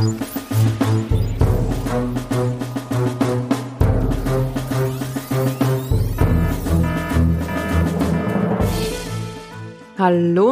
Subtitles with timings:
[0.00, 0.14] Hallo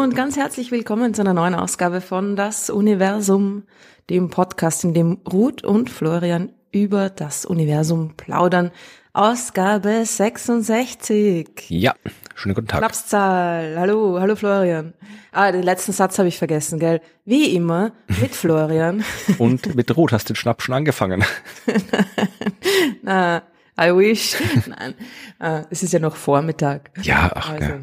[0.02, 3.62] und ganz herzlich willkommen zu einer neuen Ausgabe von Das Universum,
[4.10, 8.70] dem Podcast, in dem Ruth und Florian über das Universum plaudern.
[9.14, 11.70] Ausgabe 66.
[11.70, 11.94] Ja,
[12.34, 12.80] schönen guten Tag.
[12.80, 13.76] Schnapszahl.
[13.78, 14.92] Hallo, hallo Florian.
[15.32, 17.00] Ah, den letzten Satz habe ich vergessen, gell?
[17.24, 19.04] Wie immer mit Florian.
[19.38, 21.24] Und mit Ruth hast du den Schnaps schon angefangen.
[23.02, 23.42] Na,
[23.80, 24.36] I wish.
[24.66, 24.94] Nein,
[25.38, 26.90] ah, es ist ja noch Vormittag.
[27.02, 27.80] Ja, ach, also, ja.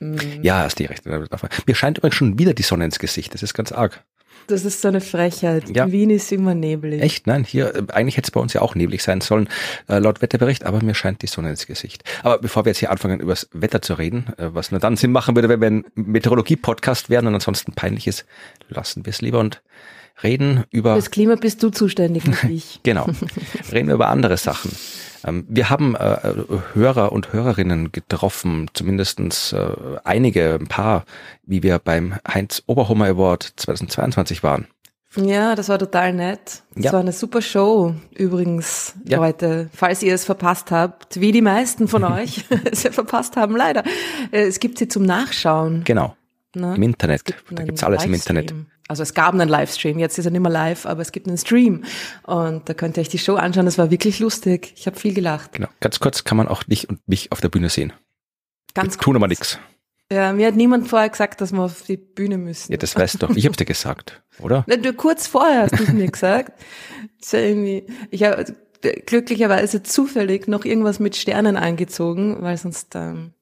[0.00, 0.42] Mm.
[0.42, 1.04] Ja, hast die recht.
[1.06, 3.34] Mir scheint übrigens schon wieder die Sonne ins Gesicht.
[3.34, 4.04] Das ist ganz arg.
[4.46, 5.74] Das ist so eine Frechheit.
[5.74, 5.84] Ja.
[5.84, 7.02] In Wien ist immer neblig.
[7.02, 7.26] Echt?
[7.26, 9.48] Nein, hier, äh, eigentlich hätte es bei uns ja auch neblig sein sollen,
[9.88, 12.04] äh, laut Wetterbericht, aber mir scheint die Sonne ins Gesicht.
[12.22, 14.96] Aber bevor wir jetzt hier anfangen, über das Wetter zu reden, äh, was nur dann
[14.96, 18.24] Sinn machen würde, wenn wir ein Meteorologie-Podcast wären und ansonsten peinliches,
[18.68, 19.62] lassen wir es lieber und
[20.22, 20.94] reden über...
[20.96, 22.80] Das Klima bist du zuständig, nicht ich.
[22.82, 23.06] genau.
[23.72, 24.70] Reden wir über andere Sachen.
[25.24, 26.18] Ähm, wir haben äh,
[26.74, 29.68] Hörer und Hörerinnen getroffen, zumindestens äh,
[30.04, 31.04] einige, ein paar,
[31.44, 34.66] wie wir beim Heinz Oberhummer Award 2022 waren.
[35.16, 36.62] Ja, das war total nett.
[36.74, 36.92] Das ja.
[36.92, 39.18] war eine super Show übrigens, ja.
[39.18, 39.68] Leute.
[39.74, 43.82] Falls ihr es verpasst habt, wie die meisten von euch es verpasst haben, leider.
[44.30, 45.82] Äh, es gibt sie zum Nachschauen.
[45.84, 46.14] Genau.
[46.54, 46.74] Na?
[46.74, 47.24] Im Internet.
[47.24, 48.54] Gibt da gibt's alles im Internet.
[48.88, 51.38] Also es gab einen Livestream, jetzt ist er nicht mehr live, aber es gibt einen
[51.38, 51.84] Stream.
[52.24, 54.72] Und da könnt ihr euch die Show anschauen, das war wirklich lustig.
[54.76, 55.52] Ich habe viel gelacht.
[55.52, 55.68] Genau.
[55.78, 57.92] Ganz kurz kann man auch dich und mich auf der Bühne sehen.
[58.74, 59.60] Ganz Wir tun aber nichts.
[60.12, 62.72] Ja, mir hat niemand vorher gesagt, dass wir auf die Bühne müssen.
[62.72, 63.36] Ja, das weißt du doch.
[63.36, 64.64] Ich hab's dir gesagt, oder?
[64.66, 66.60] Na, du, kurz vorher hast du es mir gesagt.
[67.20, 68.44] Das irgendwie, ich habe
[69.06, 73.34] glücklicherweise zufällig noch irgendwas mit Sternen angezogen, weil sonst ähm,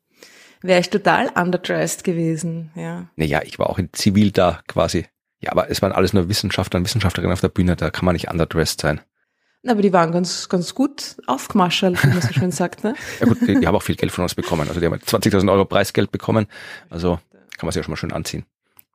[0.63, 2.71] wäre ich total underdressed gewesen.
[2.75, 3.09] Ja.
[3.17, 5.07] Naja, ich war auch in Zivil da quasi.
[5.41, 8.15] Ja, aber es waren alles nur Wissenschaftler und Wissenschaftlerinnen auf der Bühne, da kann man
[8.15, 9.01] nicht underdressed sein.
[9.63, 12.95] Na, aber die waren ganz, ganz gut aufgemaschelt, wie man so schön sagt, ne?
[13.21, 14.69] ja gut, die, die haben auch viel Geld von uns bekommen.
[14.69, 16.47] Also die haben 20.000 Euro Preisgeld bekommen.
[16.91, 17.19] Also
[17.57, 18.45] kann man sich ja schon mal schön anziehen.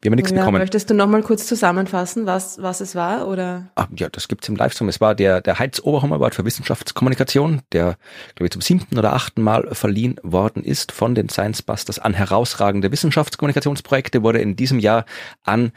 [0.03, 0.57] Wir haben nichts ja, bekommen.
[0.57, 3.71] Möchtest du nochmal kurz zusammenfassen, was, was es war, oder?
[3.75, 4.89] Ah, ja, das gibt's im Livestream.
[4.89, 7.97] Es war der, der Heiz Oberhammer Award für Wissenschaftskommunikation, der,
[8.35, 12.13] glaube ich, zum siebten oder achten Mal verliehen worden ist von den Science Busters an
[12.13, 15.05] herausragende Wissenschaftskommunikationsprojekte, wurde in diesem Jahr
[15.41, 15.71] an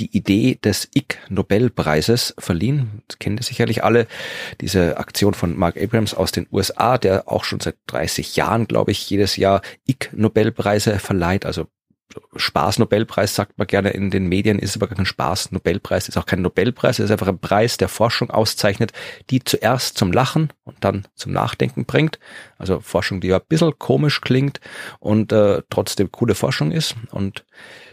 [0.00, 3.02] die Idee des Ig Nobelpreises verliehen.
[3.08, 4.06] Das kennen Sie sicherlich alle.
[4.60, 8.90] Diese Aktion von Mark Abrams aus den USA, der auch schon seit 30 Jahren, glaube
[8.90, 11.68] ich, jedes Jahr Ig Nobelpreise verleiht, also
[12.36, 16.98] Spaß-Nobelpreis sagt man gerne in den Medien, ist aber kein Spaß-Nobelpreis, ist auch kein Nobelpreis,
[16.98, 18.92] ist einfach ein Preis, der Forschung auszeichnet,
[19.30, 22.18] die zuerst zum Lachen und dann zum Nachdenken bringt.
[22.58, 24.60] Also Forschung, die ja ein bisschen komisch klingt
[25.00, 26.94] und äh, trotzdem coole Forschung ist.
[27.10, 27.44] Und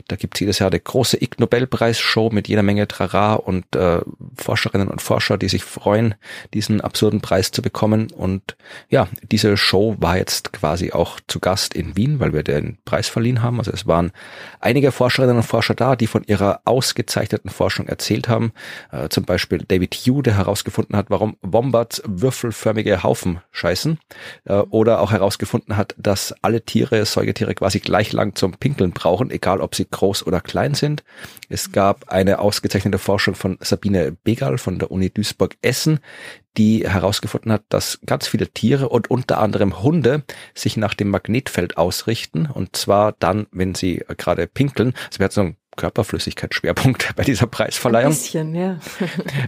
[0.09, 4.01] da gibt's jedes Jahr die große Ig Nobelpreis-Show mit jeder Menge Trara und äh,
[4.35, 6.15] Forscherinnen und Forscher, die sich freuen,
[6.53, 8.11] diesen absurden Preis zu bekommen.
[8.11, 8.57] Und
[8.89, 13.07] ja, diese Show war jetzt quasi auch zu Gast in Wien, weil wir den Preis
[13.07, 13.59] verliehen haben.
[13.59, 14.11] Also es waren
[14.59, 18.51] einige Forscherinnen und Forscher da, die von ihrer ausgezeichneten Forschung erzählt haben.
[18.91, 23.99] Äh, zum Beispiel David Hugh, der herausgefunden hat, warum Wombats würfelförmige Haufen scheißen.
[24.45, 29.29] Äh, oder auch herausgefunden hat, dass alle Tiere, Säugetiere quasi gleich lang zum Pinkeln brauchen,
[29.29, 31.03] egal ob sie groß oder klein sind.
[31.49, 35.99] Es gab eine ausgezeichnete Forschung von Sabine Begal von der Uni Duisburg-Essen,
[36.57, 40.23] die herausgefunden hat, dass ganz viele Tiere und unter anderem Hunde
[40.55, 44.93] sich nach dem Magnetfeld ausrichten und zwar dann, wenn sie gerade pinkeln.
[45.07, 48.11] Also wir hatten so einen Körperflüssigkeitsschwerpunkt bei dieser Preisverleihung.
[48.11, 48.79] Ein bisschen, ja.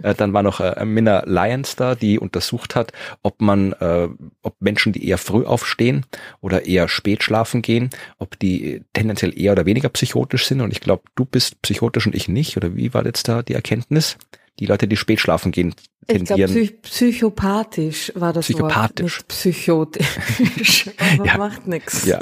[0.04, 4.08] Äh, dann war noch äh, Minna Lyons da, die untersucht hat, ob man, äh,
[4.42, 6.06] ob Menschen, die eher früh aufstehen
[6.40, 10.62] oder eher spät schlafen gehen, ob die tendenziell eher oder weniger psychotisch sind.
[10.62, 12.58] Und ich glaube, du bist psychotisch und ich nicht.
[12.58, 14.18] Oder wie war jetzt da die Erkenntnis?
[14.60, 15.74] Die Leute, die spät schlafen gehen,
[16.08, 16.56] tendieren.
[16.56, 19.20] Ich glaube, psychopathisch war das psychopathisch.
[19.20, 20.90] Wort, psychotisch.
[21.18, 21.38] Aber ja.
[21.38, 22.06] macht nichts.
[22.06, 22.20] Ja.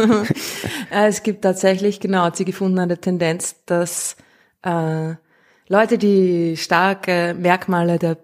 [0.91, 4.15] es gibt tatsächlich, genau, hat sie gefunden, eine Tendenz, dass
[4.63, 5.15] äh,
[5.67, 8.17] Leute, die starke Merkmale der,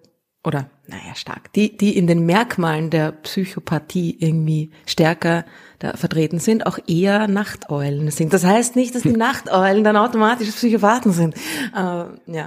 [0.44, 5.46] oder naja, stark, die, die in den Merkmalen der Psychopathie irgendwie stärker
[5.80, 8.34] da vertreten sind, auch eher Nachteulen sind.
[8.34, 11.36] Das heißt nicht, dass die Nachteulen dann automatisch Psychopathen sind.
[11.76, 12.46] Äh, ja.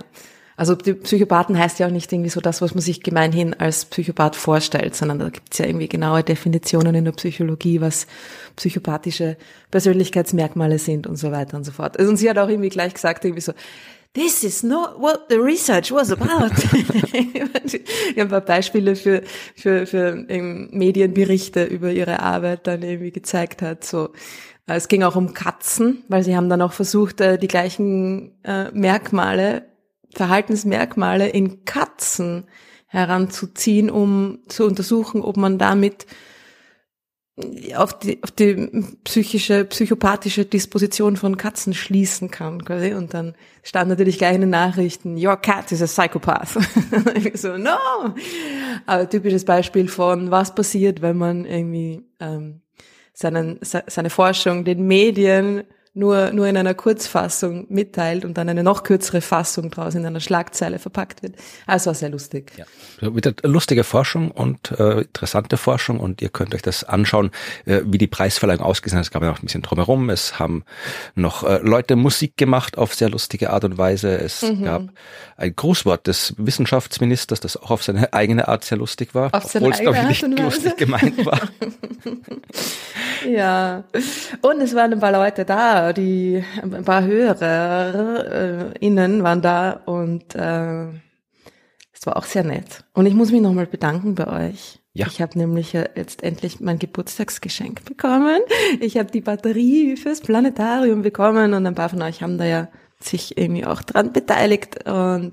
[0.59, 3.85] Also die Psychopathen heißt ja auch nicht irgendwie so das, was man sich gemeinhin als
[3.85, 8.09] Psychopath vorstellt, sondern da gibt es ja irgendwie genaue Definitionen in der Psychologie, was
[8.57, 9.37] psychopathische
[9.71, 11.97] Persönlichkeitsmerkmale sind und so weiter und so fort.
[11.97, 13.53] Also, und sie hat auch irgendwie gleich gesagt, irgendwie so,
[14.15, 16.51] This is not what the research was about.
[17.13, 19.23] ich habe ein paar Beispiele für,
[19.55, 23.85] für, für Medienberichte über ihre Arbeit dann irgendwie gezeigt hat.
[23.85, 24.09] So,
[24.67, 28.73] es ging auch um Katzen, weil sie haben dann auch versucht, äh, die gleichen äh,
[28.73, 29.68] Merkmale
[30.15, 32.47] Verhaltensmerkmale in Katzen
[32.87, 36.07] heranzuziehen, um zu untersuchen, ob man damit
[37.77, 38.69] auf die, auf die
[39.05, 42.95] psychische, psychopathische Disposition von Katzen schließen kann, quasi.
[42.95, 46.59] Und dann stand natürlich gleich in den Nachrichten, your cat is a psychopath.
[47.35, 47.77] so, no!
[48.87, 52.63] Aber typisches Beispiel von, was passiert, wenn man irgendwie ähm,
[53.13, 55.63] seinen, seine Forschung den Medien
[55.99, 60.21] nur, nur in einer Kurzfassung mitteilt und dann eine noch kürzere Fassung draus in einer
[60.21, 61.35] Schlagzeile verpackt wird.
[61.67, 62.53] Also war sehr lustig.
[62.57, 63.15] Ja.
[63.15, 67.31] Wieder lustige Forschung und äh, interessante Forschung und ihr könnt euch das anschauen,
[67.67, 69.07] äh, wie die Preisverleihung ausgesehen hat.
[69.07, 70.09] Es gab ja noch ein bisschen drumherum.
[70.11, 70.65] Es haben
[71.17, 74.15] noch äh, Leute Musik gemacht auf sehr lustige Art und Weise.
[74.15, 74.65] Es mhm.
[74.65, 74.83] gab
[75.37, 79.73] ein Grußwort des Wissenschaftsministers, das auch auf seine eigene Art sehr lustig war, auf obwohl
[79.73, 81.41] es, glaube ich, nicht lustig gemeint war.
[83.29, 83.85] ja.
[84.43, 89.73] Und es waren ein paar Leute da, die ein paar Hörer äh, innen waren da
[89.87, 90.89] und äh,
[91.93, 92.85] es war auch sehr nett.
[92.95, 94.81] Und ich muss mich nochmal bedanken bei euch.
[94.93, 95.07] Ja.
[95.07, 98.41] Ich habe nämlich jetzt endlich mein Geburtstagsgeschenk bekommen.
[98.81, 102.69] Ich habe die Batterie fürs Planetarium bekommen und ein paar von euch haben da ja
[103.01, 105.33] sich irgendwie auch dran beteiligt und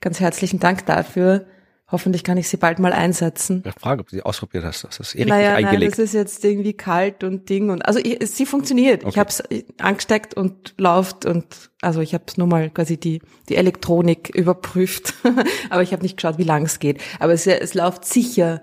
[0.00, 1.46] ganz herzlichen Dank dafür.
[1.88, 3.62] Hoffentlich kann ich sie bald mal einsetzen.
[3.64, 4.82] Ich frage, ob du sie ausprobiert hast.
[4.82, 5.80] Das ist eh naja, eingelegt.
[5.80, 9.04] Nein, das ist jetzt irgendwie kalt und Ding und also ich, sie funktioniert.
[9.04, 9.10] Okay.
[9.10, 9.42] Ich habe es
[9.78, 15.14] angesteckt und läuft und also ich habe nur mal quasi die die Elektronik überprüft,
[15.70, 17.00] aber ich habe nicht geschaut, wie lang es geht.
[17.20, 18.62] Aber es, es läuft sicher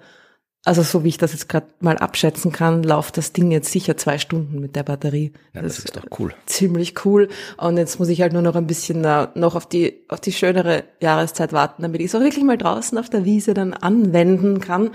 [0.65, 3.97] also so wie ich das jetzt gerade mal abschätzen kann, läuft das Ding jetzt sicher
[3.97, 5.33] zwei Stunden mit der Batterie.
[5.53, 6.33] Ja, das, das ist doch cool.
[6.45, 7.27] Ziemlich cool.
[7.57, 10.85] Und jetzt muss ich halt nur noch ein bisschen noch auf die auf die schönere
[11.01, 14.91] Jahreszeit warten, damit ich es auch wirklich mal draußen auf der Wiese dann anwenden kann.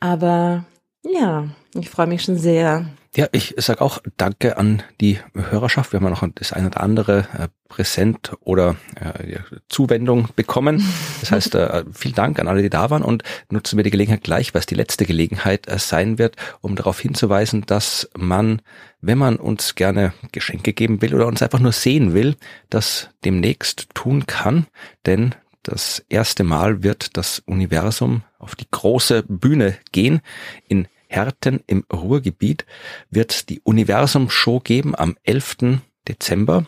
[0.00, 0.64] Aber
[1.04, 2.86] ja, ich freue mich schon sehr.
[3.14, 5.92] Ja, ich sage auch Danke an die Hörerschaft.
[5.92, 9.38] Wir haben ja noch das eine oder andere äh, Präsent oder äh,
[9.68, 10.82] Zuwendung bekommen.
[11.20, 14.24] Das heißt, äh, vielen Dank an alle, die da waren und nutzen wir die Gelegenheit
[14.24, 18.62] gleich, was die letzte Gelegenheit äh, sein wird, um darauf hinzuweisen, dass man,
[19.02, 22.36] wenn man uns gerne Geschenke geben will oder uns einfach nur sehen will,
[22.70, 24.68] das demnächst tun kann.
[25.04, 25.34] Denn
[25.64, 30.22] das erste Mal wird das Universum auf die große Bühne gehen
[30.66, 32.64] in Herten im Ruhrgebiet
[33.10, 35.80] wird die Universum-Show geben am 11.
[36.08, 36.64] Dezember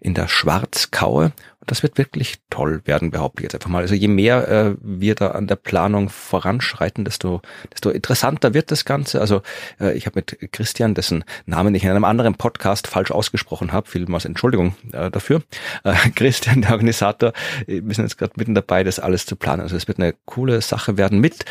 [0.00, 1.32] in der Schwarzkaue.
[1.60, 3.82] Und das wird wirklich toll werden, behaupte ich jetzt einfach mal.
[3.82, 7.40] Also je mehr äh, wir da an der Planung voranschreiten, desto,
[7.72, 9.20] desto interessanter wird das Ganze.
[9.20, 9.42] Also
[9.80, 13.88] äh, ich habe mit Christian, dessen Namen ich in einem anderen Podcast falsch ausgesprochen habe,
[13.88, 15.42] vielmals Entschuldigung äh, dafür.
[15.84, 17.32] Äh, Christian, der Organisator,
[17.66, 19.62] wir sind jetzt gerade mitten dabei, das alles zu planen.
[19.62, 21.44] Also es wird eine coole Sache werden mit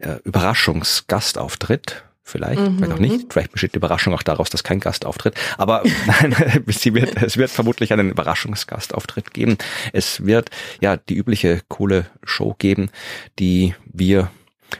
[0.00, 2.04] äh, Überraschungsgastauftritt.
[2.22, 2.76] Vielleicht, mhm.
[2.76, 3.32] vielleicht auch nicht.
[3.32, 5.34] Vielleicht besteht die Überraschung auch daraus, dass kein Gast auftritt.
[5.58, 9.58] Aber nein, sie wird, es wird vermutlich einen Überraschungsgastauftritt geben.
[9.92, 10.50] Es wird
[10.80, 12.90] ja die übliche coole Show geben,
[13.40, 14.30] die wir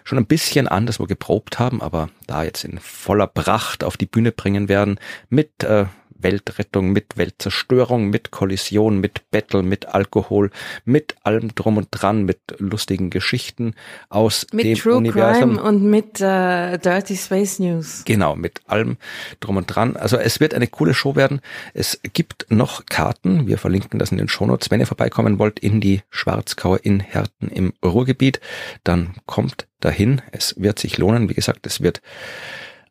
[0.05, 4.31] schon ein bisschen anderswo geprobt haben, aber da jetzt in voller Pracht auf die Bühne
[4.31, 5.87] bringen werden mit äh,
[6.23, 10.51] Weltrettung, mit Weltzerstörung, mit Kollision, mit Battle, mit Alkohol,
[10.85, 13.75] mit allem drum und dran, mit lustigen Geschichten
[14.09, 15.57] aus mit dem True Universum.
[15.57, 18.03] Crime und mit äh, Dirty Space News.
[18.05, 18.97] Genau, mit allem
[19.41, 19.97] drum und dran.
[19.97, 21.41] Also es wird eine coole Show werden.
[21.75, 23.47] Es gibt noch Karten.
[23.47, 24.71] Wir verlinken das in den Shownotes.
[24.71, 28.41] Wenn ihr vorbeikommen wollt in die Schwarzkaue in Herten im Ruhrgebiet,
[28.85, 30.23] dann kommt dahin.
[30.33, 31.29] Es wird sich lohnen.
[31.29, 32.01] Wie gesagt, es wird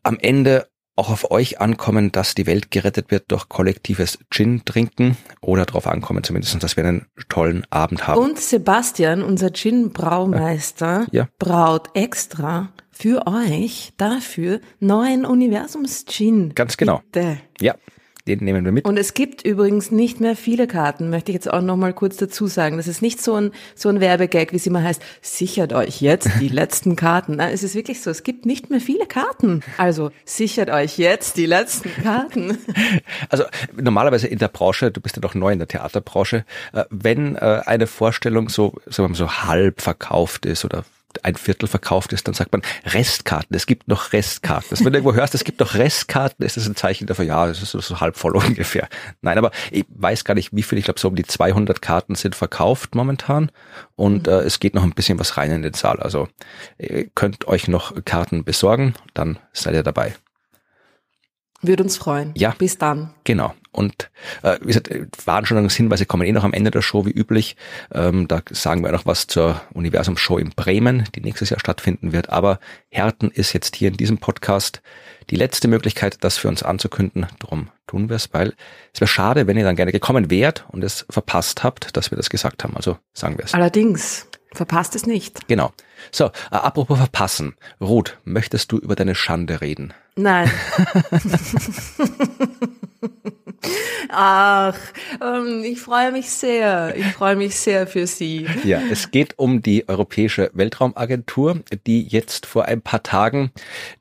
[0.02, 0.66] am Ende
[1.00, 5.86] auch auf euch ankommen, dass die Welt gerettet wird durch kollektives Gin trinken oder darauf
[5.86, 8.20] ankommen zumindest, dass wir einen tollen Abend haben.
[8.20, 11.26] Und Sebastian, unser Gin-Braumeister, ja.
[11.38, 16.54] braut extra für euch dafür neuen Universums-Gin.
[16.54, 17.00] Ganz genau.
[17.10, 17.38] Bitte.
[17.62, 17.76] Ja,
[18.26, 18.84] den nehmen wir mit.
[18.84, 22.16] Und es gibt übrigens nicht mehr viele Karten, möchte ich jetzt auch noch mal kurz
[22.16, 22.76] dazu sagen.
[22.76, 26.28] Das ist nicht so ein, so ein Werbegag, wie es immer heißt, sichert euch jetzt
[26.40, 27.36] die letzten Karten.
[27.36, 29.62] Nein, es ist wirklich so, es gibt nicht mehr viele Karten.
[29.78, 32.58] Also sichert euch jetzt die letzten Karten.
[33.28, 33.44] Also
[33.76, 37.62] normalerweise in der Branche, du bist ja doch neu in der Theaterbranche, äh, wenn äh,
[37.64, 40.84] eine Vorstellung so, sagen wir mal so halb verkauft ist oder
[41.22, 43.54] ein Viertel verkauft ist, dann sagt man Restkarten.
[43.56, 44.78] Es gibt noch Restkarten.
[44.78, 47.62] Wenn du irgendwo hörst, es gibt noch Restkarten, ist das ein Zeichen dafür, ja, es
[47.62, 48.88] ist so halb voll ungefähr.
[49.22, 50.78] Nein, aber ich weiß gar nicht, wie viel.
[50.78, 53.50] Ich glaube, so um die 200 Karten sind verkauft momentan
[53.96, 56.00] und äh, es geht noch ein bisschen was rein in den Saal.
[56.00, 56.28] Also
[56.78, 60.14] ihr könnt euch noch Karten besorgen, dann seid ihr dabei.
[61.62, 62.32] Würde uns freuen.
[62.36, 62.54] Ja.
[62.56, 63.12] Bis dann.
[63.24, 63.54] Genau.
[63.72, 64.10] Und
[64.42, 67.56] äh, wie gesagt, Veranstaltungshinweise kommen eh noch am Ende der Show wie üblich.
[67.92, 72.30] Ähm, da sagen wir noch was zur Universum-Show in Bremen, die nächstes Jahr stattfinden wird.
[72.30, 74.82] Aber Härten ist jetzt hier in diesem Podcast
[75.28, 77.26] die letzte Möglichkeit, das für uns anzukünden.
[77.38, 78.54] Darum tun wir es, weil
[78.92, 82.16] es wäre schade, wenn ihr dann gerne gekommen wärt und es verpasst habt, dass wir
[82.16, 82.76] das gesagt haben.
[82.76, 83.54] Also sagen wir es.
[83.54, 84.26] Allerdings.
[84.52, 85.46] Verpasst es nicht.
[85.46, 85.72] Genau.
[86.10, 87.54] So, äh, apropos verpassen.
[87.80, 89.94] Ruth, möchtest du über deine Schande reden?
[90.16, 90.50] Nein.
[94.08, 94.76] Ach,
[95.22, 96.94] ähm, ich freue mich sehr.
[96.96, 98.46] Ich freue mich sehr für Sie.
[98.64, 103.52] Ja, es geht um die Europäische Weltraumagentur, die jetzt vor ein paar Tagen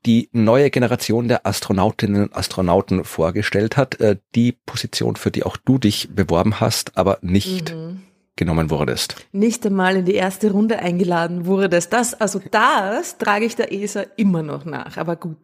[0.06, 4.00] die neue Generation der Astronautinnen und Astronauten vorgestellt hat.
[4.00, 8.02] Äh, die Position, für die auch du dich beworben hast, aber nicht mhm
[8.40, 9.18] genommen wurdest.
[9.34, 11.94] Nicht einmal in die erste Runde eingeladen wurdest.
[11.94, 15.38] Das, also das trage ich der ESA immer noch nach, aber gut.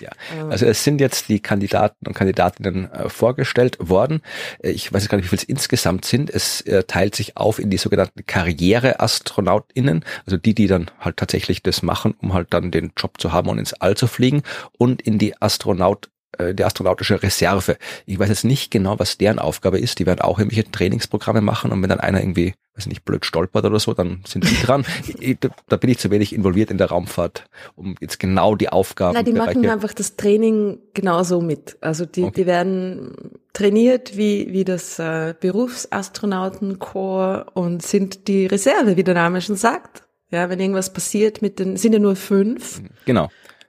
[0.00, 0.10] Ja,
[0.50, 4.20] also es sind jetzt die Kandidaten und Kandidatinnen äh, vorgestellt worden.
[4.62, 6.30] Äh, ich weiß gar nicht, wie viel es insgesamt sind.
[6.30, 11.62] Es äh, teilt sich auf in die sogenannten Karriereastronautinnen, also die, die dann halt tatsächlich
[11.62, 14.42] das machen, um halt dann den Job zu haben und ins All zu fliegen,
[14.76, 17.76] und in die Astronaut äh, die astronautische Reserve.
[18.06, 19.98] Ich weiß jetzt nicht genau, was deren Aufgabe ist.
[19.98, 23.64] Die werden auch irgendwelche Trainingsprogramme machen und wenn dann einer irgendwie, weiß nicht, blöd stolpert
[23.64, 24.84] oder so, dann sind die dran.
[25.68, 29.14] da bin ich zu wenig involviert in der Raumfahrt, um jetzt genau die Aufgaben.
[29.14, 31.76] Nein, die machen einfach das Training genauso mit.
[31.80, 32.32] Also die, okay.
[32.36, 33.14] die werden
[33.52, 40.02] trainiert wie, wie das äh, Berufsastronautenkorps und sind die Reserve, wie der Name schon sagt.
[40.30, 42.82] Ja, wenn irgendwas passiert mit den, sind ja nur fünf.
[43.04, 43.28] Genau.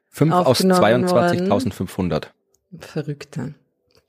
[0.10, 2.30] Fünf aus 22.500.
[2.80, 3.54] Verrückte.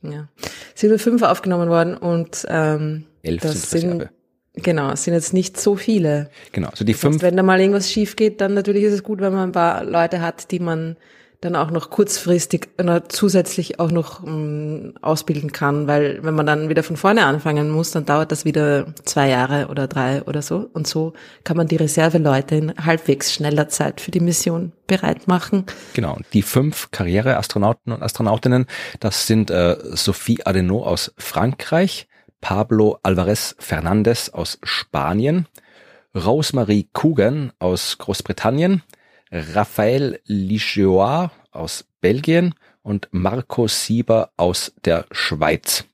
[0.03, 0.29] Ja.
[0.75, 4.11] Sind nur fünf aufgenommen worden und ähm, elf das sind, sind
[4.57, 6.31] Genau, es sind jetzt nicht so viele.
[6.53, 7.17] Genau, also die fünf.
[7.17, 9.53] Heißt, wenn da mal irgendwas schief geht, dann natürlich ist es gut, wenn man ein
[9.53, 10.97] paar Leute hat, die man
[11.41, 12.69] dann auch noch kurzfristig
[13.09, 17.91] zusätzlich auch noch ähm, ausbilden kann, weil wenn man dann wieder von vorne anfangen muss,
[17.91, 20.71] dann dauert das wieder zwei Jahre oder drei oder so.
[20.73, 21.13] Und so
[21.45, 25.65] kann man die Reserveleute in halbwegs schneller Zeit für die Mission bereit machen.
[25.95, 28.67] Genau, die fünf Karriereastronauten und Astronautinnen,
[29.01, 32.09] das sind äh, Sophie Adenau aus Frankreich,
[32.41, 35.47] Pablo Alvarez Fernandez aus Spanien,
[36.15, 38.83] Rosemarie Coogan aus Großbritannien,
[39.31, 45.85] Raphael Ligeois aus Belgien und Marco Sieber aus der Schweiz.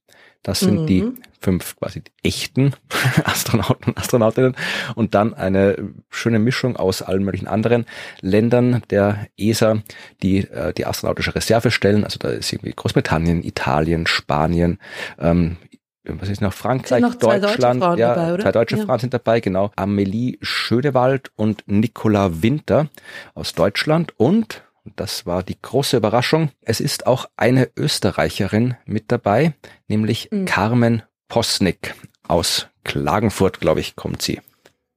[0.43, 0.87] Das sind mhm.
[0.87, 2.75] die fünf quasi echten
[3.25, 4.57] Astronauten und Astronautinnen
[4.95, 7.87] und dann eine schöne Mischung aus allen möglichen anderen
[8.21, 9.83] Ländern der ESA,
[10.23, 12.05] die äh, die astronautische Reserve stellen.
[12.05, 14.79] Also da ist irgendwie Großbritannien, Italien, Spanien,
[15.19, 15.57] ähm,
[16.05, 18.85] was ist noch, Frankreich, noch Deutschland, deutsche ja, dabei, zwei deutsche ja.
[18.85, 19.71] Frauen sind dabei, genau.
[19.77, 22.89] Amelie Schönewald und Nicola Winter
[23.35, 24.63] aus Deutschland und,
[24.97, 29.55] das war die große Überraschung, es ist auch eine Österreicherin mit dabei,
[29.87, 30.45] nämlich mhm.
[30.45, 31.95] Carmen Posnick
[32.27, 34.41] aus Klagenfurt, glaube ich, kommt sie.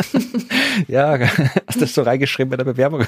[0.87, 3.05] ja, hast du das so reingeschrieben bei der Bewerbung?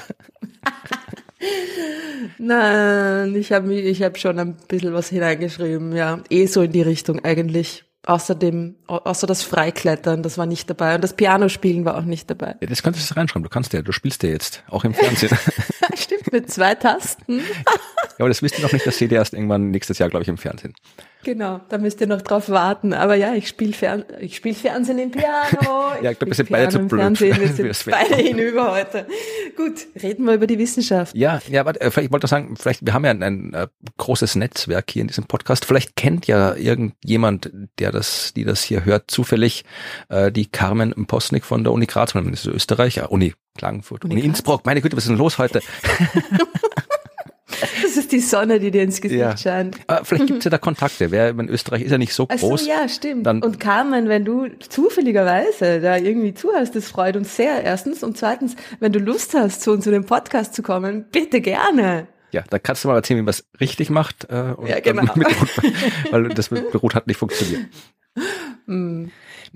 [2.38, 6.20] Nein, ich habe ich hab schon ein bisschen was hineingeschrieben, ja.
[6.30, 7.84] Eh so in die Richtung eigentlich.
[8.06, 10.94] Außerdem, außer das Freiklettern, das war nicht dabei.
[10.94, 12.54] Und das Pianospielen war auch nicht dabei.
[12.60, 13.42] Ja, das kannst du reinschreiben.
[13.42, 15.36] Du kannst ja, du spielst ja jetzt, auch im Fernsehen.
[15.96, 17.40] Stimmt, mit zwei Tasten.
[18.18, 20.22] ja, aber das wisst ihr noch nicht, das seht ihr erst irgendwann nächstes Jahr, glaube
[20.22, 20.74] ich, im Fernsehen.
[21.26, 22.92] Genau, da müsst ihr noch drauf warten.
[22.92, 25.92] Aber ja, ich spiele Fern ich spiel Fernsehen im Piano.
[26.02, 27.00] ja, ich glaube, wir sind beide zu blöd.
[27.00, 27.36] Fernsehen.
[27.56, 29.08] Wir sind beide hinüber heute.
[29.56, 31.16] Gut, reden wir über die Wissenschaft.
[31.16, 34.36] Ja, ja, äh, vielleicht, ich wollte sagen, vielleicht, wir haben ja ein, ein, ein, großes
[34.36, 35.64] Netzwerk hier in diesem Podcast.
[35.64, 39.64] Vielleicht kennt ja irgendjemand, der das, die das hier hört, zufällig
[40.08, 44.14] äh, die Carmen Postnik von der Uni Graz, das ist Österreich, ja, Uni Klagenfurt, Uni,
[44.14, 44.64] Uni Innsbruck.
[44.64, 45.60] Meine Güte, was ist denn los heute?
[47.82, 49.36] Das ist die Sonne, die dir ins Gesicht ja.
[49.36, 49.76] scheint.
[49.86, 51.10] Aber vielleicht gibt es ja da Kontakte.
[51.10, 52.42] Wer in Österreich ist ja nicht so groß.
[52.42, 53.26] Also, ja, stimmt.
[53.26, 57.62] Dann und Carmen, wenn du zufälligerweise da irgendwie zuhörst, das freut uns sehr.
[57.62, 58.02] Erstens.
[58.02, 62.08] Und zweitens, wenn du Lust hast, zu uns zu dem Podcast zu kommen, bitte gerne.
[62.32, 64.28] Ja, da kannst du mal erzählen, wie man es richtig macht.
[64.28, 65.04] Äh, ja, genau.
[65.14, 65.28] Mit,
[66.10, 67.62] weil das mit Rot hat nicht funktioniert.
[68.66, 69.06] Mm.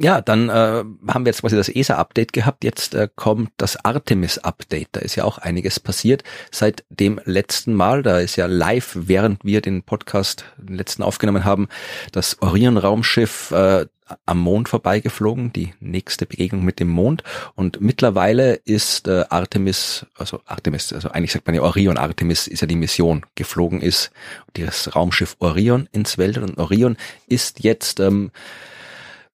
[0.02, 2.64] Ja, dann äh, haben wir jetzt quasi das ESA-Update gehabt.
[2.64, 4.88] Jetzt äh, kommt das Artemis-Update.
[4.92, 8.02] Da ist ja auch einiges passiert seit dem letzten Mal.
[8.02, 11.68] Da ist ja live, während wir den Podcast den letzten aufgenommen haben,
[12.12, 13.84] das Orion-Raumschiff äh,
[14.24, 17.22] am Mond vorbeigeflogen, die nächste Begegnung mit dem Mond.
[17.54, 22.62] Und mittlerweile ist äh, Artemis, also Artemis, also eigentlich sagt man ja Orion, Artemis ist
[22.62, 24.12] ja die Mission, geflogen ist,
[24.54, 26.44] das Raumschiff Orion ins Weltall.
[26.44, 28.30] Und Orion ist jetzt ähm,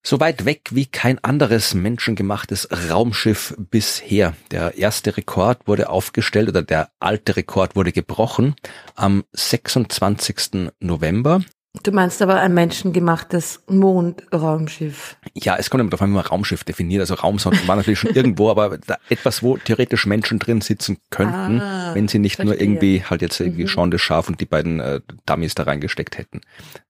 [0.07, 4.35] so weit weg wie kein anderes menschengemachtes Raumschiff bisher.
[4.53, 8.55] Der erste Rekord wurde aufgestellt oder der alte Rekord wurde gebrochen
[8.95, 10.71] am 26.
[10.79, 11.41] November.
[11.83, 15.17] Du meinst aber ein menschengemachtes Mondraumschiff.
[15.35, 17.01] Ja, es kommt immer darauf an, wie man Raumschiff definiert.
[17.01, 18.79] Also Raumsonden waren natürlich schon irgendwo, aber
[19.11, 22.55] etwas, wo theoretisch Menschen drin sitzen könnten, ah, wenn sie nicht verstehe.
[22.55, 23.69] nur irgendwie halt jetzt irgendwie mhm.
[23.69, 26.43] Sean de Schaf und die beiden äh, Dummies da reingesteckt hätten.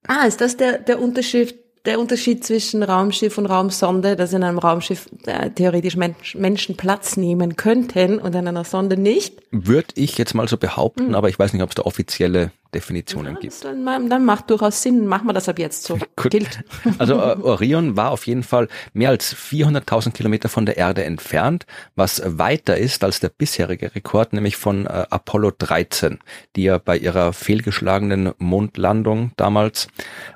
[0.06, 4.58] Ah, ist das der, der Unterschied der Unterschied zwischen Raumschiff und Raumsonde, dass in einem
[4.58, 9.40] Raumschiff äh, theoretisch Mensch, Menschen Platz nehmen könnten und in einer Sonde nicht?
[9.50, 11.14] Würde ich jetzt mal so behaupten, hm.
[11.14, 13.64] aber ich weiß nicht, ob es da offizielle Definitionen ja, gibt.
[13.64, 15.98] Dann, dann macht durchaus Sinn, machen wir das ab jetzt so.
[16.28, 16.60] Gilt.
[16.98, 21.64] Also äh, Orion war auf jeden Fall mehr als 400.000 Kilometer von der Erde entfernt,
[21.94, 26.18] was weiter ist als der bisherige Rekord, nämlich von äh, Apollo 13,
[26.56, 29.88] die ja bei ihrer fehlgeschlagenen Mondlandung damals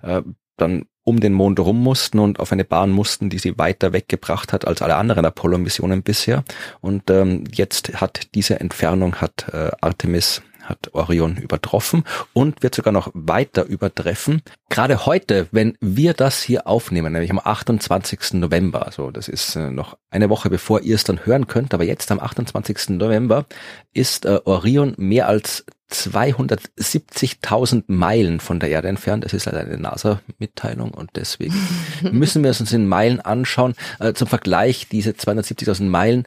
[0.03, 0.23] äh,
[0.57, 4.53] dann um den Mond rum mussten und auf eine Bahn mussten, die sie weiter weggebracht
[4.53, 6.45] hat als alle anderen Apollo-Missionen bisher.
[6.81, 12.93] Und ähm, jetzt hat diese Entfernung hat äh, Artemis hat Orion übertroffen und wird sogar
[12.93, 14.43] noch weiter übertreffen.
[14.71, 18.35] Gerade heute, wenn wir das hier aufnehmen, nämlich am 28.
[18.35, 21.85] November, also das ist äh, noch eine Woche bevor ihr es dann hören könnt, aber
[21.85, 22.91] jetzt am 28.
[22.91, 23.47] November
[23.93, 29.25] ist äh, Orion mehr als 270.000 Meilen von der Erde entfernt.
[29.25, 31.55] Das ist halt eine NASA-Mitteilung und deswegen
[32.13, 33.75] müssen wir es uns in Meilen anschauen.
[33.99, 36.27] Äh, zum Vergleich, diese 270.000 Meilen,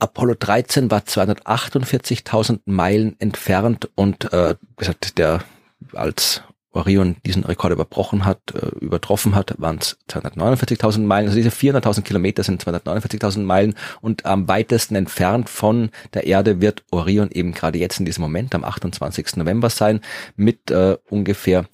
[0.00, 5.44] Apollo 13 war 248.000 Meilen entfernt und äh, gesagt, der
[5.92, 11.26] als Orion diesen Rekord überbrochen hat, äh, übertroffen hat, waren es 249.000 Meilen.
[11.26, 16.84] Also diese 400.000 Kilometer sind 249.000 Meilen und am weitesten entfernt von der Erde wird
[16.90, 19.36] Orion eben gerade jetzt in diesem Moment am 28.
[19.36, 20.00] November sein
[20.36, 21.66] mit äh, ungefähr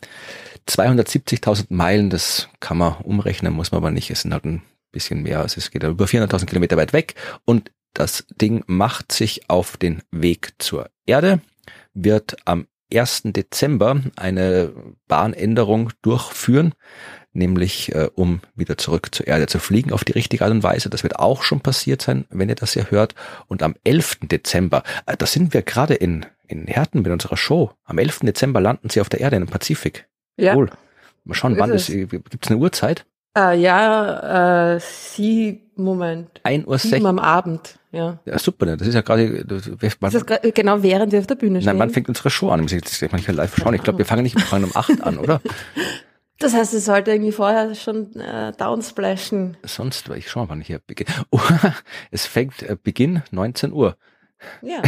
[0.66, 2.08] 270.000 Meilen.
[2.08, 4.10] Das kann man umrechnen, muss man aber nicht.
[4.10, 4.62] Es sind halt ein
[4.92, 5.40] bisschen mehr.
[5.40, 10.02] Also es geht über 400.000 Kilometer weit weg und das Ding macht sich auf den
[10.10, 11.40] Weg zur Erde,
[11.94, 13.22] wird am 1.
[13.24, 14.72] Dezember eine
[15.08, 16.74] Bahnänderung durchführen,
[17.32, 20.90] nämlich äh, um wieder zurück zur Erde zu fliegen auf die richtige Art und Weise.
[20.90, 23.14] Das wird auch schon passiert sein, wenn ihr das hier hört.
[23.46, 24.18] Und am 11.
[24.22, 27.72] Dezember, äh, da sind wir gerade in, in Herten mit unserer Show.
[27.84, 28.20] Am 11.
[28.20, 30.06] Dezember landen sie auf der Erde im Pazifik.
[30.36, 30.54] Ja.
[30.54, 30.70] Cool.
[31.24, 33.06] Mal schauen, wann ist, gibt es eine Uhrzeit?
[33.36, 36.40] Äh, ja, äh, sie, Moment.
[36.42, 37.04] 1 Uhr 6.
[37.04, 38.18] am Abend, ja.
[38.24, 39.70] Ja, super, das ist ja gerade, das,
[40.00, 41.72] das ist genau während wir auf der Bühne stehen.
[41.72, 42.64] Nein, wann fängt unsere Show an?
[42.64, 43.74] Ich jetzt manchmal live schauen.
[43.74, 45.40] Ich glaube, wir fangen nicht, wir fangen um 8 an, oder?
[46.38, 49.56] Das heißt, es sollte irgendwie vorher schon äh, downsplashen.
[49.62, 51.08] Sonst, weil ich schau mal, wann ich hier beginne.
[51.30, 51.40] Oh,
[52.10, 53.96] es fängt äh, Beginn 19 Uhr.
[54.60, 54.82] Ja.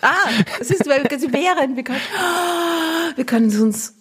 [0.00, 0.14] Ah,
[0.60, 2.00] es ist weil während wir können,
[3.16, 3.97] wir können es uns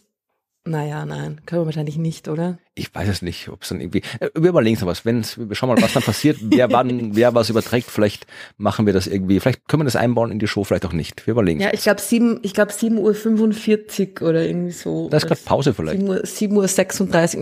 [0.67, 2.57] naja, nein, können wir wahrscheinlich nicht, oder?
[2.75, 4.01] Ich weiß es nicht, ob es dann irgendwie.
[4.19, 5.05] Äh, wir überlegen es was.
[5.05, 7.89] Wenn wir schauen mal, was dann passiert, wer wann, wer was überträgt.
[7.89, 8.27] Vielleicht
[8.57, 9.39] machen wir das irgendwie.
[9.39, 11.25] Vielleicht können wir das einbauen in die Show, vielleicht auch nicht.
[11.25, 15.09] Wir überlegen Ja, ich glaube sieben, ich glaube sieben Uhr 45 oder irgendwie so.
[15.09, 15.99] Da ist gerade Pause vielleicht.
[15.99, 17.41] Sieben Uhr, 7 Uhr 36,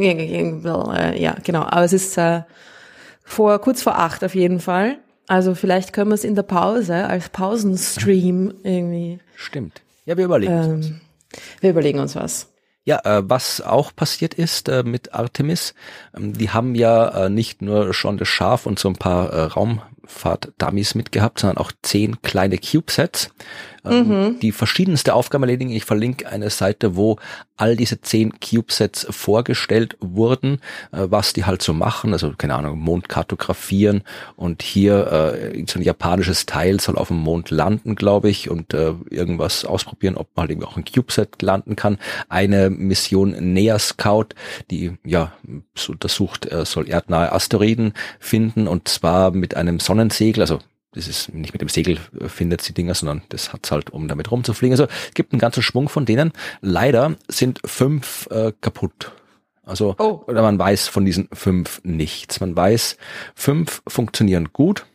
[1.17, 1.61] ja, genau.
[1.61, 2.41] Aber es ist äh,
[3.23, 4.97] vor kurz vor acht auf jeden Fall.
[5.27, 9.19] Also vielleicht können wir es in der Pause als Pausenstream irgendwie.
[9.35, 9.81] Stimmt.
[10.05, 10.95] Ja, wir überlegen ähm, uns was.
[11.61, 12.47] Wir überlegen uns was.
[12.88, 15.74] Ja, äh, was auch passiert ist äh, mit Artemis,
[16.15, 19.41] ähm, die haben ja äh, nicht nur schon das Schaf und so ein paar äh,
[19.45, 23.34] Raumfahrt-Dummies mitgehabt, sondern auch zehn kleine CubeSets, ähm,
[23.89, 24.39] mhm.
[24.39, 25.71] die verschiedenste Aufgaben erledigen.
[25.71, 27.17] Ich verlinke eine Seite, wo
[27.58, 30.60] all diese zehn CubeSets vorgestellt wurden,
[30.91, 32.13] äh, was die halt so machen.
[32.13, 34.04] Also keine Ahnung, Mond kartografieren
[34.36, 38.74] und hier äh, so ein japanisches Teil soll auf dem Mond landen, glaube ich, und
[38.74, 41.98] äh, irgendwas ausprobieren, ob man halt eben auch ein CubeSet landen kann.
[42.30, 44.30] Eine Mission Nea Scout,
[44.69, 45.32] die ja
[45.88, 50.60] untersucht, äh, soll erdnahe Asteroiden finden und zwar mit einem Sonnensegel, also
[50.95, 54.31] das ist nicht mit dem Segel findet die Dinger, sondern das hat's halt, um damit
[54.31, 54.73] rumzufliegen.
[54.73, 56.31] Also es gibt einen ganzen Schwung von denen.
[56.62, 59.12] Leider sind fünf äh, kaputt.
[59.63, 60.23] Also oh.
[60.27, 62.39] oder man weiß von diesen fünf nichts.
[62.39, 62.97] Man weiß,
[63.36, 64.86] fünf funktionieren gut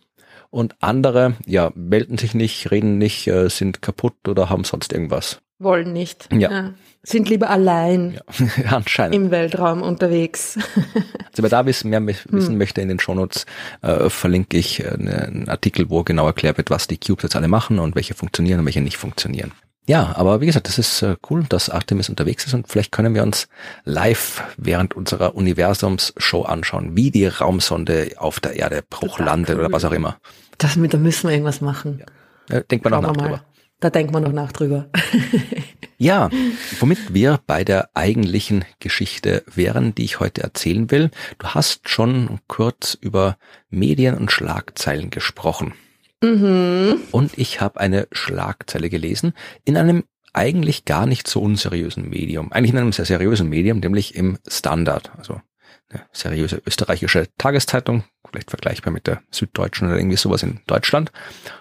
[0.50, 5.40] und andere, ja, melden sich nicht, reden nicht, äh, sind kaputt oder haben sonst irgendwas.
[5.60, 6.28] Wollen nicht.
[6.32, 6.50] Ja.
[6.50, 6.70] ja.
[7.02, 8.18] Sind lieber allein
[8.56, 8.70] ja.
[8.76, 9.14] Anscheinend.
[9.14, 10.56] im Weltraum unterwegs.
[10.56, 12.58] also wer da wissen, mehr wissen hm.
[12.58, 13.46] möchte in den Shownotes,
[13.82, 17.48] äh, verlinke ich äh, einen Artikel, wo genau erklärt wird, was die Cubes jetzt alle
[17.48, 19.52] machen und welche funktionieren und welche nicht funktionieren.
[19.86, 23.14] Ja, aber wie gesagt, das ist äh, cool, dass Artemis unterwegs ist und vielleicht können
[23.14, 23.48] wir uns
[23.84, 29.64] live während unserer Universums-Show anschauen, wie die Raumsonde auf der Erde Bruch landet cool.
[29.64, 30.16] oder was auch immer.
[30.58, 32.02] Das, da müssen wir irgendwas machen.
[32.48, 32.58] Ja.
[32.58, 33.44] Äh, denkt man noch nach drüber.
[33.80, 34.88] Da denkt man noch nach drüber.
[35.98, 36.28] ja,
[36.78, 41.10] womit wir bei der eigentlichen Geschichte wären, die ich heute erzählen will.
[41.38, 43.38] Du hast schon kurz über
[43.70, 45.72] Medien und Schlagzeilen gesprochen.
[46.22, 47.00] Mhm.
[47.10, 49.32] Und ich habe eine Schlagzeile gelesen
[49.64, 52.52] in einem eigentlich gar nicht so unseriösen Medium.
[52.52, 55.10] Eigentlich in einem sehr seriösen Medium, nämlich im Standard.
[55.16, 55.40] Also
[55.88, 61.10] eine seriöse österreichische Tageszeitung, vielleicht vergleichbar mit der Süddeutschen oder irgendwie sowas in Deutschland.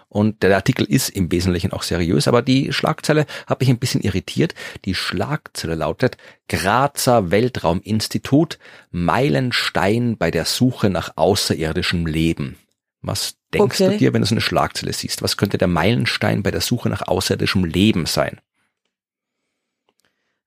[0.10, 4.02] Und der Artikel ist im Wesentlichen auch seriös, aber die Schlagzeile hat mich ein bisschen
[4.02, 4.56] irritiert.
[4.86, 6.18] Die Schlagzeile lautet
[6.48, 8.58] Grazer Weltrauminstitut
[8.90, 12.58] Meilenstein bei der Suche nach außerirdischem Leben.
[13.02, 13.92] Was denkst okay.
[13.92, 15.22] du dir, wenn du so eine Schlagzeile siehst?
[15.22, 18.42] Was könnte der Meilenstein bei der Suche nach außerirdischem Leben sein?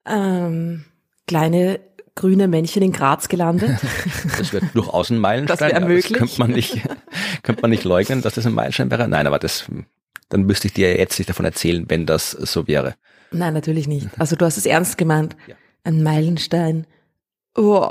[0.05, 0.85] Ähm,
[1.29, 1.81] kleine
[2.15, 3.79] grüne Männchen in Graz gelandet.
[4.39, 5.59] Das wäre durchaus ein Meilenstein.
[5.59, 6.09] Das wäre möglich.
[6.09, 6.81] Das könnte man nicht,
[7.43, 9.09] könnte man nicht leugnen, dass das ein Meilenstein wäre.
[9.09, 9.67] Nein, aber das,
[10.29, 12.95] dann müsste ich dir jetzt nicht davon erzählen, wenn das so wäre.
[13.31, 14.09] Nein, natürlich nicht.
[14.19, 15.37] Also du hast es ernst gemeint.
[15.47, 15.55] Ja.
[15.85, 16.87] Ein Meilenstein.
[17.57, 17.91] Oh.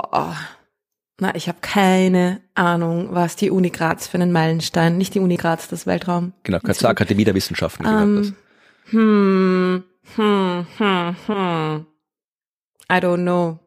[1.20, 5.36] Na, ich habe keine Ahnung, was die Uni Graz für einen Meilenstein, nicht die Uni
[5.36, 6.32] Graz, das Weltraum.
[6.42, 7.86] Genau, Grazer Akademie der Wissenschaften.
[7.86, 8.34] Um,
[8.86, 9.84] hm,
[10.16, 11.86] hm, hm, hm.
[12.90, 13.61] I don't know.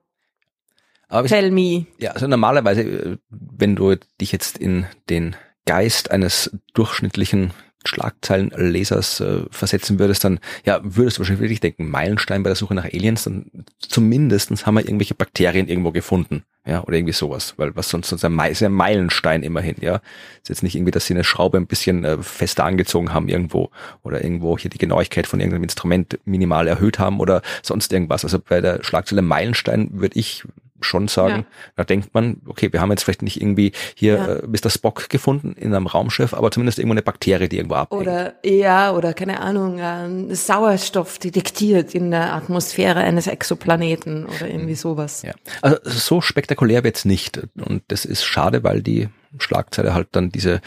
[1.16, 1.86] Aber Tell me.
[1.98, 7.52] Ja, also normalerweise, äh, wenn du dich jetzt in den Geist eines durchschnittlichen
[7.88, 12.74] Schlagzeilenlesers äh, versetzen würdest, dann ja, würdest du wahrscheinlich wirklich denken, Meilenstein bei der Suche
[12.74, 17.76] nach Aliens, dann zumindestens haben wir irgendwelche Bakterien irgendwo gefunden, ja, oder irgendwie sowas, weil
[17.76, 20.02] was sonst sonst ein, Me ein Meilenstein immerhin, ja.
[20.42, 23.70] Ist jetzt nicht irgendwie, dass sie eine Schraube ein bisschen äh, fester angezogen haben irgendwo
[24.04, 28.24] oder irgendwo hier die Genauigkeit von irgendeinem Instrument minimal erhöht haben oder sonst irgendwas.
[28.24, 30.44] Also bei der Schlagzeile Meilenstein würde ich
[30.86, 31.46] schon sagen, ja.
[31.76, 34.36] da denkt man, okay, wir haben jetzt vielleicht nicht irgendwie hier ja.
[34.36, 34.70] äh, Mr.
[34.70, 38.02] Spock gefunden in einem Raumschiff, aber zumindest irgendwo eine Bakterie, die irgendwo abhängt.
[38.02, 44.76] Oder ja, oder keine Ahnung, äh, Sauerstoff detektiert in der Atmosphäre eines Exoplaneten oder irgendwie
[44.76, 45.24] sowas.
[45.24, 45.34] Ja.
[45.62, 50.62] Also so spektakulär wird's nicht und das ist schade, weil die Schlagzeile halt dann diese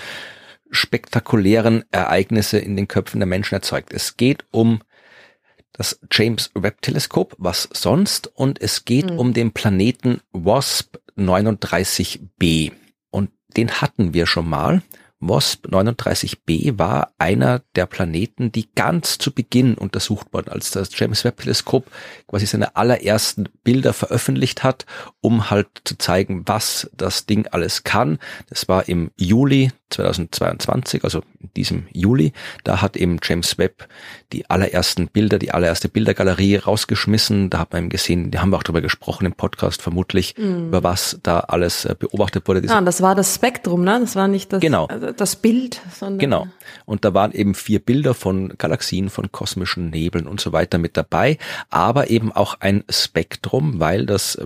[0.70, 3.92] spektakulären Ereignisse in den Köpfen der Menschen erzeugt.
[3.92, 4.80] Es geht um
[5.78, 9.18] das James Webb Teleskop, was sonst, und es geht mhm.
[9.18, 12.72] um den Planeten WASP 39b.
[13.10, 14.82] Und den hatten wir schon mal.
[15.20, 21.24] WASP 39b war einer der Planeten, die ganz zu Beginn untersucht wurden, als das James
[21.24, 21.90] Webb Teleskop
[22.26, 24.84] quasi seine allerersten Bilder veröffentlicht hat,
[25.20, 28.18] um halt zu zeigen, was das Ding alles kann.
[28.48, 32.32] Das war im Juli 2022, also in diesem Juli.
[32.64, 33.88] Da hat eben James Webb
[34.32, 37.50] die allerersten Bilder, die allererste Bildergalerie rausgeschmissen.
[37.50, 40.68] Da hat man eben gesehen, die haben wir auch darüber gesprochen im Podcast vermutlich, mm.
[40.68, 42.62] über was da alles äh, beobachtet wurde.
[42.68, 43.98] Ah, das war das Spektrum, ne?
[44.00, 44.86] Das war nicht das, genau.
[44.86, 46.18] Also das Bild, sondern.
[46.18, 46.46] Genau.
[46.84, 50.96] Und da waren eben vier Bilder von Galaxien, von kosmischen Nebeln und so weiter mit
[50.96, 51.38] dabei,
[51.70, 54.38] aber eben auch ein Spektrum, weil das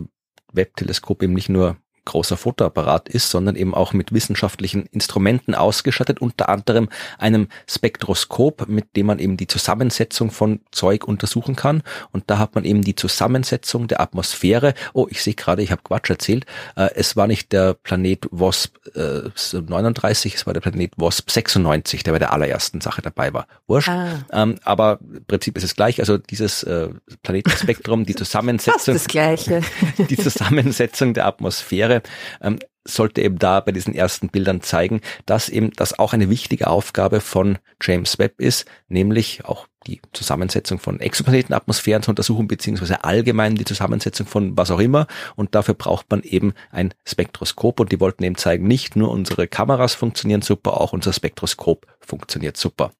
[0.52, 6.48] Webb-Teleskop eben nicht nur großer Fotoapparat ist, sondern eben auch mit wissenschaftlichen Instrumenten ausgestattet, unter
[6.48, 6.88] anderem
[7.18, 11.82] einem Spektroskop, mit dem man eben die Zusammensetzung von Zeug untersuchen kann.
[12.10, 14.74] Und da hat man eben die Zusammensetzung der Atmosphäre.
[14.92, 16.46] Oh, ich sehe gerade, ich habe Quatsch erzählt.
[16.76, 22.02] Äh, es war nicht der Planet WASP äh, 39, es war der Planet WASP 96,
[22.02, 23.46] der bei der allerersten Sache dabei war.
[23.66, 23.88] Wurscht.
[23.88, 24.24] Ah.
[24.32, 26.00] Ähm, aber im Prinzip ist es gleich.
[26.00, 26.88] Also dieses äh,
[27.22, 28.72] Planetenspektrum, die Zusammensetzung.
[28.72, 29.60] Fast das Gleiche.
[30.10, 31.91] die Zusammensetzung der Atmosphäre
[32.40, 36.68] ähm, sollte eben da bei diesen ersten Bildern zeigen, dass eben das auch eine wichtige
[36.68, 43.54] Aufgabe von James Webb ist, nämlich auch die Zusammensetzung von Exoplanetenatmosphären zu untersuchen, beziehungsweise allgemein
[43.54, 45.06] die Zusammensetzung von was auch immer.
[45.36, 47.80] Und dafür braucht man eben ein Spektroskop.
[47.80, 52.56] Und die wollten eben zeigen, nicht nur unsere Kameras funktionieren super, auch unser Spektroskop funktioniert
[52.56, 52.92] super.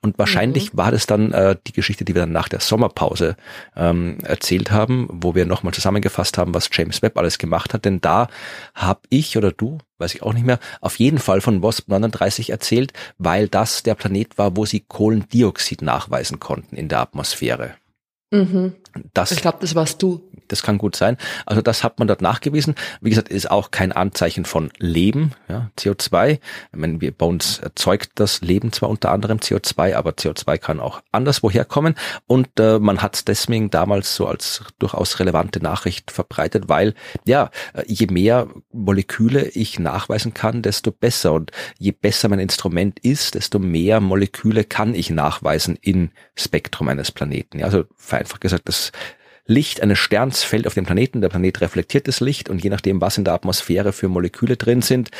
[0.00, 0.78] Und wahrscheinlich mhm.
[0.78, 3.36] war das dann äh, die Geschichte, die wir dann nach der Sommerpause
[3.76, 7.84] ähm, erzählt haben, wo wir nochmal zusammengefasst haben, was James Webb alles gemacht hat.
[7.84, 8.28] Denn da
[8.74, 12.50] habe ich oder du, weiß ich auch nicht mehr, auf jeden Fall von WASP 39
[12.50, 17.74] erzählt, weil das der Planet war, wo sie Kohlendioxid nachweisen konnten in der Atmosphäre.
[18.30, 18.74] Mhm.
[19.14, 20.22] Das, ich glaube, das warst du.
[20.48, 21.16] Das kann gut sein.
[21.46, 22.74] Also das hat man dort nachgewiesen.
[23.00, 25.32] Wie gesagt, ist auch kein Anzeichen von Leben.
[25.48, 26.40] Ja, CO2, ich
[26.72, 31.02] meine, wir, bei uns erzeugt das Leben zwar unter anderem CO2, aber CO2 kann auch
[31.12, 31.94] anderswo herkommen.
[32.26, 37.50] Und äh, man hat es deswegen damals so als durchaus relevante Nachricht verbreitet, weil ja,
[37.86, 41.32] je mehr Moleküle ich nachweisen kann, desto besser.
[41.32, 47.12] Und je besser mein Instrument ist, desto mehr Moleküle kann ich nachweisen im Spektrum eines
[47.12, 47.60] Planeten.
[47.60, 48.79] Ja, also vereinfacht gesagt, das
[49.46, 53.00] Licht eines Sterns fällt auf den Planeten, der Planet reflektiert das Licht und je nachdem,
[53.00, 55.10] was in der Atmosphäre für Moleküle drin sind,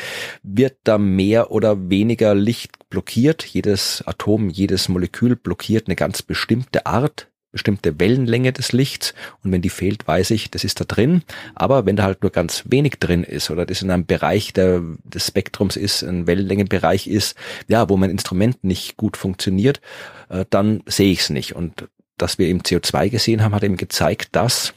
[0.41, 3.43] wird da mehr oder weniger Licht blockiert.
[3.43, 9.61] Jedes Atom, jedes Molekül blockiert eine ganz bestimmte Art bestimmte Wellenlänge des Lichts und wenn
[9.61, 11.23] die fehlt, weiß ich, das ist da drin.
[11.53, 14.81] Aber wenn da halt nur ganz wenig drin ist oder das in einem Bereich der,
[15.03, 17.35] des Spektrums ist, ein Wellenlängenbereich ist,
[17.67, 19.81] ja, wo mein Instrument nicht gut funktioniert,
[20.29, 21.53] äh, dann sehe ich es nicht.
[21.53, 21.89] Und
[22.21, 24.73] dass wir eben CO2 gesehen haben, hat eben gezeigt, dass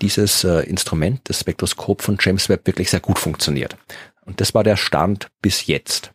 [0.00, 3.76] dieses äh, Instrument, das Spektroskop von James Webb wirklich sehr gut funktioniert.
[4.24, 6.12] Und das war der Stand bis jetzt.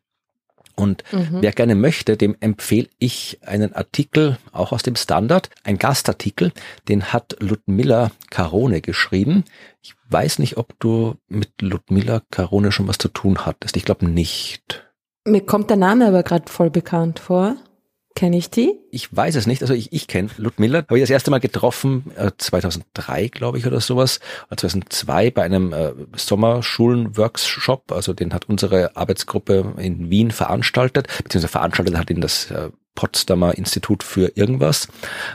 [0.76, 1.38] Und mhm.
[1.42, 6.52] wer gerne möchte, dem empfehle ich einen Artikel, auch aus dem Standard, ein Gastartikel,
[6.88, 9.44] den hat Ludmilla Carone geschrieben.
[9.82, 13.78] Ich weiß nicht, ob du mit Ludmilla Carone schon was zu tun hattest.
[13.78, 14.84] Ich glaube nicht.
[15.26, 17.58] Mir kommt der Name aber gerade voll bekannt vor.
[18.16, 18.78] Kenne ich die?
[18.92, 19.62] Ich weiß es nicht.
[19.62, 20.80] Also ich, ich kenne Ludmilla.
[20.80, 24.20] Habe ich das erste Mal getroffen, äh, 2003, glaube ich, oder sowas.
[24.48, 27.92] Oder 2002 bei einem äh, Sommerschulen-Workshop.
[27.92, 31.08] Also den hat unsere Arbeitsgruppe in Wien veranstaltet.
[31.24, 34.88] Beziehungsweise veranstaltet hat ihn das äh, Potsdamer Institut für irgendwas.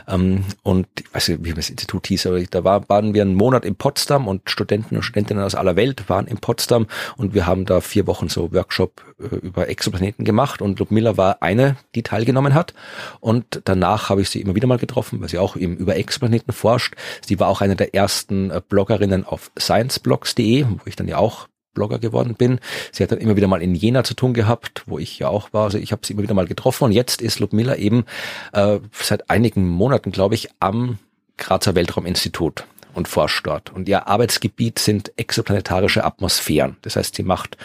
[0.07, 3.35] Ähm, und ich weiß nicht, wie das Institut hieß, aber da war, waren wir einen
[3.35, 7.45] Monat in Potsdam und Studenten und Studentinnen aus aller Welt waren in Potsdam und wir
[7.45, 12.03] haben da vier Wochen so Workshop äh, über Exoplaneten gemacht und Ludmilla war eine, die
[12.03, 12.73] teilgenommen hat.
[13.19, 16.53] Und danach habe ich sie immer wieder mal getroffen, weil sie auch eben über Exoplaneten
[16.53, 16.95] forscht.
[17.25, 21.47] Sie war auch eine der ersten äh, Bloggerinnen auf scienceblogs.de, wo ich dann ja auch
[21.77, 22.59] Blogger geworden bin.
[22.91, 25.53] Sie hat dann immer wieder mal in Jena zu tun gehabt, wo ich ja auch
[25.53, 25.65] war.
[25.65, 28.05] Also ich habe sie immer wieder mal getroffen und jetzt ist Ludmilla eben
[28.51, 30.97] äh, seit einigen Monaten, glaube ich, am
[31.37, 33.71] Grazer Weltrauminstitut und forscht dort.
[33.71, 36.77] Und ihr Arbeitsgebiet sind exoplanetarische Atmosphären.
[36.81, 37.57] Das heißt, sie macht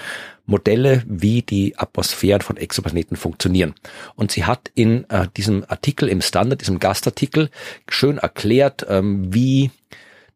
[0.45, 3.75] Modelle, wie die Atmosphären von Exoplaneten funktionieren.
[4.15, 7.49] Und sie hat in äh, diesem Artikel im Standard, diesem Gastartikel,
[7.89, 9.71] schön erklärt, ähm, wie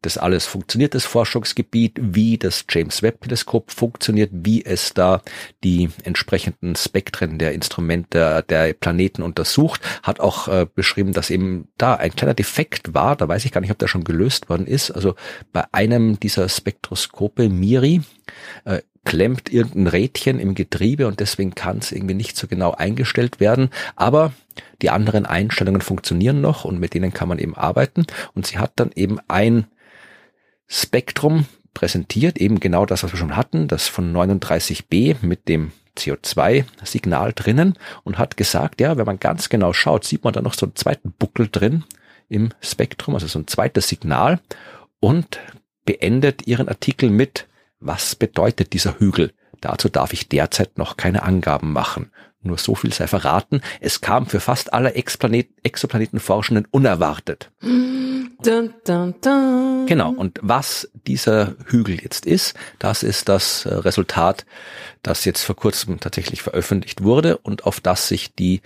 [0.07, 5.21] das alles funktioniert, das Forschungsgebiet, wie das James Webb Teleskop funktioniert, wie es da
[5.65, 11.95] die entsprechenden Spektren der Instrumente der Planeten untersucht, hat auch äh, beschrieben, dass eben da
[11.95, 14.91] ein kleiner Defekt war, da weiß ich gar nicht, ob der schon gelöst worden ist,
[14.91, 15.15] also
[15.51, 18.01] bei einem dieser Spektroskope Miri
[18.63, 23.39] äh, klemmt irgendein Rädchen im Getriebe und deswegen kann es irgendwie nicht so genau eingestellt
[23.39, 23.69] werden.
[23.95, 24.33] Aber
[24.81, 28.05] die anderen Einstellungen funktionieren noch und mit denen kann man eben arbeiten.
[28.33, 29.65] Und sie hat dann eben ein
[30.67, 37.33] Spektrum präsentiert, eben genau das, was wir schon hatten, das von 39b mit dem CO2-Signal
[37.33, 40.65] drinnen und hat gesagt, ja, wenn man ganz genau schaut, sieht man da noch so
[40.65, 41.83] einen zweiten Buckel drin
[42.29, 44.39] im Spektrum, also so ein zweites Signal
[44.99, 45.39] und
[45.85, 47.47] beendet ihren Artikel mit,
[47.79, 49.31] was bedeutet dieser Hügel?
[49.61, 52.11] Dazu darf ich derzeit noch keine Angaben machen.
[52.47, 57.51] Nur so viel sei verraten, es kam für fast alle Exoplanetenforschenden unerwartet.
[57.61, 59.85] Dun, dun, dun.
[59.87, 64.45] Genau, und was dieser Hügel jetzt ist, das ist das äh, Resultat,
[65.01, 68.61] das jetzt vor kurzem tatsächlich veröffentlicht wurde und auf das sich die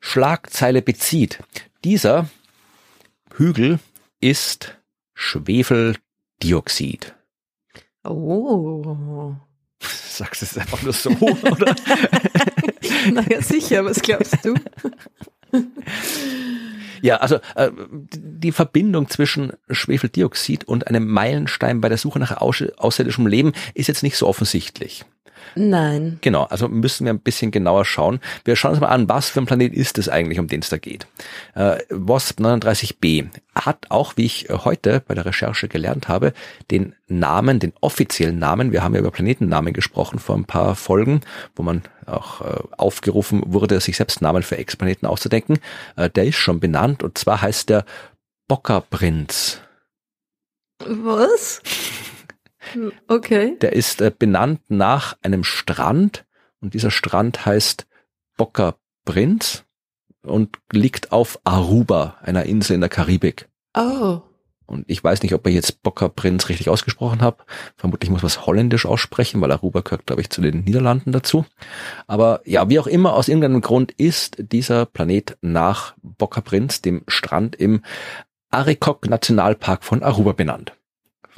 [0.00, 1.42] Schlagzeile bezieht.
[1.82, 2.28] Dieser
[3.34, 3.78] Hügel
[4.20, 4.76] ist
[5.14, 7.14] Schwefeldioxid.
[8.04, 9.34] Oh.
[10.08, 11.74] Sagst du es einfach nur so, oder?
[13.12, 14.54] naja, sicher, was glaubst du?
[17.02, 17.70] Ja, also äh,
[18.14, 24.02] die Verbindung zwischen Schwefeldioxid und einem Meilenstein bei der Suche nach außerirdischem Leben ist jetzt
[24.02, 25.04] nicht so offensichtlich.
[25.54, 26.18] Nein.
[26.20, 28.20] Genau, also müssen wir ein bisschen genauer schauen.
[28.44, 30.68] Wir schauen uns mal an, was für ein Planet ist es eigentlich, um den es
[30.68, 31.06] da geht.
[31.54, 36.32] Äh, WASP 39b hat auch, wie ich heute bei der Recherche gelernt habe,
[36.70, 41.20] den Namen, den offiziellen Namen, wir haben ja über Planetennamen gesprochen vor ein paar Folgen,
[41.54, 45.58] wo man auch äh, aufgerufen wurde, sich selbst Namen für Exoplaneten auszudenken.
[45.96, 47.84] Äh, der ist schon benannt und zwar heißt der
[48.48, 49.60] Bockerprinz.
[50.78, 51.62] Was?
[53.08, 53.56] Okay.
[53.60, 56.24] Der ist äh, benannt nach einem Strand
[56.60, 57.86] und dieser Strand heißt
[58.36, 59.62] Boca Prince
[60.22, 63.48] und liegt auf Aruba, einer Insel in der Karibik.
[63.74, 64.20] Oh.
[64.66, 67.44] Und ich weiß nicht, ob ich jetzt Boca Prinz richtig ausgesprochen habe.
[67.76, 71.46] Vermutlich muss man es holländisch aussprechen, weil Aruba gehört, glaube ich, zu den Niederlanden dazu.
[72.08, 77.04] Aber ja, wie auch immer, aus irgendeinem Grund ist dieser Planet nach Boca Prinz, dem
[77.06, 77.82] Strand im
[78.50, 80.72] Arikok Nationalpark von Aruba benannt.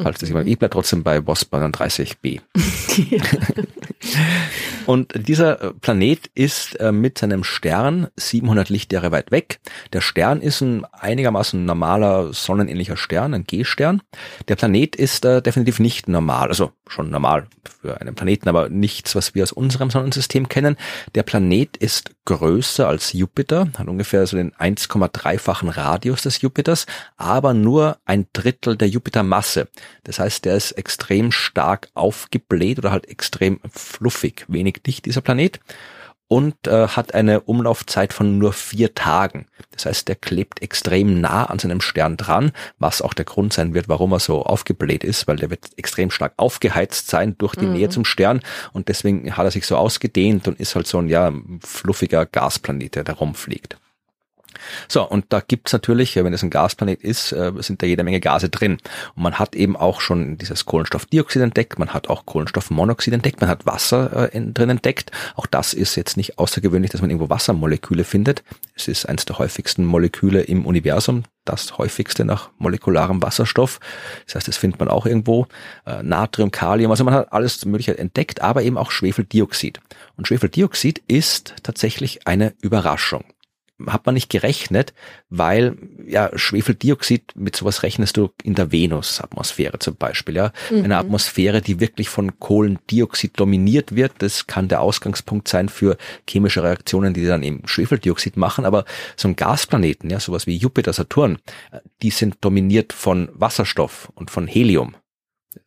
[0.00, 2.40] Falls das jemand, ich bleibe trotzdem bei WASP 30b.
[4.88, 9.60] Und dieser äh, Planet ist äh, mit seinem Stern 700 Lichtjahre weit weg.
[9.92, 14.00] Der Stern ist ein einigermaßen normaler sonnenähnlicher Stern, ein G-Stern.
[14.48, 17.48] Der Planet ist äh, definitiv nicht normal, also schon normal
[17.82, 20.78] für einen Planeten, aber nichts, was wir aus unserem Sonnensystem kennen.
[21.14, 26.86] Der Planet ist größer als Jupiter, hat ungefähr so den 1,3-fachen Radius des Jupiters,
[27.18, 29.68] aber nur ein Drittel der Jupitermasse.
[30.04, 35.60] Das heißt, der ist extrem stark aufgebläht oder halt extrem fluffig, wenig dicht dieser Planet
[36.28, 39.46] und äh, hat eine Umlaufzeit von nur vier Tagen.
[39.70, 43.72] Das heißt, der klebt extrem nah an seinem Stern dran, was auch der Grund sein
[43.72, 47.66] wird, warum er so aufgebläht ist, weil der wird extrem stark aufgeheizt sein durch die
[47.66, 47.72] mhm.
[47.72, 51.08] Nähe zum Stern und deswegen hat er sich so ausgedehnt und ist halt so ein
[51.08, 51.32] ja
[51.64, 53.78] fluffiger Gasplanet, der da rumfliegt.
[54.88, 58.20] So, und da gibt's natürlich, wenn es ein Gasplanet ist, äh, sind da jede Menge
[58.20, 58.78] Gase drin.
[59.14, 63.50] Und man hat eben auch schon dieses Kohlenstoffdioxid entdeckt, man hat auch Kohlenstoffmonoxid entdeckt, man
[63.50, 65.10] hat Wasser äh, drin entdeckt.
[65.36, 68.42] Auch das ist jetzt nicht außergewöhnlich, dass man irgendwo Wassermoleküle findet.
[68.74, 73.80] Es ist eines der häufigsten Moleküle im Universum, das häufigste nach molekularem Wasserstoff.
[74.26, 75.46] Das heißt, das findet man auch irgendwo.
[75.86, 79.80] Äh, Natrium, Kalium, also man hat alles Mögliche entdeckt, aber eben auch Schwefeldioxid.
[80.16, 83.24] Und Schwefeldioxid ist tatsächlich eine Überraschung
[83.86, 84.92] hat man nicht gerechnet,
[85.30, 90.52] weil ja Schwefeldioxid, mit sowas rechnest du in der Venus-Atmosphäre zum Beispiel, ja.
[90.70, 90.84] Mhm.
[90.84, 94.12] Eine Atmosphäre, die wirklich von Kohlendioxid dominiert wird.
[94.18, 95.96] Das kann der Ausgangspunkt sein für
[96.28, 98.64] chemische Reaktionen, die dann eben Schwefeldioxid machen.
[98.64, 98.84] Aber
[99.16, 101.38] so ein Gasplaneten, ja, sowas wie Jupiter, Saturn,
[102.02, 104.96] die sind dominiert von Wasserstoff und von Helium.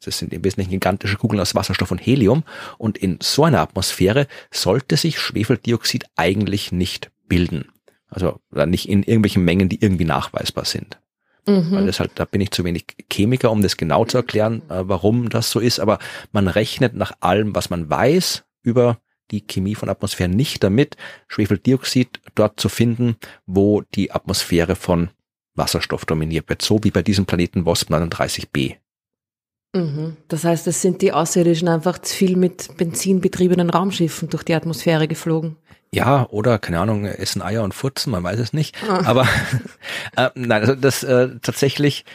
[0.04, 2.44] Das sind im Wesentlichen gigantische Kugeln aus Wasserstoff und Helium.
[2.78, 7.71] Und in so einer Atmosphäre sollte sich Schwefeldioxid eigentlich nicht bilden.
[8.12, 11.00] Also oder nicht in irgendwelchen Mengen, die irgendwie nachweisbar sind.
[11.48, 11.72] Mhm.
[11.72, 14.84] Weil das halt, da bin ich zu wenig Chemiker, um das genau zu erklären, äh,
[14.84, 15.80] warum das so ist.
[15.80, 15.98] Aber
[16.32, 19.00] man rechnet nach allem, was man weiß über
[19.32, 20.98] die Chemie von Atmosphären nicht damit,
[21.28, 23.16] Schwefeldioxid dort zu finden,
[23.48, 25.10] wo die Atmosphäre von
[25.56, 28.76] Wasserstoff dominiert wird, so wie bei diesem Planeten WASP 39b.
[29.74, 30.18] Mhm.
[30.28, 35.08] Das heißt, es sind die Außerirdischen einfach zu viel mit benzinbetriebenen Raumschiffen durch die Atmosphäre
[35.08, 35.56] geflogen.
[35.94, 38.78] Ja, oder keine Ahnung, essen Eier und furzen, man weiß es nicht.
[38.88, 39.02] Ah.
[39.06, 39.28] Aber
[40.16, 42.06] äh, nein, also das äh, tatsächlich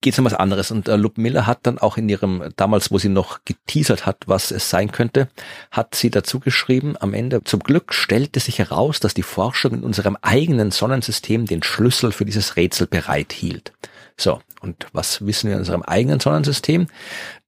[0.00, 0.70] geht es um was anderes.
[0.70, 4.24] Und äh, Lup Miller hat dann auch in ihrem, damals, wo sie noch geteasert hat,
[4.26, 5.28] was es sein könnte,
[5.70, 9.84] hat sie dazu geschrieben, am Ende, zum Glück stellte sich heraus, dass die Forschung in
[9.84, 13.72] unserem eigenen Sonnensystem den Schlüssel für dieses Rätsel bereithielt.
[14.16, 16.86] So, und was wissen wir in unserem eigenen Sonnensystem?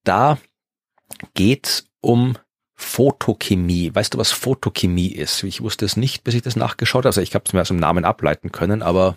[0.05, 0.39] Da
[1.35, 2.37] geht's um
[2.75, 3.95] Photochemie.
[3.95, 5.43] Weißt du, was Photochemie ist?
[5.45, 7.09] Ich wusste es nicht, bis ich das nachgeschaut habe.
[7.09, 9.17] Also ich habe es mir aus dem Namen ableiten können, aber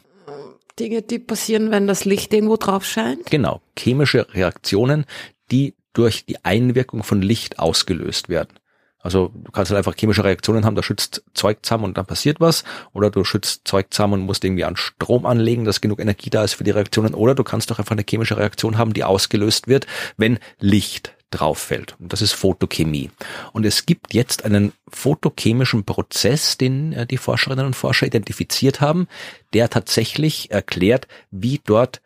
[0.79, 3.25] Dinge, die passieren, wenn das Licht irgendwo drauf scheint?
[3.31, 5.05] Genau, chemische Reaktionen,
[5.51, 8.59] die durch die Einwirkung von Licht ausgelöst werden.
[8.99, 12.39] Also du kannst halt einfach chemische Reaktionen haben, da schützt Zeug zusammen und dann passiert
[12.39, 12.63] was.
[12.93, 16.43] Oder du schützt Zeug zusammen und musst irgendwie an Strom anlegen, dass genug Energie da
[16.43, 17.13] ist für die Reaktionen.
[17.13, 21.59] Oder du kannst doch einfach eine chemische Reaktion haben, die ausgelöst wird, wenn Licht drauf
[21.59, 21.95] fällt.
[21.99, 23.11] Und das ist Photochemie.
[23.53, 29.07] Und es gibt jetzt einen photochemischen Prozess, den äh, die Forscherinnen und Forscher identifiziert haben,
[29.53, 32.01] der tatsächlich erklärt, wie dort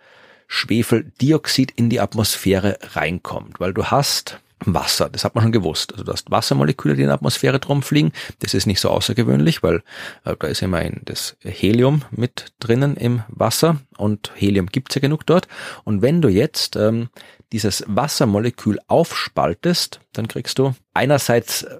[0.47, 3.59] Schwefeldioxid in die Atmosphäre reinkommt.
[3.59, 5.09] Weil du hast Wasser.
[5.09, 5.91] Das hat man schon gewusst.
[5.93, 8.11] Also du hast Wassermoleküle, die in der Atmosphäre drum fliegen.
[8.39, 9.83] Das ist nicht so außergewöhnlich, weil
[10.23, 15.25] äh, da ist immerhin das Helium mit drinnen im Wasser und Helium gibt's ja genug
[15.25, 15.47] dort.
[15.83, 17.09] Und wenn du jetzt ähm,
[17.51, 21.79] dieses Wassermolekül aufspaltest, dann kriegst du einerseits äh,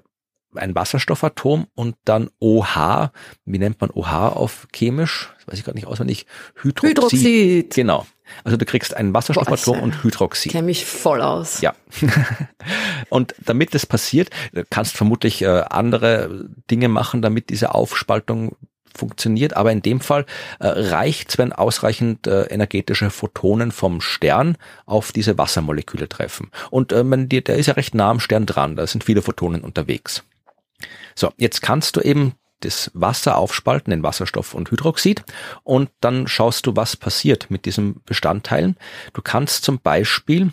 [0.54, 3.10] ein Wasserstoffatom und dann OH.
[3.44, 5.30] Wie nennt man OH auf chemisch?
[5.38, 6.26] Das weiß ich gerade nicht auswendig.
[6.56, 6.98] Hydroxid.
[6.98, 7.74] Hydroxid.
[7.74, 8.06] Genau.
[8.44, 10.52] Also du kriegst ein Wasserstoffatom Boah, und Hydroxid.
[10.52, 11.60] Kenne mich voll aus.
[11.60, 11.74] Ja.
[13.08, 14.30] und damit das passiert,
[14.70, 18.56] kannst vermutlich äh, andere Dinge machen, damit diese Aufspaltung
[18.96, 20.26] funktioniert, aber in dem Fall
[20.58, 26.50] äh, reicht wenn ausreichend äh, energetische Photonen vom Stern auf diese Wassermoleküle treffen.
[26.70, 29.62] Und äh, man, der ist ja recht nah am Stern dran, da sind viele Photonen
[29.62, 30.24] unterwegs.
[31.14, 35.24] So, jetzt kannst du eben das Wasser aufspalten in Wasserstoff und Hydroxid
[35.64, 38.76] und dann schaust du, was passiert mit diesen Bestandteilen.
[39.12, 40.52] Du kannst zum Beispiel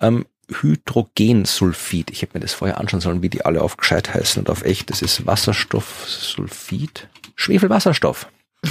[0.00, 4.42] ähm, Hydrogensulfid, ich habe mir das vorher anschauen sollen, wie die alle auf gescheit heißen
[4.42, 8.28] und auf echt, das ist Wasserstoffsulfid, Schwefelwasserstoff.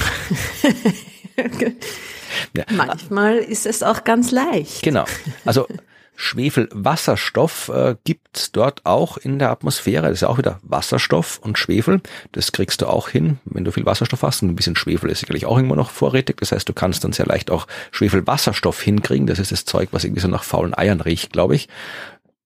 [2.55, 2.65] ja.
[2.71, 4.81] Manchmal ist es auch ganz leicht.
[4.81, 5.05] Genau.
[5.45, 5.67] Also
[6.15, 10.03] Schwefelwasserstoff äh, gibt dort auch in der Atmosphäre.
[10.03, 12.01] Das ist ja auch wieder Wasserstoff und Schwefel.
[12.31, 14.43] Das kriegst du auch hin, wenn du viel Wasserstoff hast.
[14.43, 16.37] Und ein bisschen Schwefel ist sicherlich auch immer noch vorrätig.
[16.37, 19.27] Das heißt, du kannst dann sehr leicht auch Schwefelwasserstoff hinkriegen.
[19.27, 21.67] Das ist das Zeug, was irgendwie so nach faulen Eiern riecht, glaube ich.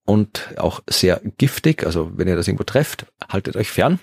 [0.05, 1.85] Und auch sehr giftig.
[1.85, 3.99] Also wenn ihr das irgendwo trefft, haltet euch fern.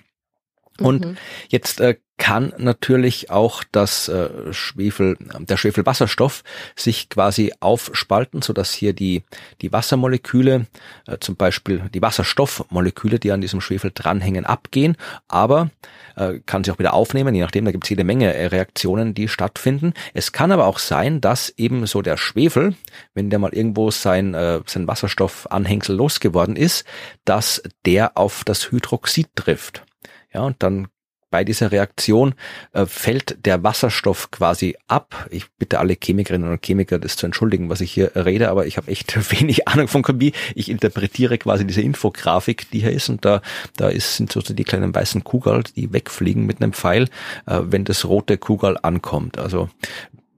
[0.79, 1.17] Und mhm.
[1.49, 6.45] jetzt äh, kann natürlich auch das äh, Schwefel, der Schwefelwasserstoff
[6.77, 9.25] sich quasi aufspalten, so dass hier die,
[9.61, 10.67] die Wassermoleküle,
[11.09, 14.97] äh, zum Beispiel die Wasserstoffmoleküle, die an diesem Schwefel dranhängen, abgehen,
[15.27, 15.71] aber
[16.17, 19.15] äh, kann sich auch wieder aufnehmen, je nachdem, da gibt es jede Menge äh, Reaktionen,
[19.15, 19.93] die stattfinden.
[20.13, 22.77] Es kann aber auch sein, dass eben so der Schwefel,
[23.15, 26.85] wenn der mal irgendwo sein, äh, sein Wasserstoffanhängsel losgeworden ist,
[27.25, 29.85] dass der auf das Hydroxid trifft.
[30.33, 30.89] Ja, und dann
[31.35, 32.37] bei dieser Reaktion
[32.75, 35.27] äh, fällt der Wasserstoff quasi ab.
[35.33, 38.77] Ich bitte alle Chemikerinnen und Chemiker, das zu entschuldigen, was ich hier rede, aber ich
[38.77, 40.33] habe echt wenig Ahnung von Chemie.
[40.55, 43.43] Ich interpretiere quasi diese Infografik, die hier ist, und da,
[43.77, 47.09] da ist, sind so die kleinen weißen Kugel, die wegfliegen mit einem Pfeil,
[47.47, 49.37] äh, wenn das rote Kugel ankommt.
[49.37, 49.69] Also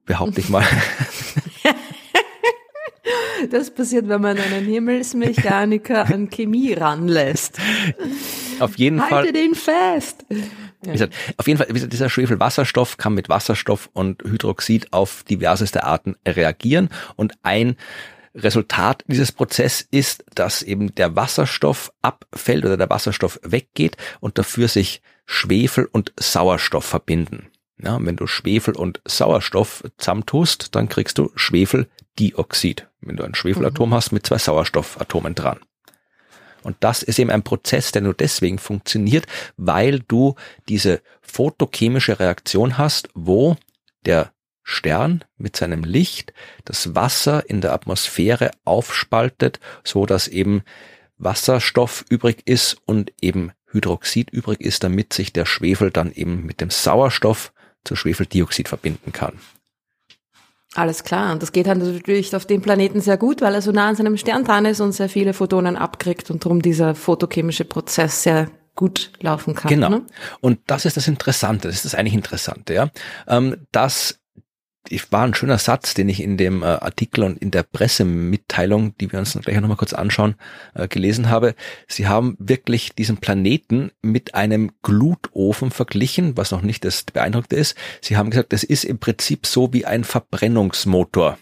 [0.07, 0.65] behaupte ich mal.
[3.51, 7.59] Das passiert, wenn man einen Himmelsmechaniker an Chemie ranlässt.
[8.59, 9.25] Auf jeden Halte Fall.
[9.25, 10.25] Halte den fest.
[10.85, 10.93] Ja.
[10.93, 16.17] Gesagt, auf jeden Fall, gesagt, dieser Schwefelwasserstoff kann mit Wasserstoff und Hydroxid auf diverseste Arten
[16.27, 17.77] reagieren und ein
[18.37, 24.69] Resultat dieses Prozesses ist, dass eben der Wasserstoff abfällt oder der Wasserstoff weggeht und dafür
[24.69, 27.49] sich Schwefel und Sauerstoff verbinden.
[27.83, 32.89] Ja, wenn du Schwefel und Sauerstoff zusammentust, dann kriegst du Schwefeldioxid.
[33.01, 33.95] Wenn du ein Schwefelatom mhm.
[33.95, 35.61] hast mit zwei Sauerstoffatomen dran.
[36.67, 40.35] Und das ist eben ein Prozess, der nur deswegen funktioniert, weil du
[40.69, 43.57] diese photochemische Reaktion hast, wo
[44.05, 44.33] der
[44.65, 46.33] Stern mit seinem Licht
[46.65, 50.63] das Wasser in der Atmosphäre aufspaltet, so dass eben
[51.19, 56.61] Wasserstoff übrig ist und eben Hydroxid übrig ist, damit sich der Schwefel dann eben mit
[56.61, 57.53] dem Sauerstoff
[57.85, 59.39] zu Schwefeldioxid verbinden kann.
[60.77, 61.33] Alles klar.
[61.33, 63.97] Und das geht halt natürlich auf dem Planeten sehr gut, weil er so nah an
[63.97, 68.51] seinem Stern dran ist und sehr viele Photonen abkriegt und darum dieser photochemische Prozess sehr
[68.75, 69.71] gut laufen kann.
[69.71, 69.89] Genau.
[69.89, 70.03] Ne?
[70.43, 72.91] Und das ist das Interessante, das ist das eigentlich Interessante, ja.
[73.27, 74.19] Ähm, dass
[75.11, 79.11] war ein schöner Satz, den ich in dem äh, Artikel und in der Pressemitteilung, die
[79.11, 80.35] wir uns gleich nochmal kurz anschauen,
[80.75, 81.55] äh, gelesen habe.
[81.89, 87.77] Sie haben wirklich diesen Planeten mit einem Glutofen verglichen, was noch nicht das Beeindruckte ist.
[88.01, 91.39] Sie haben gesagt, das ist im Prinzip so wie ein Verbrennungsmotor.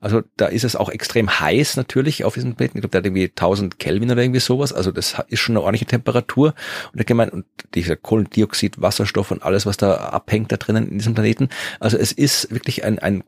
[0.00, 2.78] Also da ist es auch extrem heiß natürlich auf diesem Planeten.
[2.78, 4.72] Ich glaube, der hat irgendwie 1000 Kelvin oder irgendwie sowas.
[4.72, 6.54] Also das ist schon eine ordentliche Temperatur.
[6.92, 11.14] Und, gemeint, und dieser Kohlendioxid, Wasserstoff und alles, was da abhängt da drinnen in diesem
[11.14, 11.48] Planeten.
[11.80, 13.24] Also es ist wirklich ein, ein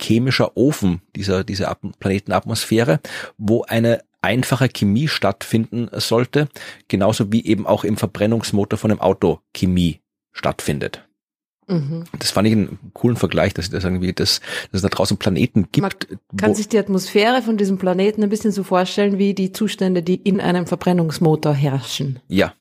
[0.00, 3.00] chemischer Ofen dieser, dieser Planetenatmosphäre,
[3.36, 6.48] wo eine einfache Chemie stattfinden sollte,
[6.88, 10.00] genauso wie eben auch im Verbrennungsmotor von einem Auto Chemie
[10.32, 11.05] stattfindet.
[11.68, 12.04] Mhm.
[12.18, 14.40] Das fand ich einen coolen Vergleich, dass, das irgendwie das,
[14.70, 15.82] dass es da draußen Planeten gibt.
[15.82, 20.02] Man kann sich die Atmosphäre von diesem Planeten ein bisschen so vorstellen wie die Zustände,
[20.02, 22.20] die in einem Verbrennungsmotor herrschen.
[22.28, 22.54] Ja.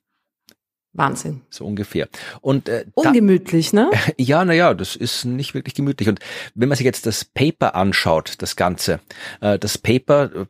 [0.93, 1.41] Wahnsinn.
[1.49, 2.07] So ungefähr.
[2.41, 3.91] Und äh, ungemütlich, da, ne?
[4.17, 6.07] Ja, na ja, das ist nicht wirklich gemütlich.
[6.07, 6.19] Und
[6.55, 9.01] wenn man sich jetzt das Paper anschaut, das Ganze,
[9.41, 10.47] äh, das Paper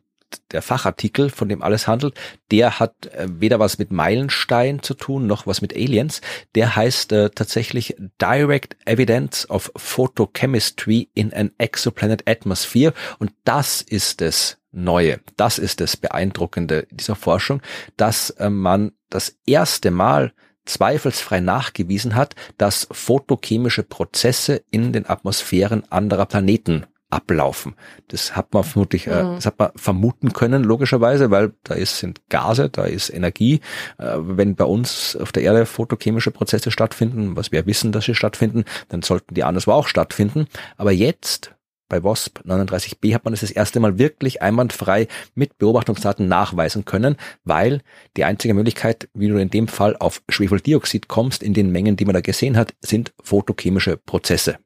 [0.52, 2.14] der Fachartikel, von dem alles handelt,
[2.50, 6.20] der hat äh, weder was mit Meilenstein zu tun, noch was mit Aliens.
[6.54, 12.92] Der heißt äh, tatsächlich Direct Evidence of Photochemistry in an Exoplanet Atmosphere.
[13.18, 15.20] Und das ist es, Neue.
[15.38, 17.62] Das ist das Beeindruckende dieser Forschung,
[17.96, 20.34] dass äh, man das erste Mal
[20.66, 27.74] zweifelsfrei nachgewiesen hat, dass photochemische Prozesse in den Atmosphären anderer Planeten ablaufen.
[28.08, 29.34] Das hat man vermutlich, äh, mhm.
[29.36, 33.60] das hat man vermuten können, logischerweise, weil da ist, sind Gase, da ist Energie.
[33.98, 38.14] Äh, wenn bei uns auf der Erde photochemische Prozesse stattfinden, was wir wissen, dass sie
[38.14, 40.46] stattfinden, dann sollten die anderswo auch stattfinden.
[40.76, 41.52] Aber jetzt,
[41.88, 47.16] bei WASP 39b hat man das das erste Mal wirklich einwandfrei mit Beobachtungsdaten nachweisen können,
[47.44, 47.82] weil
[48.16, 52.04] die einzige Möglichkeit, wie du in dem Fall auf Schwefeldioxid kommst, in den Mengen, die
[52.04, 54.58] man da gesehen hat, sind photochemische Prozesse.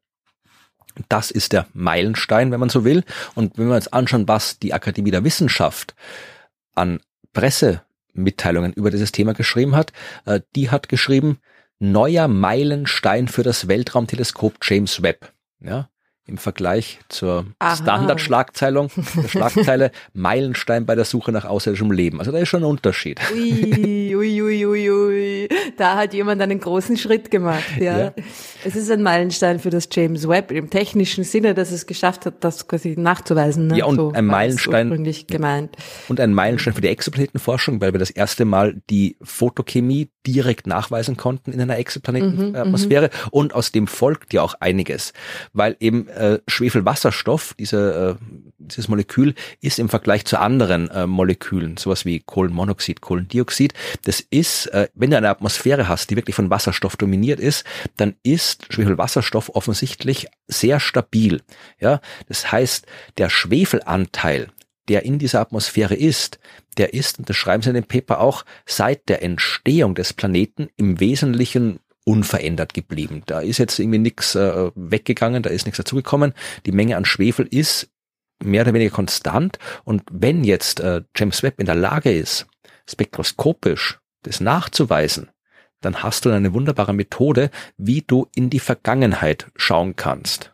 [1.09, 3.05] Das ist der Meilenstein, wenn man so will.
[3.35, 5.95] Und wenn wir uns anschauen, was die Akademie der Wissenschaft
[6.75, 7.01] an
[7.33, 9.93] Pressemitteilungen über dieses Thema geschrieben hat,
[10.27, 11.39] äh, die hat geschrieben,
[11.79, 15.33] neuer Meilenstein für das Weltraumteleskop James Webb.
[15.61, 15.89] Ja,
[16.31, 18.89] im Vergleich zur Standardschlagzeile
[19.29, 22.21] Schlagzeile Meilenstein bei der Suche nach außerirdischem Leben.
[22.21, 23.21] Also da ist schon ein Unterschied.
[23.33, 25.49] Ui, ui, ui, ui, ui.
[25.81, 27.79] Da hat jemand einen großen Schritt gemacht.
[27.79, 27.99] Ja.
[27.99, 28.13] ja.
[28.67, 32.45] Es ist ein Meilenstein für das James Webb im technischen Sinne, dass es geschafft hat,
[32.45, 33.69] das quasi nachzuweisen.
[33.69, 33.79] Ne?
[33.79, 35.77] Ja, und so ein Meilenstein gemeint.
[36.09, 41.17] Und ein Meilenstein für die Exoplanetenforschung, weil wir das erste Mal die Photochemie direkt nachweisen
[41.17, 43.07] konnten in einer Exoplanetenatmosphäre.
[43.07, 45.15] Mhm, und aus dem folgt ja auch einiges,
[45.55, 48.25] weil eben äh, Schwefelwasserstoff, diese, äh,
[48.59, 53.73] dieses Molekül, ist im Vergleich zu anderen äh, Molekülen, sowas wie Kohlenmonoxid, Kohlendioxid,
[54.05, 57.65] das ist, äh, wenn du eine Atmosphäre hast, die wirklich von Wasserstoff dominiert ist,
[57.97, 61.43] dann ist Schwefelwasserstoff offensichtlich sehr stabil.
[61.81, 62.87] Ja, das heißt,
[63.19, 64.49] der Schwefelanteil
[64.89, 66.41] der in dieser Atmosphäre ist,
[66.77, 70.69] der ist, und das schreiben sie in dem Paper auch, seit der Entstehung des Planeten
[70.77, 73.23] im Wesentlichen unverändert geblieben.
[73.27, 76.33] Da ist jetzt irgendwie nichts äh, weggegangen, da ist nichts dazugekommen.
[76.67, 77.89] Die Menge an Schwefel ist
[78.43, 79.59] mehr oder weniger konstant.
[79.85, 82.47] Und wenn jetzt äh, James Webb in der Lage ist,
[82.89, 85.31] spektroskopisch das nachzuweisen,
[85.81, 90.53] dann hast du eine wunderbare Methode, wie du in die Vergangenheit schauen kannst.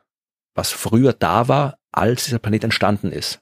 [0.54, 3.40] Was früher da war, als dieser Planet entstanden ist.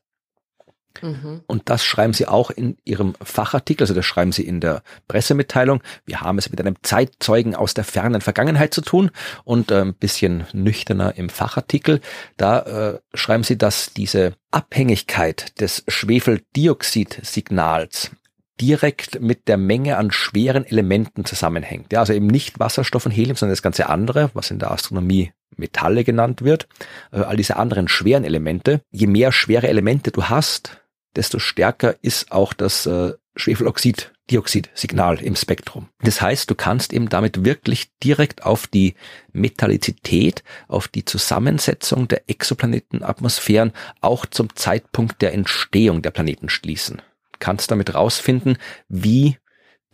[1.03, 1.41] Mhm.
[1.47, 5.83] Und das schreiben Sie auch in Ihrem Fachartikel, also das schreiben Sie in der Pressemitteilung.
[6.07, 9.11] Wir haben es mit einem Zeitzeugen aus der fernen Vergangenheit zu tun
[9.45, 12.01] und äh, ein bisschen nüchterner im Fachartikel.
[12.37, 18.13] Da äh, schreiben Sie, dass diese Abhängigkeit des Schwefeldioxidsignals
[18.61, 21.93] direkt mit der Menge an schweren Elementen zusammenhängt.
[21.93, 25.33] Ja, also eben nicht Wasserstoff und Helium, sondern das ganze andere, was in der Astronomie
[25.57, 26.69] Metalle genannt wird,
[27.13, 28.81] äh, all diese anderen schweren Elemente.
[28.91, 30.81] Je mehr schwere Elemente du hast,
[31.17, 35.89] desto stärker ist auch das äh, Schwefeloxid-Dioxid-Signal im Spektrum.
[36.01, 38.95] Das heißt, du kannst eben damit wirklich direkt auf die
[39.33, 47.03] Metallizität, auf die Zusammensetzung der Exoplanetenatmosphären auch zum Zeitpunkt der Entstehung der Planeten schließen.
[47.39, 48.59] Kannst damit rausfinden,
[48.89, 49.39] wie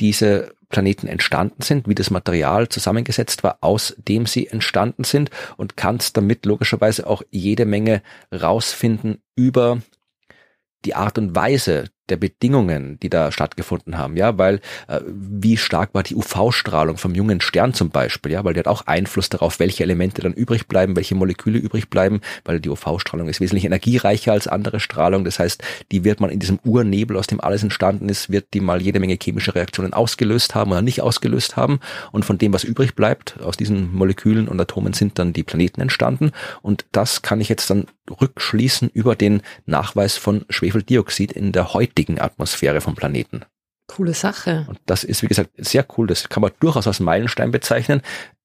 [0.01, 5.77] diese Planeten entstanden sind, wie das Material zusammengesetzt war, aus dem sie entstanden sind und
[5.77, 9.83] kannst damit logischerweise auch jede Menge rausfinden über
[10.85, 15.95] die Art und Weise der Bedingungen, die da stattgefunden haben, ja, weil äh, wie stark
[15.95, 19.59] war die UV-Strahlung vom jungen Stern zum Beispiel, ja, weil die hat auch Einfluss darauf,
[19.59, 24.33] welche Elemente dann übrig bleiben, welche Moleküle übrig bleiben, weil die UV-Strahlung ist wesentlich energiereicher
[24.33, 28.09] als andere Strahlung, das heißt, die wird man in diesem Urnebel, aus dem alles entstanden
[28.09, 31.81] ist, wird die mal jede Menge chemische Reaktionen ausgelöst haben oder nicht ausgelöst haben.
[32.13, 35.81] Und von dem, was übrig bleibt, aus diesen Molekülen und Atomen sind dann die Planeten
[35.81, 36.33] entstanden.
[36.63, 37.87] Und das kann ich jetzt dann
[38.21, 43.43] rückschließen über den Nachweis von Schwefeldioxid in der heutigen heutigen Atmosphäre vom Planeten.
[43.87, 44.65] Coole Sache.
[44.69, 46.07] Und das ist, wie gesagt, sehr cool.
[46.07, 48.01] Das kann man durchaus als Meilenstein bezeichnen.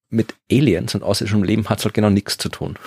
[0.09, 2.77] Mit Aliens und außerirdischen Leben hat es halt genau nichts zu tun.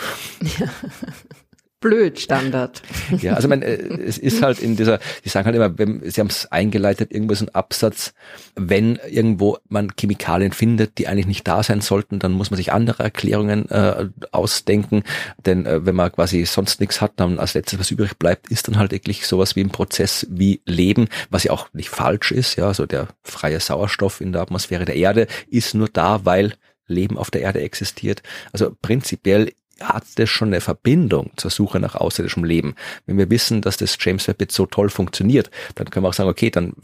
[0.59, 0.69] Ja.
[1.81, 2.83] blöd Standard.
[3.21, 6.21] Ja, also man, äh, es ist halt in dieser, die sagen halt immer, wenn, sie
[6.21, 8.13] haben es eingeleitet, irgendwo ist ein Absatz,
[8.55, 12.73] wenn irgendwo man Chemikalien findet, die eigentlich nicht da sein sollten, dann muss man sich
[12.73, 15.03] andere Erklärungen äh, ausdenken,
[15.47, 18.69] denn äh, wenn man quasi sonst nichts hat, dann als letztes, was übrig bleibt, ist
[18.69, 22.57] dann halt wirklich sowas wie ein Prozess wie Leben, was ja auch nicht falsch ist,
[22.57, 26.55] ja, so der freie Sauerstoff in der Atmosphäre der Erde ist nur da, weil
[26.87, 28.23] Leben auf der Erde existiert.
[28.53, 32.75] Also prinzipiell hat das schon eine Verbindung zur Suche nach außerirdischem Leben.
[33.07, 36.15] Wenn wir wissen, dass das James Webb jetzt so toll funktioniert, dann können wir auch
[36.15, 36.75] sagen, okay, dann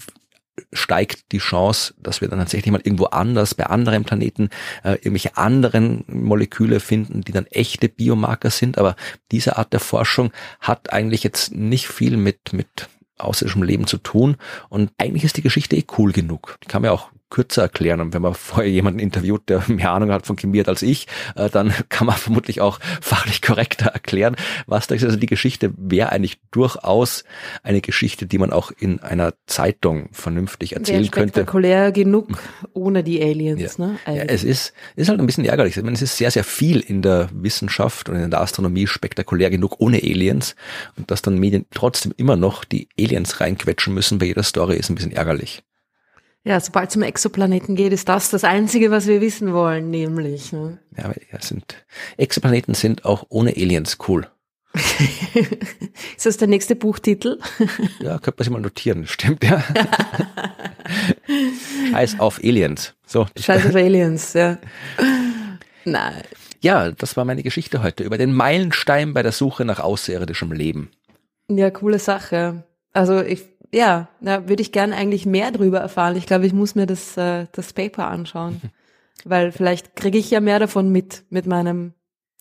[0.72, 4.50] steigt die Chance, dass wir dann tatsächlich mal irgendwo anders bei anderen Planeten
[4.84, 8.78] äh, irgendwelche anderen Moleküle finden, die dann echte Biomarker sind.
[8.78, 8.94] Aber
[9.32, 12.88] diese Art der Forschung hat eigentlich jetzt nicht viel mit mit
[13.18, 14.36] außerirdischem Leben zu tun.
[14.68, 16.58] Und eigentlich ist die Geschichte eh cool genug.
[16.62, 18.00] Die kann man ja auch kürzer erklären.
[18.00, 21.06] Und wenn man vorher jemanden interviewt, der mehr Ahnung hat von Chemie als ich,
[21.36, 25.04] äh, dann kann man vermutlich auch fachlich korrekter erklären, was da ist.
[25.04, 27.24] Also die Geschichte wäre eigentlich durchaus
[27.62, 31.40] eine Geschichte, die man auch in einer Zeitung vernünftig erzählen könnte.
[31.40, 32.28] Spektakulär genug
[32.72, 33.86] ohne die Aliens, ja.
[33.86, 33.98] ne?
[34.06, 35.76] Ja, es ist, ist halt ein bisschen ärgerlich.
[35.76, 39.50] Ich meine, es ist sehr, sehr viel in der Wissenschaft und in der Astronomie spektakulär
[39.50, 40.54] genug ohne Aliens.
[40.96, 44.90] Und dass dann Medien trotzdem immer noch die Aliens reinquetschen müssen bei jeder Story ist
[44.90, 45.62] ein bisschen ärgerlich.
[46.46, 50.52] Ja, sobald es um Exoplaneten geht, ist das das Einzige, was wir wissen wollen, nämlich.
[50.52, 50.78] Ne?
[50.96, 51.86] Ja, ja, sind,
[52.18, 54.28] Exoplaneten sind auch ohne Aliens cool.
[56.16, 57.38] ist das der nächste Buchtitel?
[58.00, 59.64] ja, könnte man sich mal notieren, stimmt, ja.
[61.92, 62.92] Scheiß auf Aliens.
[63.06, 63.26] So.
[63.38, 64.58] Scheiß auf Aliens, ja.
[65.86, 66.22] Nein.
[66.60, 70.90] Ja, das war meine Geschichte heute über den Meilenstein bei der Suche nach außerirdischem Leben.
[71.48, 72.64] Ja, coole Sache.
[72.92, 76.16] Also ich ja, da würde ich gerne eigentlich mehr drüber erfahren.
[76.16, 78.60] Ich glaube, ich muss mir das, äh, das Paper anschauen.
[79.24, 81.94] Weil vielleicht kriege ich ja mehr davon mit, mit meinem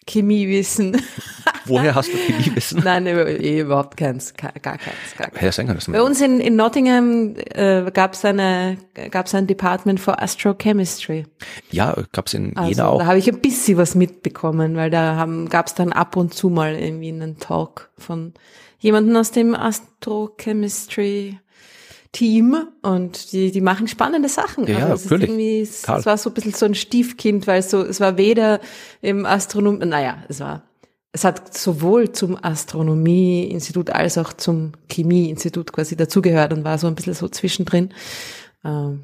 [0.07, 1.01] Chemiewissen.
[1.65, 2.81] Woher hast du Chemiewissen?
[2.83, 4.81] Nein, eh, überhaupt keins, gar, keins.
[5.17, 5.41] Gar keins.
[5.41, 8.77] Ja, sein kann, Bei uns in, in Nottingham äh, gab es eine
[9.11, 11.25] gab's ein Department for Astrochemistry.
[11.71, 12.99] Ja, gab es in also, Jena auch.
[12.99, 16.49] Da habe ich ein bisschen was mitbekommen, weil da gab es dann ab und zu
[16.49, 18.33] mal irgendwie einen Talk von
[18.83, 21.39] jemanden aus dem Astrochemistry
[22.11, 24.67] Team und die, die machen spannende Sachen.
[24.67, 25.29] Ja, also natürlich.
[25.29, 28.59] Irgendwie, es, es, war so ein bisschen so ein Stiefkind, weil so, es war weder
[29.01, 30.61] im Astronom, naja, es war,
[31.11, 36.93] es hat sowohl zum Astronomieinstitut als auch zum Chemieinstitut quasi dazugehört und war so ein
[36.93, 37.89] bisschen so zwischendrin.
[38.63, 39.03] Ähm,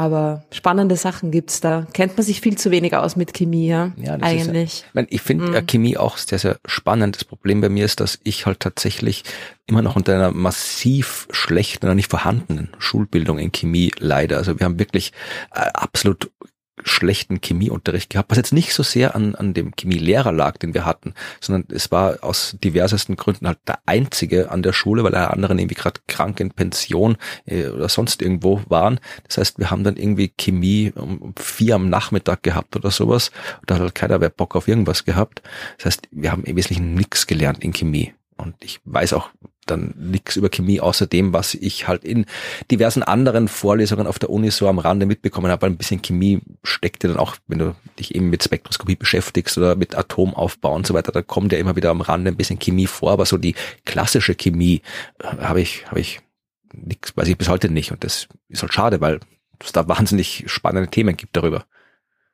[0.00, 1.86] aber spannende Sachen gibt's da.
[1.92, 4.72] Kennt man sich viel zu wenig aus mit Chemie, ja, ja eigentlich.
[4.72, 5.66] Ist, ich, mein, ich finde mhm.
[5.66, 7.16] Chemie auch sehr, sehr spannend.
[7.16, 9.24] Das Problem bei mir ist, dass ich halt tatsächlich
[9.66, 14.38] immer noch unter einer massiv schlechten oder nicht vorhandenen Schulbildung in Chemie leide.
[14.38, 15.12] Also wir haben wirklich
[15.54, 16.30] äh, absolut
[16.84, 20.84] schlechten Chemieunterricht gehabt, was jetzt nicht so sehr an, an dem Chemielehrer lag, den wir
[20.84, 25.30] hatten, sondern es war aus diversesten Gründen halt der einzige an der Schule, weil alle
[25.30, 27.16] anderen irgendwie gerade krank in Pension
[27.46, 29.00] äh, oder sonst irgendwo waren.
[29.26, 33.30] Das heißt, wir haben dann irgendwie Chemie um vier am Nachmittag gehabt oder sowas.
[33.66, 35.42] Da hat halt keiner mehr Bock auf irgendwas gehabt.
[35.78, 38.12] Das heißt, wir haben im Wesentlichen nichts gelernt in Chemie.
[38.40, 39.30] Und ich weiß auch
[39.66, 42.26] dann nichts über Chemie außer dem, was ich halt in
[42.70, 45.66] diversen anderen Vorlesungen auf der Uni so am Rande mitbekommen habe.
[45.66, 49.94] Ein bisschen Chemie steckte dann auch, wenn du dich eben mit Spektroskopie beschäftigst oder mit
[49.96, 53.12] Atomaufbau und so weiter, da kommt ja immer wieder am Rande ein bisschen Chemie vor,
[53.12, 54.82] aber so die klassische Chemie
[55.18, 56.20] äh, habe ich, habe ich
[56.72, 57.92] nichts, weiß ich bis heute nicht.
[57.92, 59.20] Und das ist halt schade, weil
[59.60, 61.64] es da wahnsinnig spannende Themen gibt darüber.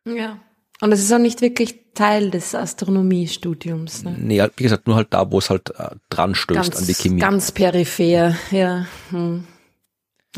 [0.07, 0.39] Ja.
[0.81, 4.05] Und es ist auch nicht wirklich Teil des Astronomiestudiums.
[4.05, 4.15] Ne?
[4.19, 6.95] Nee, wie gesagt, nur halt da, wo es halt äh, dran stößt ganz, an die
[6.95, 7.21] Chemie.
[7.21, 8.87] Ganz peripher, ja.
[9.11, 9.45] Hm.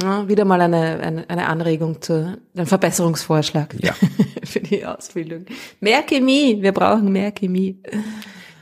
[0.01, 3.95] ja wieder mal eine, eine, eine Anregung zu einem Verbesserungsvorschlag ja.
[4.45, 5.47] für die Ausbildung.
[5.81, 7.83] Mehr Chemie, wir brauchen mehr Chemie.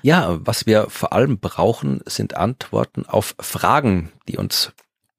[0.03, 4.72] Ja, was wir vor allem brauchen, sind Antworten auf Fragen, die uns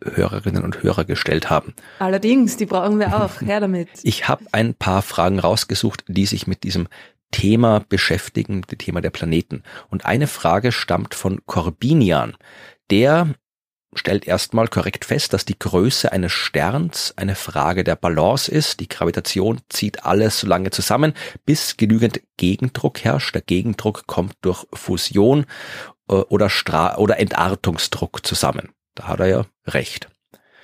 [0.03, 1.73] Hörerinnen und Hörer gestellt haben.
[1.99, 3.41] Allerdings, die brauchen wir auch.
[3.41, 3.89] Her damit.
[4.03, 6.87] Ich habe ein paar Fragen rausgesucht, die sich mit diesem
[7.31, 9.63] Thema beschäftigen, dem Thema der Planeten.
[9.89, 12.35] Und eine Frage stammt von Corbinian.
[12.89, 13.35] Der
[13.93, 18.79] stellt erstmal korrekt fest, dass die Größe eines Sterns eine Frage der Balance ist.
[18.79, 21.13] Die Gravitation zieht alles so lange zusammen,
[21.45, 23.33] bis genügend Gegendruck herrscht.
[23.33, 25.45] Der Gegendruck kommt durch Fusion
[26.09, 28.69] äh, oder, Stra oder Entartungsdruck zusammen.
[28.97, 30.09] Da hat er ja recht.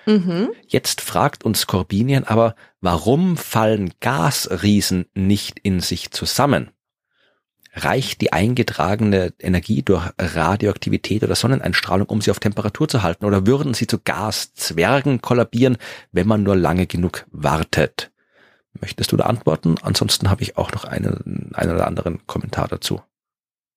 [0.07, 0.49] Mhm.
[0.67, 6.71] Jetzt fragt uns Corbinian aber, warum fallen Gasriesen nicht in sich zusammen?
[7.75, 13.25] Reicht die eingetragene Energie durch Radioaktivität oder Sonneneinstrahlung, um sie auf Temperatur zu halten?
[13.25, 15.77] Oder würden sie zu Gaszwergen kollabieren,
[16.11, 18.11] wenn man nur lange genug wartet?
[18.79, 19.75] Möchtest du da antworten?
[19.81, 23.01] Ansonsten habe ich auch noch einen, einen oder anderen Kommentar dazu.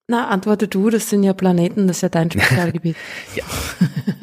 [0.07, 2.95] Na, antworte du, das sind ja Planeten, das ist ja dein Spezialgebiet.
[3.35, 3.43] ja.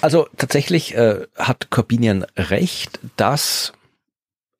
[0.00, 3.72] Also tatsächlich äh, hat Corbinian recht, dass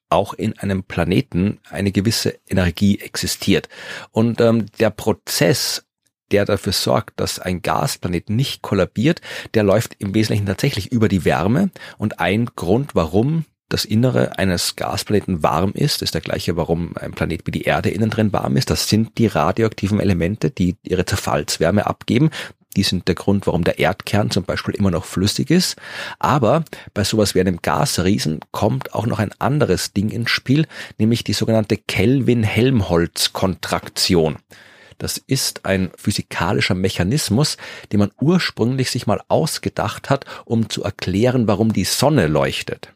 [0.08, 3.68] auch in einem Planeten eine gewisse Energie existiert.
[4.10, 5.84] Und ähm, der Prozess,
[6.30, 9.20] der dafür sorgt, dass ein Gasplanet nicht kollabiert,
[9.54, 11.70] der läuft im Wesentlichen tatsächlich über die Wärme.
[11.98, 17.12] Und ein Grund, warum das Innere eines Gasplaneten warm ist, ist der gleiche, warum ein
[17.12, 18.70] Planet wie die Erde innen drin warm ist.
[18.70, 22.30] Das sind die radioaktiven Elemente, die ihre Zerfallswärme abgeben.
[22.76, 25.76] Die sind der Grund, warum der Erdkern zum Beispiel immer noch flüssig ist.
[26.18, 30.66] Aber bei sowas wie einem Gasriesen kommt auch noch ein anderes Ding ins Spiel,
[30.98, 34.36] nämlich die sogenannte Kelvin-Helmholtz-Kontraktion.
[34.98, 37.56] Das ist ein physikalischer Mechanismus,
[37.92, 42.92] den man ursprünglich sich mal ausgedacht hat, um zu erklären, warum die Sonne leuchtet.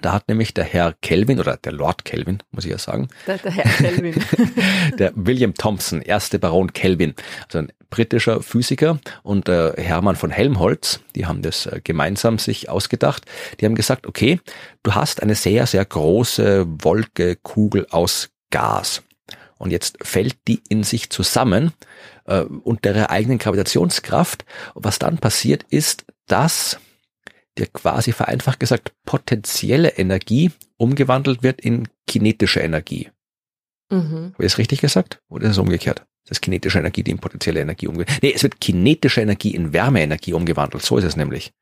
[0.00, 3.08] Da hat nämlich der Herr Kelvin oder der Lord Kelvin, muss ich ja sagen.
[3.26, 4.24] Der, der Herr Kelvin.
[4.98, 7.14] der William Thompson, erste Baron Kelvin,
[7.46, 12.68] also ein britischer Physiker und äh, Hermann von Helmholtz, die haben das äh, gemeinsam sich
[12.68, 13.24] ausgedacht.
[13.60, 14.40] Die haben gesagt, okay,
[14.82, 19.02] du hast eine sehr, sehr große Wolke, Kugel aus Gas.
[19.58, 21.72] Und jetzt fällt die in sich zusammen
[22.26, 24.44] äh, unter ihrer eigenen Gravitationskraft.
[24.74, 26.78] Und was dann passiert ist, dass
[27.58, 33.10] der quasi vereinfacht gesagt potenzielle Energie umgewandelt wird in kinetische Energie.
[33.90, 34.32] Mhm.
[34.34, 35.20] Habe ich das richtig gesagt?
[35.28, 36.04] Oder ist es umgekehrt?
[36.24, 39.72] Das ist kinetische Energie, die in potenzielle Energie umgewandelt Nee, es wird kinetische Energie in
[39.72, 40.84] Wärmeenergie umgewandelt.
[40.84, 41.52] So ist es nämlich.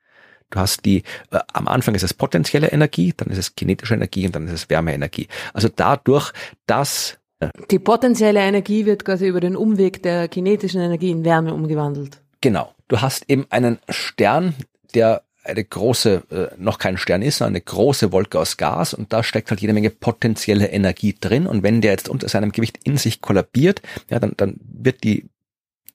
[0.51, 4.27] Du hast die, äh, am Anfang ist es potenzielle Energie, dann ist es kinetische Energie
[4.27, 5.29] und dann ist es Wärmeenergie.
[5.53, 6.33] Also dadurch,
[6.67, 11.53] dass äh, die potenzielle Energie wird quasi über den Umweg der kinetischen Energie in Wärme
[11.53, 12.21] umgewandelt.
[12.41, 12.75] Genau.
[12.89, 14.55] Du hast eben einen Stern,
[14.95, 19.13] der eine große, äh, noch kein Stern ist, sondern eine große Wolke aus Gas und
[19.13, 22.81] da steckt halt jede Menge potenzielle Energie drin und wenn der jetzt unter seinem Gewicht
[22.85, 25.29] in sich kollabiert, ja, dann, dann wird die,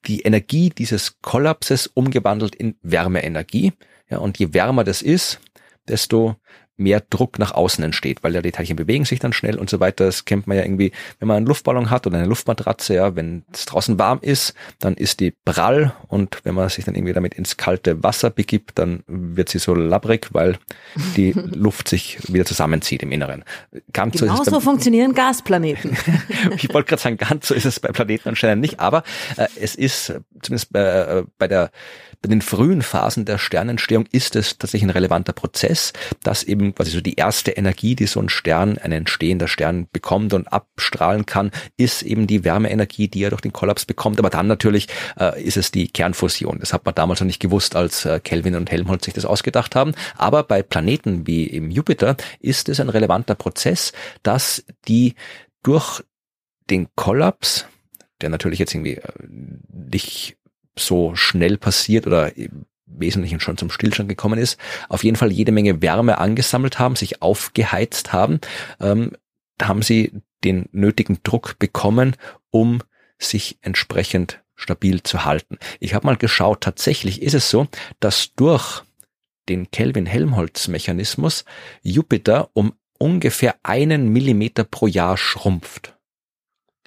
[0.06, 3.72] die Energie dieses Kollapses umgewandelt in Wärmeenergie.
[4.10, 5.40] Ja, und je wärmer das ist,
[5.88, 6.36] desto
[6.76, 9.80] mehr Druck nach außen entsteht, weil ja die Teilchen bewegen sich dann schnell und so
[9.80, 10.06] weiter.
[10.06, 13.44] Das kennt man ja irgendwie, wenn man einen Luftballon hat oder eine Luftmatratze, ja, wenn
[13.52, 17.34] es draußen warm ist, dann ist die prall und wenn man sich dann irgendwie damit
[17.34, 20.58] ins kalte Wasser begibt, dann wird sie so labbrig, weil
[21.16, 23.44] die Luft sich wieder zusammenzieht im Inneren.
[23.92, 25.96] Ganz genau so, so funktionieren Gasplaneten.
[26.56, 29.02] ich wollte gerade sagen, ganz so ist es bei Planeten anscheinend nicht, aber
[29.36, 31.70] äh, es ist zumindest bei, äh, bei der
[32.22, 35.92] bei den frühen Phasen der Sternentstehung ist es tatsächlich ein relevanter Prozess,
[36.22, 40.32] dass eben quasi so die erste Energie, die so ein Stern, ein entstehender Stern bekommt
[40.32, 44.20] und abstrahlen kann, ist eben die Wärmeenergie, die er durch den Kollaps bekommt.
[44.20, 44.86] Aber dann natürlich
[45.18, 46.60] äh, ist es die Kernfusion.
[46.60, 49.74] Das hat man damals noch nicht gewusst, als äh, Kelvin und Helmholtz sich das ausgedacht
[49.74, 49.92] haben.
[50.16, 53.92] Aber bei Planeten wie im Jupiter ist es ein relevanter Prozess,
[54.22, 55.16] dass die
[55.64, 56.02] durch
[56.70, 57.66] den Kollaps,
[58.20, 59.12] der natürlich jetzt irgendwie äh,
[59.68, 60.36] nicht
[60.76, 64.58] so schnell passiert oder im Wesentlichen schon zum Stillstand gekommen ist,
[64.88, 68.40] auf jeden Fall jede Menge Wärme angesammelt haben, sich aufgeheizt haben,
[68.80, 69.12] ähm,
[69.60, 70.12] haben sie
[70.44, 72.16] den nötigen Druck bekommen,
[72.50, 72.82] um
[73.18, 75.58] sich entsprechend stabil zu halten.
[75.80, 77.66] Ich habe mal geschaut, tatsächlich ist es so,
[78.00, 78.82] dass durch
[79.48, 81.44] den Kelvin-Helmholtz-Mechanismus
[81.82, 85.96] Jupiter um ungefähr einen Millimeter pro Jahr schrumpft.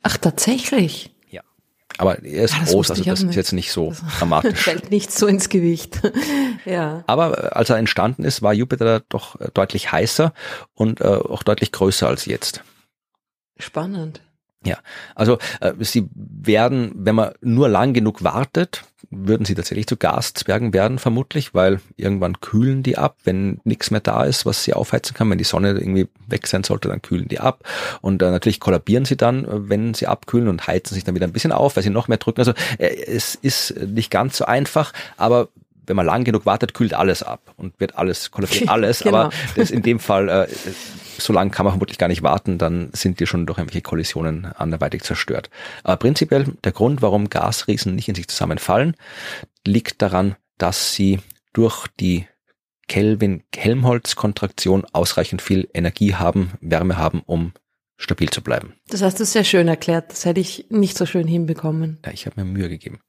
[0.03, 1.14] Ach, tatsächlich?
[1.97, 4.59] Aber er ist ah, groß, also das ist jetzt nicht so dramatisch.
[4.59, 6.01] Fällt nicht so ins Gewicht.
[6.65, 7.03] ja.
[7.07, 10.33] Aber äh, als er entstanden ist, war Jupiter doch äh, deutlich heißer
[10.73, 12.63] und äh, auch deutlich größer als jetzt.
[13.57, 14.21] Spannend.
[14.65, 14.79] Ja,
[15.13, 20.73] also äh, sie werden, wenn man nur lang genug wartet, würden sie tatsächlich zu Gaszwergen
[20.73, 25.15] werden, vermutlich, weil irgendwann kühlen die ab, wenn nichts mehr da ist, was sie aufheizen
[25.15, 25.29] kann.
[25.29, 27.63] Wenn die Sonne irgendwie weg sein sollte, dann kühlen die ab.
[28.01, 31.27] Und äh, natürlich kollabieren sie dann, äh, wenn sie abkühlen und heizen sich dann wieder
[31.27, 32.41] ein bisschen auf, weil sie noch mehr drücken.
[32.41, 35.49] Also äh, es ist nicht ganz so einfach, aber
[35.87, 38.99] wenn man lang genug wartet, kühlt alles ab und wird alles, kollabiert alles.
[38.99, 39.17] genau.
[39.17, 40.47] Aber das in dem Fall äh,
[41.17, 44.45] so lange kann man vermutlich gar nicht warten, dann sind die schon durch irgendwelche Kollisionen
[44.45, 45.49] anderweitig zerstört.
[45.83, 48.95] Aber prinzipiell der Grund, warum Gasriesen nicht in sich zusammenfallen,
[49.65, 51.19] liegt daran, dass sie
[51.53, 52.27] durch die
[52.87, 57.53] Kelvin-Helmholtz-Kontraktion ausreichend viel Energie haben, Wärme haben, um
[57.97, 58.73] stabil zu bleiben.
[58.89, 60.11] Das hast du sehr schön erklärt.
[60.11, 61.99] Das hätte ich nicht so schön hinbekommen.
[62.05, 62.99] Ja, ich habe mir Mühe gegeben.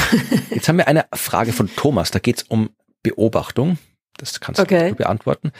[0.50, 2.10] Jetzt haben wir eine Frage von Thomas.
[2.10, 2.70] Da geht es um
[3.02, 3.78] Beobachtung.
[4.16, 4.90] Das kannst okay.
[4.90, 5.52] du beantworten.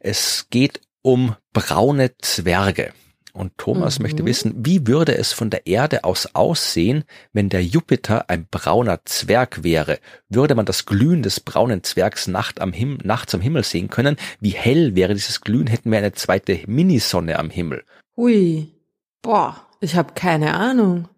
[0.00, 2.92] Es geht um braune Zwerge.
[3.32, 4.04] Und Thomas mhm.
[4.04, 9.00] möchte wissen, wie würde es von der Erde aus aussehen, wenn der Jupiter ein brauner
[9.04, 9.98] Zwerg wäre?
[10.28, 14.16] Würde man das Glühen des braunen Zwergs Nacht am Him nachts am Himmel sehen können?
[14.40, 15.66] Wie hell wäre dieses Glühen?
[15.66, 17.84] Hätten wir eine zweite Minisonne am Himmel?
[18.16, 18.72] Hui,
[19.20, 21.08] boah, ich habe keine Ahnung.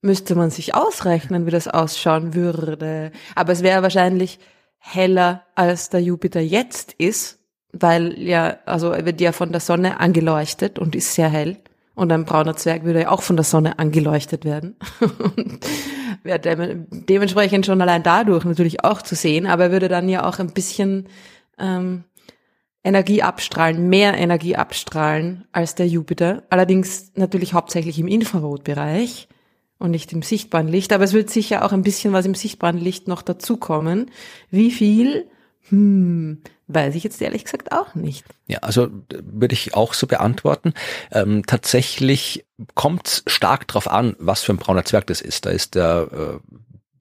[0.00, 3.12] Müsste man sich ausrechnen, wie das ausschauen würde.
[3.34, 4.38] Aber es wäre wahrscheinlich
[4.78, 7.38] heller, als der Jupiter jetzt ist
[7.72, 11.56] weil ja, also er wird ja von der Sonne angeleuchtet und ist sehr hell.
[11.94, 14.76] Und ein brauner Zwerg würde ja auch von der Sonne angeleuchtet werden.
[16.22, 20.28] wäre de dementsprechend schon allein dadurch natürlich auch zu sehen, aber er würde dann ja
[20.28, 21.06] auch ein bisschen
[21.58, 22.04] ähm,
[22.84, 26.42] Energie abstrahlen, mehr Energie abstrahlen als der Jupiter.
[26.50, 29.28] Allerdings natürlich hauptsächlich im Infrarotbereich
[29.78, 30.92] und nicht im sichtbaren Licht.
[30.92, 34.10] Aber es wird sicher auch ein bisschen was im sichtbaren Licht noch dazukommen.
[34.50, 35.26] Wie viel?
[35.68, 38.24] Hm, weiß ich jetzt ehrlich gesagt auch nicht.
[38.46, 40.74] Ja, also würde ich auch so beantworten.
[41.10, 45.46] Ähm, tatsächlich kommt es stark drauf an, was für ein brauner Zwerg das ist.
[45.46, 46.56] Da ist der äh,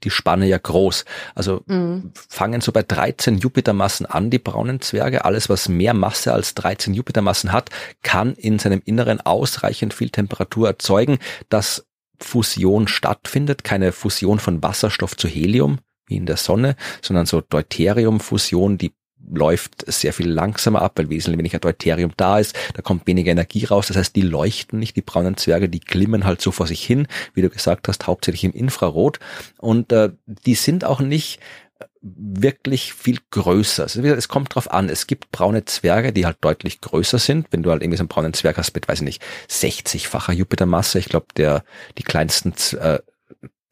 [0.06, 1.04] die Spanne ja groß.
[1.34, 2.12] Also mhm.
[2.30, 5.26] fangen so bei 13 Jupitermassen an, die braunen Zwerge.
[5.26, 7.70] Alles, was mehr Masse als 13 Jupitermassen hat,
[8.04, 11.18] kann in seinem Inneren ausreichend viel Temperatur erzeugen,
[11.50, 11.86] dass
[12.22, 13.64] Fusion stattfindet.
[13.64, 18.94] Keine Fusion von Wasserstoff zu Helium, wie in der Sonne, sondern so Deuteriumfusion, die
[19.34, 22.56] läuft sehr viel langsamer ab, weil wesentlich weniger Deuterium da ist.
[22.74, 23.88] Da kommt weniger Energie raus.
[23.88, 27.08] Das heißt, die leuchten nicht, die braunen Zwerge, die glimmen halt so vor sich hin,
[27.34, 29.20] wie du gesagt hast, hauptsächlich im Infrarot.
[29.58, 31.40] Und äh, die sind auch nicht
[32.02, 33.84] wirklich viel größer.
[33.84, 34.90] Also es kommt drauf an.
[34.90, 37.48] Es gibt braune Zwerge, die halt deutlich größer sind.
[37.50, 41.00] Wenn du halt irgendwie so einen braunen Zwerg hast mit, weiß ich nicht, 60-facher Jupitermasse.
[41.00, 41.64] Ich glaube, der,
[41.98, 43.00] die kleinsten äh,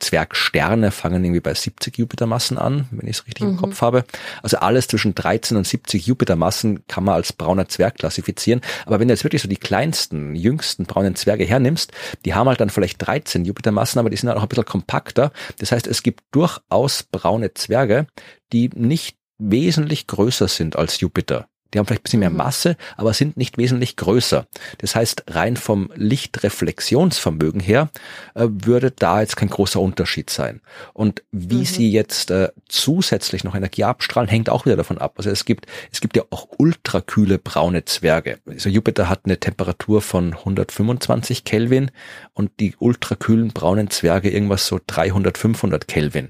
[0.04, 3.52] Zwergsterne fangen irgendwie bei 70 Jupitermassen an, wenn ich es richtig mhm.
[3.52, 4.04] im Kopf habe.
[4.42, 8.62] Also alles zwischen 13 und 70 Jupitermassen kann man als brauner Zwerg klassifizieren.
[8.86, 11.92] Aber wenn du jetzt wirklich so die kleinsten, jüngsten braunen Zwerge hernimmst,
[12.26, 15.32] die haben halt dann vielleicht 13 Jupitermassen, aber die sind halt auch ein bisschen kompakter.
[15.60, 18.08] Das heißt, es gibt durchaus braune Zwerge,
[18.52, 21.48] die nicht wesentlich größer sind als Jupiter.
[21.74, 22.38] Die haben vielleicht ein bisschen mehr mhm.
[22.38, 24.48] Masse, aber sind nicht wesentlich größer.
[24.78, 27.90] Das heißt, rein vom Lichtreflexionsvermögen her
[28.36, 30.62] äh, würde da jetzt kein großer Unterschied sein.
[30.94, 31.66] Und wie mhm.
[31.66, 35.14] sie jetzt äh, zusätzlich noch Energie abstrahlen, hängt auch wieder davon ab.
[35.18, 38.40] Also es gibt, es gibt ja auch ultrakühle braune Zwerge.
[38.48, 41.92] Also Jupiter hat eine Temperatur von 125 Kelvin
[42.34, 46.30] und die ultrakühlen braunen Zwerge irgendwas so 300, 500 Kelvin.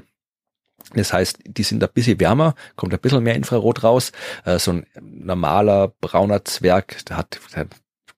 [0.94, 4.12] Das heißt, die sind ein bisschen wärmer, kommt ein bisschen mehr Infrarot raus.
[4.46, 7.40] Äh, so ein normaler brauner Zwerg, der hat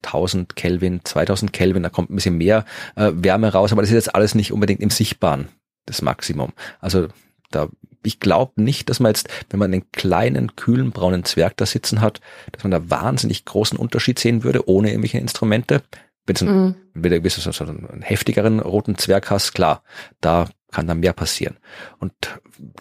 [0.05, 3.95] 1000 Kelvin, 2000 Kelvin, da kommt ein bisschen mehr äh, Wärme raus, aber das ist
[3.95, 5.47] jetzt alles nicht unbedingt im Sichtbaren,
[5.85, 6.53] das Maximum.
[6.79, 7.07] Also
[7.51, 7.69] da,
[8.03, 12.01] ich glaube nicht, dass man jetzt, wenn man einen kleinen, kühlen, braunen Zwerg da sitzen
[12.01, 15.81] hat, dass man da wahnsinnig großen Unterschied sehen würde, ohne irgendwelche Instrumente.
[16.27, 16.75] Wenn du mhm.
[16.93, 19.83] wenn du einen heftigeren roten Zwerg hast, klar,
[20.21, 21.55] da kann da mehr passieren.
[21.99, 22.11] Und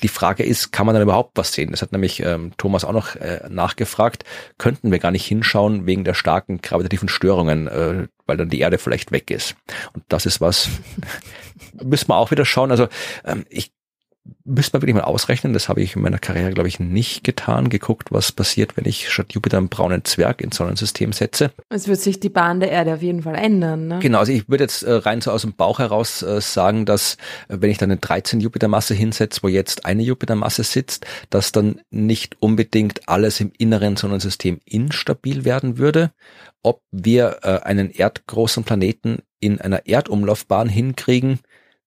[0.02, 1.70] die Frage ist, kann man dann überhaupt was sehen?
[1.70, 4.24] Das hat nämlich ähm, Thomas auch noch äh, nachgefragt.
[4.58, 8.78] Könnten wir gar nicht hinschauen wegen der starken gravitativen Störungen, äh, weil dann die Erde
[8.78, 9.54] vielleicht weg ist.
[9.92, 10.68] Und das ist was,
[11.72, 12.72] müssen wir auch wieder schauen.
[12.72, 12.88] Also
[13.24, 13.72] ähm, ich
[14.44, 17.68] müsste man wirklich mal ausrechnen, das habe ich in meiner Karriere, glaube ich, nicht getan,
[17.68, 21.50] geguckt, was passiert, wenn ich statt Jupiter einen braunen Zwerg ins Sonnensystem setze.
[21.68, 23.88] Es wird sich die Bahn der Erde auf jeden Fall ändern.
[23.88, 23.98] Ne?
[24.00, 27.14] Genau, also ich würde jetzt äh, rein so aus dem Bauch heraus äh, sagen, dass
[27.48, 31.80] äh, wenn ich dann eine 13 Jupitermasse hinsetze, wo jetzt eine Jupitermasse sitzt, dass dann
[31.90, 36.12] nicht unbedingt alles im inneren Sonnensystem instabil werden würde.
[36.62, 41.40] Ob wir einen erdgroßen Planeten in einer Erdumlaufbahn hinkriegen,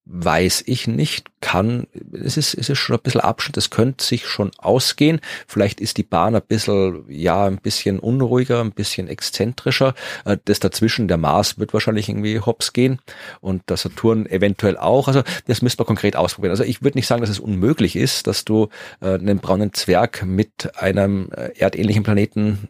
[0.10, 4.26] weiß ich nicht, kann, es ist, es ist schon ein bisschen Abschnitt, es könnte sich
[4.26, 5.20] schon ausgehen.
[5.48, 9.94] Vielleicht ist die Bahn ein bisschen, ja, ein bisschen unruhiger, ein bisschen exzentrischer.
[10.26, 13.00] Äh, das dazwischen, der Mars wird wahrscheinlich irgendwie hops gehen
[13.42, 15.08] und der Saturn eventuell auch.
[15.08, 16.52] Also das müsste man konkret ausprobieren.
[16.52, 18.70] Also ich würde nicht sagen, dass es unmöglich ist, dass du
[19.02, 22.70] äh, einen braunen Zwerg mit einem äh, erdähnlichen Planeten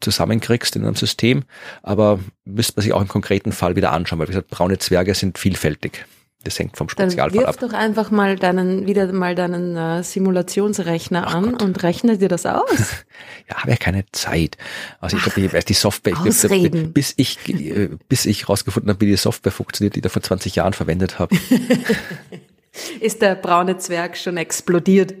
[0.00, 1.44] zusammenkriegst in einem System,
[1.82, 5.14] aber müsste man sich auch im konkreten Fall wieder anschauen, weil wie gesagt, braune Zwerge
[5.14, 6.06] sind vielfältig.
[6.44, 7.56] Das hängt vom Spezialfall Dann wirf ab.
[7.60, 11.62] doch einfach mal deinen, wieder mal deinen äh, Simulationsrechner Ach an Gott.
[11.62, 12.64] und rechne dir das aus.
[13.48, 14.58] ja, habe ja keine Zeit.
[15.00, 19.16] Also ich glaube, die Software, ich, bis ich, äh, bis ich rausgefunden habe, wie die
[19.16, 21.34] Software funktioniert, die ich da vor 20 Jahren verwendet habe.
[23.00, 25.14] Ist der braune Zwerg schon explodiert?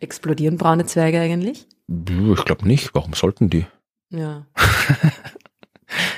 [0.00, 1.66] Explodieren braune Zwerge eigentlich?
[1.88, 2.94] Ich glaube nicht.
[2.94, 3.66] Warum sollten die?
[4.10, 4.46] Ja.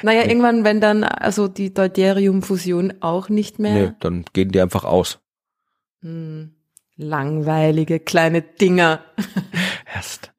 [0.03, 3.73] Naja, irgendwann, wenn dann also die Deuterium-Fusion auch nicht mehr.
[3.75, 5.19] Nee, dann gehen die einfach aus.
[6.03, 6.55] Hm,
[6.97, 9.01] langweilige kleine Dinger.
[9.95, 10.33] Erst.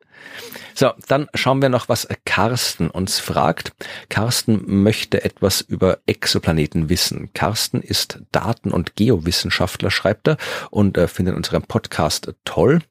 [0.79, 3.71] So, dann schauen wir noch, was Carsten uns fragt.
[4.09, 7.31] Carsten möchte etwas über Exoplaneten wissen.
[7.33, 10.37] Carsten ist Daten- und Geowissenschaftler, schreibt er,
[10.69, 12.81] und äh, findet unseren Podcast toll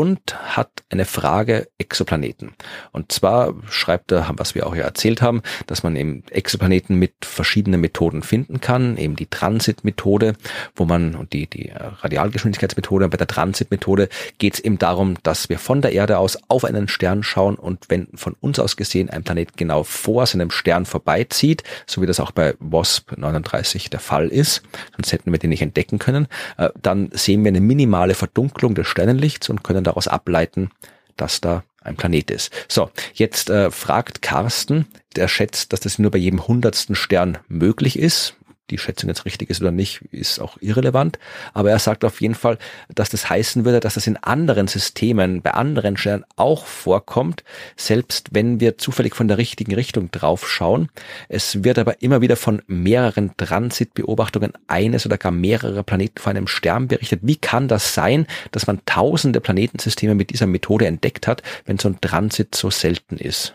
[0.00, 2.54] und hat eine Frage Exoplaneten.
[2.90, 7.12] Und zwar schreibt er, was wir auch ja erzählt haben, dass man eben Exoplaneten mit
[7.20, 10.36] verschiedenen Methoden finden kann, eben die Transitmethode,
[10.74, 13.10] wo man und die die Radialgeschwindigkeitsmethode.
[13.10, 16.88] Bei der Transitmethode geht es eben darum, dass wir von der Erde aus auf einen
[16.88, 21.62] Stern schauen und wenn von uns aus gesehen ein Planet genau vor seinem Stern vorbeizieht,
[21.86, 24.62] so wie das auch bei WASP 39 der Fall ist,
[24.96, 26.26] sonst hätten wir den nicht entdecken können,
[26.56, 30.70] äh, dann sehen wir eine minimale Verdunklung des Sternenlichts und können daraus ableiten,
[31.16, 32.52] dass da ein Planet ist.
[32.68, 34.86] So, jetzt äh, fragt Carsten,
[35.16, 38.36] der schätzt, dass das nur bei jedem hundertsten Stern möglich ist.
[38.70, 41.18] Die Schätzung jetzt richtig ist oder nicht, ist auch irrelevant.
[41.52, 42.58] Aber er sagt auf jeden Fall,
[42.94, 47.44] dass das heißen würde, dass das in anderen Systemen, bei anderen Sternen auch vorkommt,
[47.76, 50.88] selbst wenn wir zufällig von der richtigen Richtung drauf schauen.
[51.28, 56.46] Es wird aber immer wieder von mehreren Transitbeobachtungen eines oder gar mehrerer Planeten vor einem
[56.46, 57.20] Stern berichtet.
[57.22, 61.88] Wie kann das sein, dass man tausende Planetensysteme mit dieser Methode entdeckt hat, wenn so
[61.88, 63.54] ein Transit so selten ist?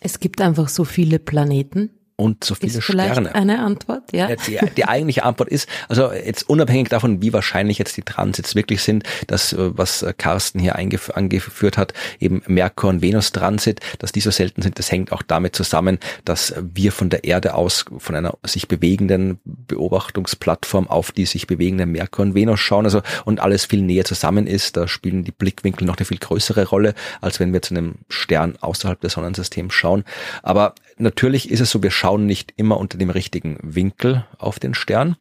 [0.00, 1.90] Es gibt einfach so viele Planeten
[2.20, 3.34] und so viele ist vielleicht Sterne.
[3.34, 4.28] Eine Antwort, ja.
[4.34, 8.82] Die, die eigentliche Antwort ist, also jetzt unabhängig davon, wie wahrscheinlich jetzt die Transits wirklich
[8.82, 14.12] sind, das, äh, was äh, Carsten hier angeführt hat, eben Merkur und Venus Transit, dass
[14.12, 17.86] die so selten sind, das hängt auch damit zusammen, dass wir von der Erde aus,
[17.98, 23.40] von einer sich bewegenden Beobachtungsplattform auf die sich bewegenden Merkur und Venus schauen, also und
[23.40, 27.40] alles viel näher zusammen ist, da spielen die Blickwinkel noch eine viel größere Rolle, als
[27.40, 30.04] wenn wir zu einem Stern außerhalb des Sonnensystems schauen.
[30.42, 34.74] Aber natürlich ist es so, wir schauen nicht immer unter dem richtigen Winkel auf den
[34.74, 35.16] Stern.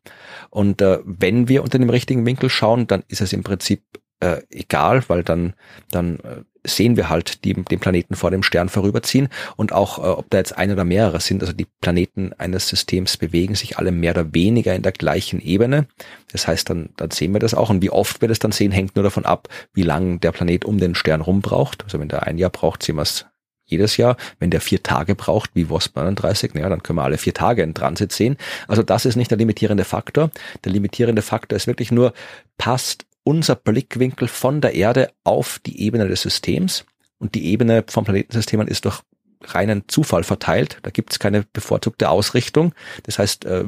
[0.49, 3.82] Und äh, wenn wir unter dem richtigen Winkel schauen, dann ist es im Prinzip
[4.19, 5.53] äh, egal, weil dann,
[5.91, 10.01] dann äh, sehen wir halt die, den Planeten vor dem Stern vorüberziehen und auch, äh,
[10.01, 13.91] ob da jetzt ein oder mehrere sind, also die Planeten eines Systems bewegen sich alle
[13.91, 15.88] mehr oder weniger in der gleichen Ebene.
[16.32, 18.71] Das heißt, dann, dann sehen wir das auch und wie oft wir das dann sehen,
[18.71, 21.84] hängt nur davon ab, wie lang der Planet um den Stern rum braucht.
[21.86, 23.25] Also wenn der ein Jahr braucht, sehen wir es
[23.70, 24.17] jedes Jahr.
[24.39, 27.63] Wenn der vier Tage braucht, wie WASP 39, naja, dann können wir alle vier Tage
[27.63, 28.38] in Transit sehen.
[28.67, 30.32] Also das ist nicht der limitierende Faktor.
[30.63, 32.13] Der limitierende Faktor ist wirklich nur,
[32.57, 36.86] passt unser Blickwinkel von der Erde auf die Ebene des Systems.
[37.20, 39.01] Und die Ebene vom Planetensystemen ist durch
[39.43, 40.80] reinen Zufall verteilt.
[40.84, 42.74] Da gibt es keine bevorzugte Ausrichtung.
[43.03, 43.65] Das heißt, äh,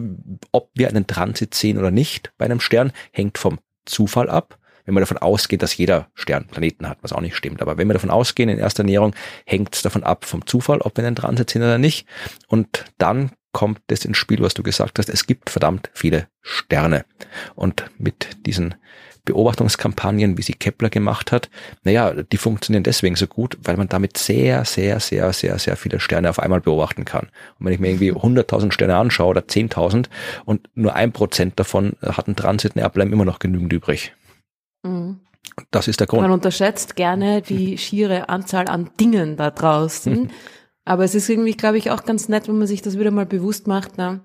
[0.51, 4.57] ob wir einen Transit sehen oder nicht bei einem Stern, hängt vom Zufall ab
[4.91, 7.61] wenn man davon ausgeht, dass jeder Stern Planeten hat, was auch nicht stimmt.
[7.61, 9.15] Aber wenn wir davon ausgehen, in erster Näherung
[9.45, 12.05] hängt es davon ab vom Zufall, ob wir einen Transit sind oder nicht.
[12.47, 15.09] Und dann kommt das ins Spiel, was du gesagt hast.
[15.09, 17.05] Es gibt verdammt viele Sterne.
[17.55, 18.75] Und mit diesen
[19.25, 21.49] Beobachtungskampagnen, wie sie Kepler gemacht hat,
[21.83, 25.99] naja, die funktionieren deswegen so gut, weil man damit sehr, sehr, sehr, sehr, sehr viele
[25.99, 27.29] Sterne auf einmal beobachten kann.
[27.59, 30.07] Und wenn ich mir irgendwie 100.000 Sterne anschaue oder 10.000
[30.45, 34.13] und nur ein Prozent davon hat einen Transit, naja, bleiben immer noch genügend übrig.
[34.83, 35.19] Mhm.
[35.71, 36.21] Das ist der Grund.
[36.21, 40.23] Man unterschätzt gerne die schiere Anzahl an Dingen da draußen.
[40.23, 40.29] Mhm.
[40.85, 43.25] Aber es ist irgendwie, glaube ich, auch ganz nett, wenn man sich das wieder mal
[43.25, 43.93] bewusst macht.
[43.97, 44.21] Na,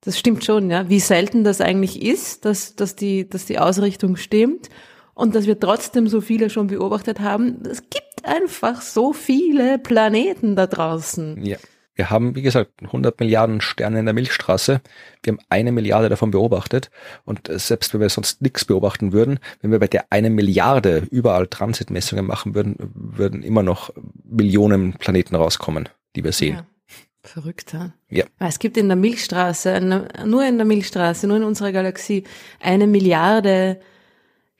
[0.00, 4.16] das stimmt schon, ja, wie selten das eigentlich ist, dass, dass, die, dass die Ausrichtung
[4.16, 4.68] stimmt
[5.14, 7.62] und dass wir trotzdem so viele schon beobachtet haben.
[7.68, 11.44] Es gibt einfach so viele Planeten da draußen.
[11.44, 11.56] Ja.
[11.98, 14.80] Wir haben, wie gesagt, 100 Milliarden Sterne in der Milchstraße.
[15.24, 16.92] Wir haben eine Milliarde davon beobachtet.
[17.24, 21.48] Und selbst wenn wir sonst nichts beobachten würden, wenn wir bei der eine Milliarde überall
[21.48, 23.92] Transitmessungen machen würden, würden immer noch
[24.22, 26.54] Millionen Planeten rauskommen, die wir sehen.
[26.54, 26.66] Ja.
[27.24, 27.92] Verrückt, ja?
[28.08, 28.24] ja.
[28.38, 32.22] Es gibt in der Milchstraße, nur in der Milchstraße, nur in unserer Galaxie,
[32.60, 33.80] eine Milliarde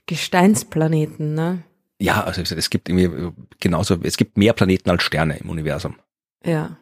[0.06, 1.62] Gesteinsplaneten, ne?
[2.00, 3.30] Ja, also es gibt irgendwie
[3.60, 5.94] genauso, es gibt mehr Planeten als Sterne im Universum.
[6.44, 6.78] Ja.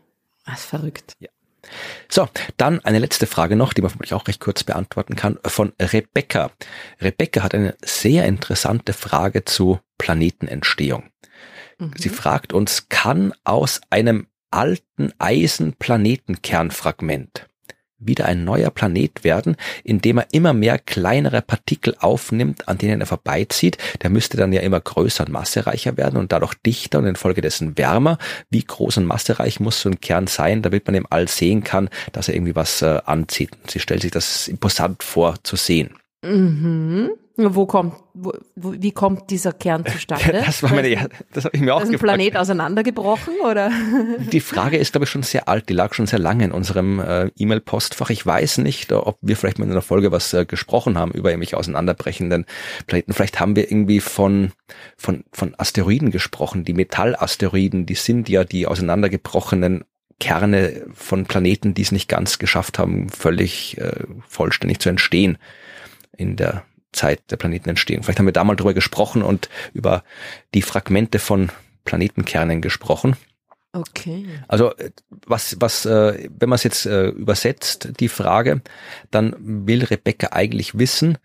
[0.47, 1.13] Was verrückt.
[1.19, 1.29] Ja.
[2.09, 5.73] So, dann eine letzte Frage noch, die man vermutlich auch recht kurz beantworten kann, von
[5.81, 6.51] Rebecca.
[7.01, 11.11] Rebecca hat eine sehr interessante Frage zu Planetenentstehung.
[11.79, 11.93] Mhm.
[11.97, 17.47] Sie fragt uns, kann aus einem alten Eisenplanetenkernfragment
[17.99, 23.07] wieder ein neuer Planet werden, indem er immer mehr kleinere Partikel aufnimmt, an denen er
[23.07, 23.79] vorbeizieht.
[24.03, 28.19] Der müsste dann ja immer größer und massereicher werden und dadurch dichter und infolgedessen wärmer.
[28.51, 31.89] Wie groß und massereich muss so ein Kern sein, damit man im All sehen kann,
[32.13, 33.51] dass er irgendwie was äh, anzieht.
[33.69, 35.95] Sie stellt sich das imposant vor zu sehen.
[36.23, 37.11] Mhm.
[37.39, 40.43] Wo kommt, wo, wie kommt dieser Kern zustande?
[40.47, 41.95] Das war meine, ja, das habe ich mir auch gefragt.
[41.95, 43.71] Ist ein Planet auseinandergebrochen oder?
[44.33, 45.69] Die Frage ist, glaube ich, schon sehr alt.
[45.69, 48.09] Die lag schon sehr lange in unserem äh, E-Mail-Postfach.
[48.11, 51.31] Ich weiß nicht, ob wir vielleicht mal in einer Folge was äh, gesprochen haben über
[51.31, 52.47] irgendwelche auseinanderbrechenden
[52.87, 53.13] Planeten.
[53.13, 54.53] Vielleicht haben wir irgendwie von,
[54.97, 56.65] von, von Asteroiden gesprochen.
[56.65, 59.85] Die Metallasteroiden, die sind ja die auseinandergebrochenen
[60.19, 65.37] Kerne von Planeten, die es nicht ganz geschafft haben, völlig äh, vollständig zu entstehen
[66.17, 66.65] in der
[66.97, 68.03] Zeit der Planetenentstehung.
[68.03, 70.03] Vielleicht haben wir da mal drüber gesprochen und über
[70.55, 71.51] die Fragmente von
[71.85, 73.17] Planetenkernen gesprochen.
[73.73, 74.27] Okay.
[74.49, 74.73] Also
[75.27, 78.63] was, was, äh, wenn man es jetzt äh, übersetzt, die Frage,
[79.11, 81.19] dann will Rebecca eigentlich wissen,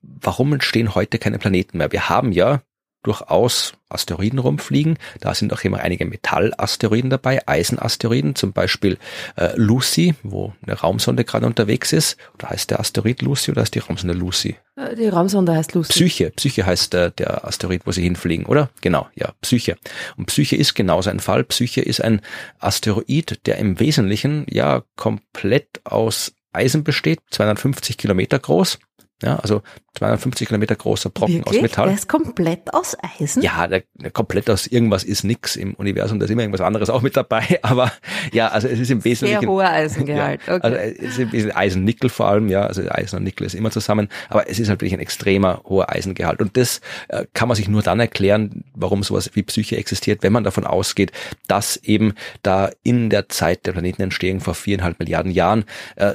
[0.00, 1.92] warum entstehen heute keine Planeten mehr?
[1.92, 2.62] Wir haben ja
[3.08, 4.98] durchaus Asteroiden rumfliegen.
[5.20, 8.98] Da sind auch immer einige Metallasteroiden dabei, Eisenasteroiden, zum Beispiel
[9.36, 12.18] äh, Lucy, wo eine Raumsonde gerade unterwegs ist.
[12.34, 14.56] Oder heißt der Asteroid Lucy oder heißt die Raumsonde Lucy?
[14.76, 15.92] Äh, die Raumsonde heißt Lucy.
[15.92, 18.68] Psyche, Psyche heißt äh, der Asteroid, wo sie hinfliegen, oder?
[18.82, 19.78] Genau, ja, Psyche.
[20.18, 21.44] Und Psyche ist genauso ein Fall.
[21.44, 22.20] Psyche ist ein
[22.58, 28.78] Asteroid, der im Wesentlichen ja komplett aus Eisen besteht, 250 Kilometer groß.
[29.22, 29.62] Ja, also
[29.94, 31.56] 250 Kilometer großer Brocken Wirklich?
[31.56, 31.86] aus Metall.
[31.86, 33.42] Der ist komplett aus Eisen?
[33.42, 36.88] Ja, der, der komplett aus irgendwas ist nix im Universum, da ist immer irgendwas anderes
[36.88, 37.90] auch mit dabei, aber
[38.32, 39.40] ja, also es ist im Wesentlichen.
[39.40, 40.66] Sehr hoher Eisengehalt, ja, okay.
[40.66, 43.72] Also es ist im Wesentlichen Eisen-Nickel vor allem, ja, also Eisen und Nickel ist immer
[43.72, 47.56] zusammen, aber es ist halt wirklich ein extremer hoher Eisengehalt und das äh, kann man
[47.56, 51.10] sich nur dann erklären, warum sowas wie Psyche existiert, wenn man davon ausgeht,
[51.48, 55.64] dass eben da in der Zeit der Planetenentstehung vor viereinhalb Milliarden Jahren
[55.96, 56.14] äh,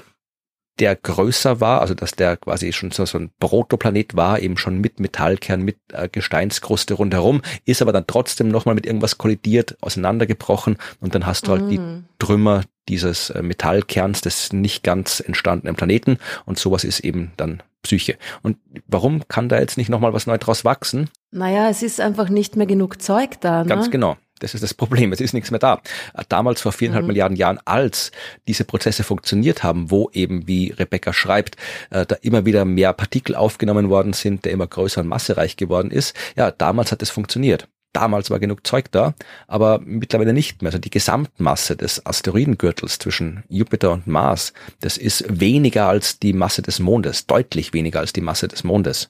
[0.80, 4.82] der größer war, also dass der quasi schon so, so ein Protoplanet war, eben schon
[4.82, 10.78] mit Metallkern, mit äh, Gesteinskruste rundherum, ist aber dann trotzdem nochmal mit irgendwas kollidiert, auseinandergebrochen
[11.00, 12.06] und dann hast du halt die mm.
[12.18, 18.18] Trümmer dieses äh, Metallkerns des nicht ganz entstandenen Planeten und sowas ist eben dann Psyche.
[18.42, 18.58] Und
[18.88, 21.10] warum kann da jetzt nicht nochmal was neu draus wachsen?
[21.32, 23.64] Naja, es ist einfach nicht mehr genug Zeug da.
[23.64, 23.70] Ne?
[23.70, 24.18] Ganz genau.
[24.44, 25.12] Das ist das Problem.
[25.14, 25.82] Es ist nichts mehr da.
[26.30, 27.08] Damals vor viereinhalb mhm.
[27.08, 28.12] Milliarden Jahren, als
[28.48, 31.56] diese Prozesse funktioniert haben, wo eben, wie Rebecca schreibt,
[31.90, 35.92] äh, da immer wieder mehr Partikel aufgenommen worden sind, der immer größer und massereich geworden
[35.92, 36.16] ist.
[36.36, 37.68] Ja, damals hat es funktioniert.
[37.94, 39.14] Damals war genug Zeug da,
[39.48, 40.70] aber mittlerweile nicht mehr.
[40.70, 46.64] Also die Gesamtmasse des Asteroidengürtels zwischen Jupiter und Mars, das ist weniger als die Masse
[46.64, 49.10] des Mondes, deutlich weniger als die Masse des Mondes.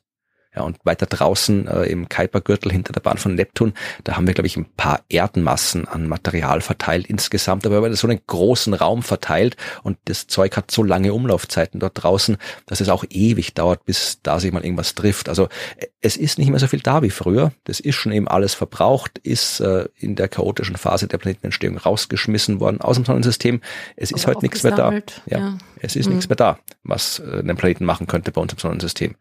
[0.55, 3.73] Ja, und weiter draußen äh, im Kuipergürtel hinter der Bahn von Neptun,
[4.03, 8.07] da haben wir, glaube ich, ein paar Erdenmassen an Material verteilt insgesamt, aber über so
[8.07, 12.37] einen großen Raum verteilt und das Zeug hat so lange Umlaufzeiten dort draußen,
[12.67, 15.27] dass es auch ewig dauert, bis da sich mal irgendwas trifft.
[15.27, 15.45] Also
[15.77, 17.51] äh, es ist nicht mehr so viel da wie früher.
[17.63, 22.59] Das ist schon eben alles verbraucht, ist äh, in der chaotischen Phase der Planetenentstehung rausgeschmissen
[22.59, 23.61] worden aus dem Sonnensystem.
[23.95, 24.91] Es ist heute nichts mehr da.
[25.25, 25.57] Ja, ja.
[25.79, 26.13] es ist mhm.
[26.13, 29.15] nichts mehr da, was äh, einen Planeten machen könnte bei uns im Sonnensystem.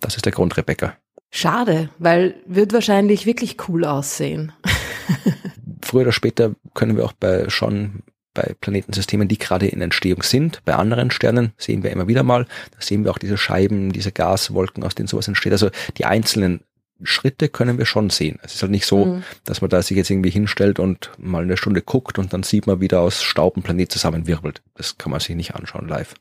[0.00, 0.96] Das ist der Grund, Rebecca.
[1.30, 4.52] Schade, weil wird wahrscheinlich wirklich cool aussehen.
[5.82, 8.02] Früher oder später können wir auch bei schon
[8.34, 12.44] bei Planetensystemen, die gerade in Entstehung sind, bei anderen Sternen sehen wir immer wieder mal,
[12.44, 15.52] da sehen wir auch diese Scheiben, diese Gaswolken, aus denen sowas entsteht.
[15.52, 16.60] Also die einzelnen
[17.02, 18.38] Schritte können wir schon sehen.
[18.42, 19.22] Es ist halt nicht so, mhm.
[19.44, 22.66] dass man da sich jetzt irgendwie hinstellt und mal eine Stunde guckt und dann sieht
[22.66, 24.62] man, wie da aus Staub ein Planet zusammenwirbelt.
[24.74, 26.14] Das kann man sich nicht anschauen live.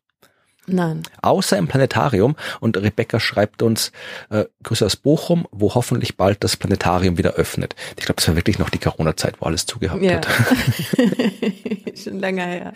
[0.70, 1.04] Nein.
[1.22, 2.36] Außer im Planetarium.
[2.60, 3.94] Und Rebecca schreibt uns,
[4.30, 7.76] äh, Grüße aus Bochum, wo hoffentlich bald das Planetarium wieder öffnet.
[7.98, 10.18] Ich glaube, es war wirklich noch die Corona-Zeit, wo alles zugehabt ja.
[10.18, 10.28] hat.
[11.98, 12.74] Schon länger her.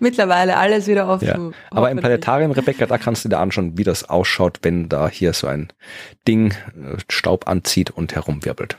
[0.00, 1.28] Mittlerweile alles wieder offen.
[1.28, 1.50] Ja.
[1.70, 5.34] Aber im Planetarium, Rebecca, da kannst du dir anschauen, wie das ausschaut, wenn da hier
[5.34, 5.68] so ein
[6.26, 8.78] Ding äh, Staub anzieht und herumwirbelt.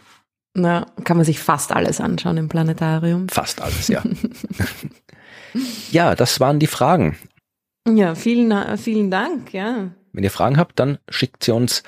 [0.55, 3.29] Na, kann man sich fast alles anschauen im Planetarium.
[3.29, 4.01] Fast alles, ja.
[5.91, 7.15] ja, das waren die Fragen.
[7.95, 9.91] Ja, vielen, vielen Dank, ja.
[10.11, 11.83] Wenn ihr Fragen habt, dann schickt sie uns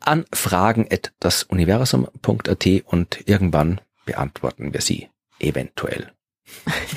[0.00, 5.08] an fragen.dasuniversum.at und irgendwann beantworten wir sie
[5.40, 6.12] eventuell.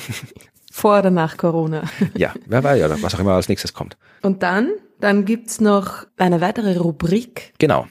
[0.72, 1.84] Vor oder nach Corona.
[2.14, 3.96] ja, wer weiß, oder was auch immer als nächstes kommt.
[4.22, 7.52] Und dann, dann gibt's noch eine weitere Rubrik.
[7.58, 7.88] Genau.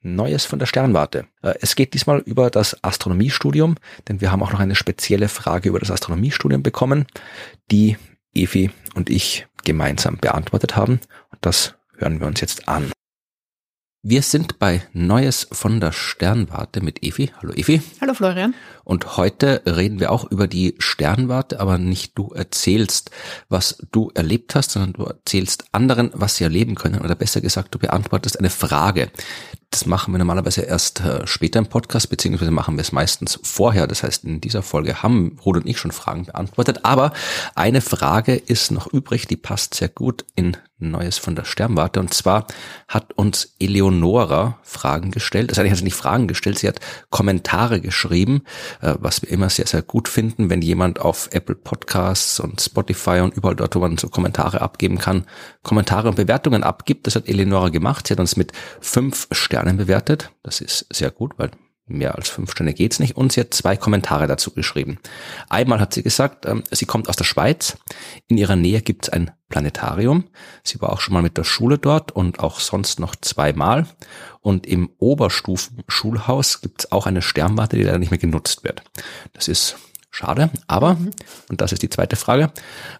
[0.00, 1.26] Neues von der Sternwarte.
[1.42, 3.76] Äh, es geht diesmal über das Astronomiestudium,
[4.08, 7.06] denn wir haben auch noch eine spezielle Frage über das Astronomiestudium bekommen,
[7.70, 7.96] die
[8.34, 11.00] Evi und ich gemeinsam beantwortet haben.
[11.30, 12.92] Und das hören wir uns jetzt an.
[14.04, 17.30] Wir sind bei Neues von der Sternwarte mit Evi.
[17.40, 17.80] Hallo Evi.
[18.00, 18.54] Hallo Florian.
[18.84, 23.10] Und heute reden wir auch über die Sternwarte, aber nicht du erzählst,
[23.48, 27.00] was du erlebt hast, sondern du erzählst anderen, was sie erleben können.
[27.00, 29.10] Oder besser gesagt, du beantwortest eine Frage.
[29.70, 33.86] Das machen wir normalerweise erst äh, später im Podcast, beziehungsweise machen wir es meistens vorher.
[33.86, 36.80] Das heißt, in dieser Folge haben Ruth und ich schon Fragen beantwortet.
[36.84, 37.12] Aber
[37.54, 42.00] eine Frage ist noch übrig, die passt sehr gut in Neues von der Sternwarte.
[42.00, 42.46] Und zwar
[42.86, 45.50] hat uns Eleonora Fragen gestellt.
[45.50, 48.42] Also eigentlich hat sie nicht Fragen gestellt, sie hat Kommentare geschrieben,
[48.80, 53.36] was wir immer sehr, sehr gut finden, wenn jemand auf Apple Podcasts und Spotify und
[53.36, 55.26] überall dort, wo man so Kommentare abgeben kann,
[55.62, 57.06] Kommentare und Bewertungen abgibt.
[57.06, 58.06] Das hat Eleonora gemacht.
[58.06, 60.32] Sie hat uns mit fünf Sternen bewertet.
[60.42, 61.50] Das ist sehr gut, weil
[61.86, 63.16] mehr als fünf Sterne geht's nicht.
[63.16, 64.98] Und sie hat zwei Kommentare dazu geschrieben.
[65.48, 67.76] Einmal hat sie gesagt, ähm, sie kommt aus der Schweiz.
[68.28, 70.24] In ihrer Nähe gibt's ein Planetarium.
[70.64, 73.86] Sie war auch schon mal mit der Schule dort und auch sonst noch zweimal.
[74.40, 78.82] Und im Oberstufenschulhaus gibt's auch eine Sternwarte, die leider nicht mehr genutzt wird.
[79.32, 79.76] Das ist
[80.10, 81.10] schade, aber, mhm.
[81.48, 82.52] und das ist die zweite Frage,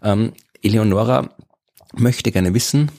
[0.03, 1.31] ähm, Eleonora
[1.95, 2.91] möchte gerne wissen,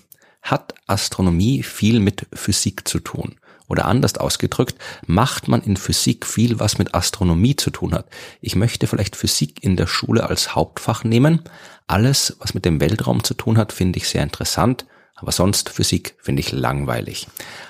[0.42, 3.36] hat Astronomie viel mit Physik zu tun?
[3.74, 4.76] Oder anders ausgedrückt,
[5.08, 8.06] macht man in Physik viel, was mit Astronomie zu tun hat.
[8.40, 11.42] Ich möchte vielleicht Physik in der Schule als Hauptfach nehmen.
[11.88, 14.86] Alles, was mit dem Weltraum zu tun hat, finde ich sehr interessant.
[15.16, 17.28] Aber sonst Physik finde ich langweilig.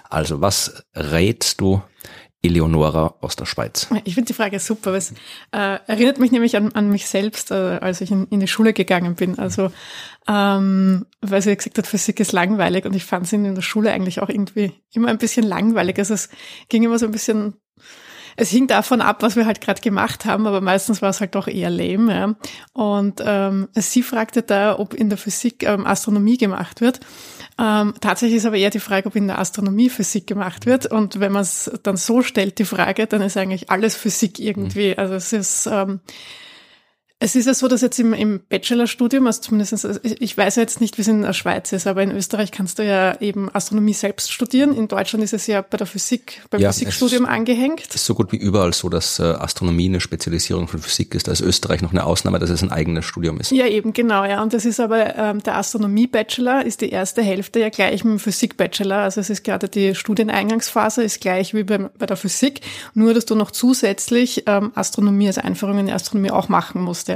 [0.10, 1.82] Also was rätst du
[2.44, 3.88] Eleonora aus der Schweiz.
[4.04, 5.12] Ich finde die Frage super, weil es
[5.52, 8.74] äh, erinnert mich nämlich an, an mich selbst, äh, als ich in, in, die Schule
[8.74, 9.40] gegangen bin.
[9.40, 9.72] Also
[10.28, 13.92] ähm, weil sie gesagt hat, Physik ist langweilig und ich fand sie in der Schule
[13.92, 15.98] eigentlich auch irgendwie immer ein bisschen langweilig.
[16.00, 16.30] Also es
[16.70, 17.56] ging immer so ein bisschen
[18.36, 21.36] es hing davon ab, was wir halt gerade gemacht haben, aber meistens war es halt
[21.36, 22.14] doch eher lame.
[22.14, 22.36] Ja.
[22.74, 27.00] Und ähm, sie fragte da, ob in der Physik ähm, Astronomie gemacht wird.
[27.60, 30.88] Ähm, tatsächlich ist aber eher die Frage, ob in der Astronomie Physik gemacht wird.
[30.88, 34.90] Und wenn man es dann so stellt, die Frage, dann ist eigentlich alles Physik irgendwie.
[34.90, 35.00] Mhm.
[35.00, 36.00] Also es ist ähm,
[37.24, 40.62] es ist ja so, dass jetzt im, im Bachelorstudium, also zumindest, also ich weiß ja
[40.62, 43.50] jetzt nicht, wie es in der Schweiz ist, aber in Österreich kannst du ja eben
[43.56, 44.76] Astronomie selbst studieren.
[44.76, 47.82] In Deutschland ist es ja bei der Physik, beim ja, Physikstudium angehängt.
[47.88, 51.30] Es ist so gut wie überall so, dass äh, Astronomie eine Spezialisierung von Physik ist.
[51.30, 53.52] Da ist Österreich noch eine Ausnahme, dass es ein eigenes Studium ist.
[53.52, 54.44] Ja, eben, genau, ja.
[54.44, 58.20] Und das ist aber, ähm, der Astronomie-Bachelor ist die erste Hälfte ja gleich mit dem
[58.20, 58.98] Physik-Bachelor.
[58.98, 62.60] Also es ist gerade die Studieneingangsphase ist gleich wie bei, bei der Physik,
[62.94, 67.08] nur dass du noch zusätzlich ähm, Astronomie, also Einführung in die Astronomie auch machen musst.
[67.08, 67.13] Ja.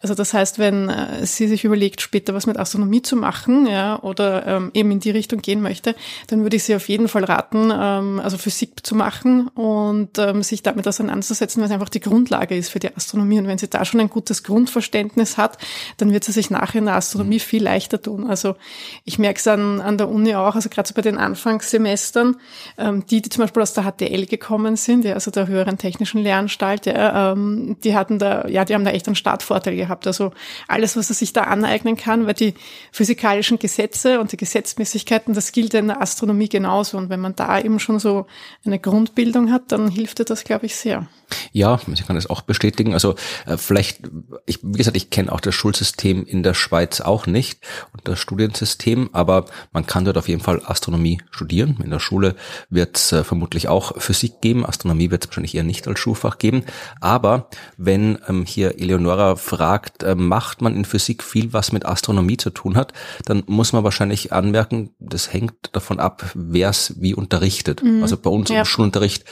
[0.00, 4.00] Also das heißt, wenn äh, sie sich überlegt, später was mit Astronomie zu machen, ja,
[4.02, 5.94] oder ähm, eben in die Richtung gehen möchte,
[6.28, 10.42] dann würde ich sie auf jeden Fall raten, ähm, also Physik zu machen und ähm,
[10.42, 13.38] sich damit auseinanderzusetzen, weil es einfach die Grundlage ist für die Astronomie.
[13.38, 15.58] Und wenn sie da schon ein gutes Grundverständnis hat,
[15.96, 17.40] dann wird sie sich nachher in der Astronomie mhm.
[17.40, 18.28] viel leichter tun.
[18.28, 18.56] Also
[19.04, 22.36] ich merke es an, an der Uni auch, also gerade so bei den Anfangssemestern,
[22.78, 26.22] ähm, die, die zum Beispiel aus der HTL gekommen sind, ja, also der höheren technischen
[26.22, 30.06] Lehranstalt, ja, ähm, die hatten da, ja, die haben da echt einen Vorteil gehabt.
[30.06, 30.32] Also
[30.68, 32.54] alles, was er sich da aneignen kann, weil die
[32.92, 36.96] physikalischen Gesetze und die Gesetzmäßigkeiten, das gilt in der Astronomie genauso.
[36.96, 38.26] Und wenn man da eben schon so
[38.64, 41.08] eine Grundbildung hat, dann hilft dir das, glaube ich, sehr.
[41.52, 42.94] Ja, ich kann das auch bestätigen.
[42.94, 43.14] Also
[43.46, 44.00] äh, vielleicht,
[44.46, 47.60] ich, wie gesagt, ich kenne auch das Schulsystem in der Schweiz auch nicht
[47.92, 51.78] und das Studiensystem, aber man kann dort auf jeden Fall Astronomie studieren.
[51.82, 52.36] In der Schule
[52.68, 54.66] wird es äh, vermutlich auch Physik geben.
[54.66, 56.64] Astronomie wird es wahrscheinlich eher nicht als Schulfach geben.
[57.00, 58.78] Aber wenn ähm, hier
[59.10, 62.92] Eleonora fragt, äh, macht man in Physik viel, was mit Astronomie zu tun hat,
[63.24, 67.82] dann muss man wahrscheinlich anmerken, das hängt davon ab, wer es wie unterrichtet.
[67.82, 68.02] Mhm.
[68.02, 68.60] Also bei uns ja.
[68.60, 69.24] im Schulunterricht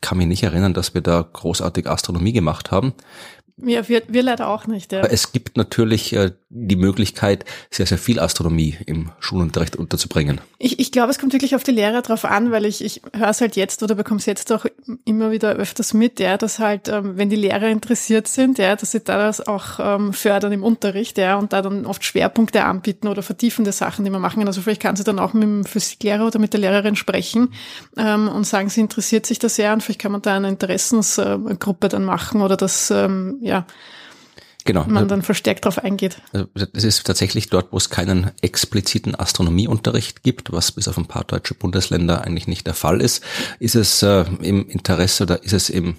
[0.00, 2.94] kann mich nicht erinnern, dass wir da großartig Astronomie gemacht haben.
[3.58, 4.92] Ja, wir, wir leider auch nicht.
[4.92, 4.98] Ja.
[4.98, 10.42] Aber es gibt natürlich äh, die Möglichkeit, sehr, sehr viel Astronomie im Schulunterricht unterzubringen.
[10.58, 13.30] Ich, ich glaube, es kommt wirklich auf die Lehrer drauf an, weil ich, ich höre
[13.30, 14.66] es halt jetzt oder bekomme es jetzt auch
[15.06, 18.90] immer wieder öfters mit, ja, dass halt, ähm, wenn die Lehrer interessiert sind, ja, dass
[18.90, 23.08] sie da das auch ähm, fördern im Unterricht, ja, und da dann oft Schwerpunkte anbieten
[23.08, 24.48] oder vertiefende Sachen, die man machen kann.
[24.48, 27.54] Also vielleicht kann sie dann auch mit dem Physiklehrer oder mit der Lehrerin sprechen
[27.96, 31.88] ähm, und sagen, sie interessiert sich da sehr und vielleicht kann man da eine Interessensgruppe
[31.88, 33.66] dann machen oder das ähm, ja,
[34.64, 34.84] genau.
[34.86, 36.20] man dann verstärkt darauf eingeht.
[36.32, 41.06] Also es ist tatsächlich dort, wo es keinen expliziten Astronomieunterricht gibt, was bis auf ein
[41.06, 43.22] paar deutsche Bundesländer eigentlich nicht der Fall ist,
[43.58, 45.96] ist es äh, im Interesse oder ist es im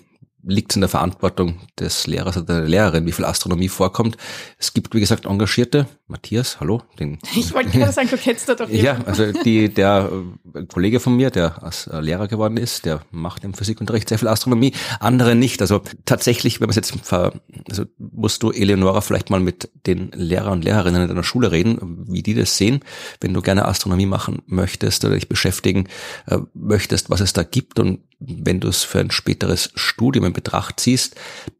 [0.47, 4.17] liegt es in der Verantwortung des Lehrers oder der Lehrerin, wie viel Astronomie vorkommt.
[4.57, 5.87] Es gibt, wie gesagt, Engagierte.
[6.07, 6.81] Matthias, hallo.
[6.99, 9.03] Den, ich wollte gerade sagen, du kennst da doch jemanden.
[9.03, 10.09] Ja, also die, der
[10.55, 14.17] äh, Kollege von mir, der als äh, Lehrer geworden ist, der macht im Physikunterricht sehr
[14.17, 15.59] viel Astronomie, andere nicht.
[15.61, 17.33] Also tatsächlich, wenn man es jetzt, ver,
[17.69, 22.05] also musst du Eleonora vielleicht mal mit den Lehrer und Lehrerinnen in deiner Schule reden,
[22.07, 22.79] wie die das sehen,
[23.19, 25.89] wenn du gerne Astronomie machen möchtest oder dich beschäftigen
[26.27, 30.33] äh, möchtest, was es da gibt und wenn du es für ein späteres Studium in
[30.37, 31.15] Betracht ziehst,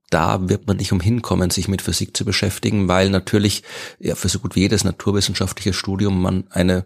[0.09, 3.63] da wird man nicht umhin kommen, sich mit Physik zu beschäftigen, weil natürlich
[3.99, 6.85] ja, für so gut wie jedes naturwissenschaftliche Studium man eine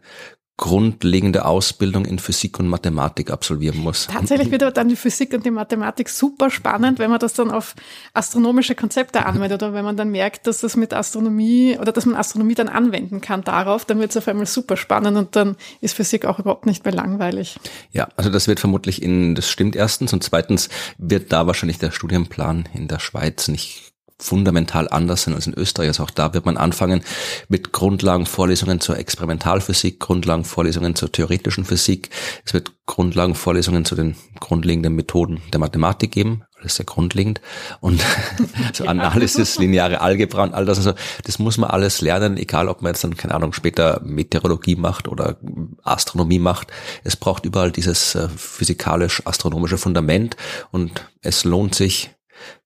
[0.61, 4.07] grundlegende Ausbildung in Physik und Mathematik absolvieren muss.
[4.07, 7.49] Tatsächlich wird aber dann die Physik und die Mathematik super spannend, wenn man das dann
[7.49, 7.75] auf
[8.13, 12.15] astronomische Konzepte anwendet oder wenn man dann merkt, dass das mit Astronomie oder dass man
[12.15, 15.95] Astronomie dann anwenden kann darauf, dann wird es auf einmal super spannend und dann ist
[15.95, 17.57] Physik auch überhaupt nicht mehr langweilig.
[17.91, 20.69] Ja, also das wird vermutlich in, das stimmt erstens und zweitens
[20.99, 23.91] wird da wahrscheinlich der Studienplan in der Schweiz nicht
[24.21, 25.89] fundamental anders sind als in Österreich.
[25.89, 27.01] Also auch da wird man anfangen
[27.49, 32.09] mit Grundlagenvorlesungen zur Experimentalphysik, Grundlagenvorlesungen zur theoretischen Physik.
[32.45, 36.43] Es wird Grundlagenvorlesungen zu den grundlegenden Methoden der Mathematik geben.
[36.59, 37.41] Alles sehr grundlegend.
[37.79, 38.03] Und
[38.73, 40.77] so Analysis, lineare Algebra und all das.
[40.77, 40.93] Also
[41.25, 45.07] das muss man alles lernen, egal ob man jetzt dann, keine Ahnung, später Meteorologie macht
[45.07, 45.37] oder
[45.83, 46.67] Astronomie macht.
[47.03, 50.37] Es braucht überall dieses äh, physikalisch-astronomische Fundament
[50.69, 52.11] und es lohnt sich,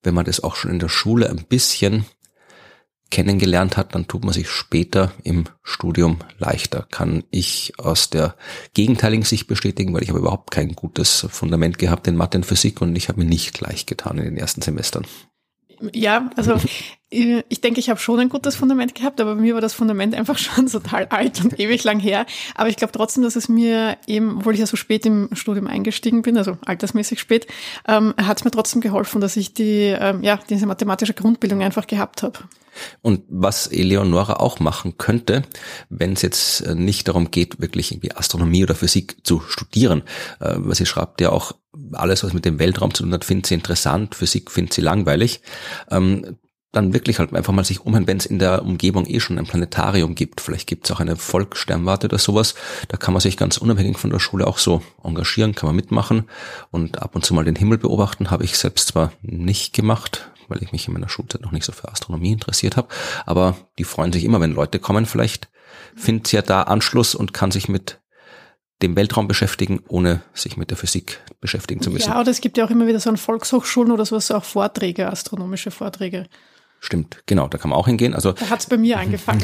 [0.03, 2.05] wenn man das auch schon in der Schule ein bisschen
[3.11, 6.87] kennengelernt hat, dann tut man sich später im Studium leichter.
[6.91, 8.35] Kann ich aus der
[8.73, 12.81] gegenteiligen Sicht bestätigen, weil ich habe überhaupt kein gutes Fundament gehabt in Mathe und Physik
[12.81, 15.05] und ich habe mir nicht leicht getan in den ersten Semestern.
[15.93, 16.57] Ja, also
[17.09, 20.15] ich denke, ich habe schon ein gutes Fundament gehabt, aber bei mir war das Fundament
[20.15, 22.25] einfach schon total alt und ewig lang her.
[22.55, 25.67] Aber ich glaube trotzdem, dass es mir eben, obwohl ich ja so spät im Studium
[25.67, 27.47] eingestiegen bin, also altersmäßig spät,
[27.87, 31.87] ähm, hat es mir trotzdem geholfen, dass ich die, ähm, ja, diese mathematische Grundbildung einfach
[31.87, 32.39] gehabt habe.
[33.01, 35.43] Und was Eleonora auch machen könnte,
[35.89, 40.03] wenn es jetzt äh, nicht darum geht, wirklich irgendwie Astronomie oder Physik zu studieren,
[40.41, 41.53] äh, sie schreibt ja auch,
[41.93, 45.41] alles, was mit dem Weltraum zu tun hat, findet sie interessant, Physik findet sie langweilig.
[45.89, 46.37] Ähm,
[46.75, 49.45] dann wirklich halt einfach mal sich umhören, wenn es in der Umgebung eh schon ein
[49.45, 50.41] Planetarium gibt.
[50.41, 52.53] Vielleicht gibt es auch eine Volkssternwarte oder sowas.
[52.89, 56.25] Da kann man sich ganz unabhängig von der Schule auch so engagieren, kann man mitmachen
[56.71, 58.29] und ab und zu mal den Himmel beobachten.
[58.29, 61.71] Habe ich selbst zwar nicht gemacht, weil ich mich in meiner Schulzeit noch nicht so
[61.71, 62.89] für Astronomie interessiert habe,
[63.25, 65.05] aber die freuen sich immer, wenn Leute kommen.
[65.05, 65.47] Vielleicht
[65.95, 67.99] findet sie ja da Anschluss und kann sich mit
[68.85, 72.09] dem Weltraum beschäftigen, ohne sich mit der Physik beschäftigen zu müssen.
[72.09, 75.11] Ja, oder es gibt ja auch immer wieder so an Volkshochschulen oder sowas auch Vorträge,
[75.11, 76.27] astronomische Vorträge.
[76.79, 78.13] Stimmt, genau, da kann man auch hingehen.
[78.13, 79.43] Also da hat's bei mir angefangen.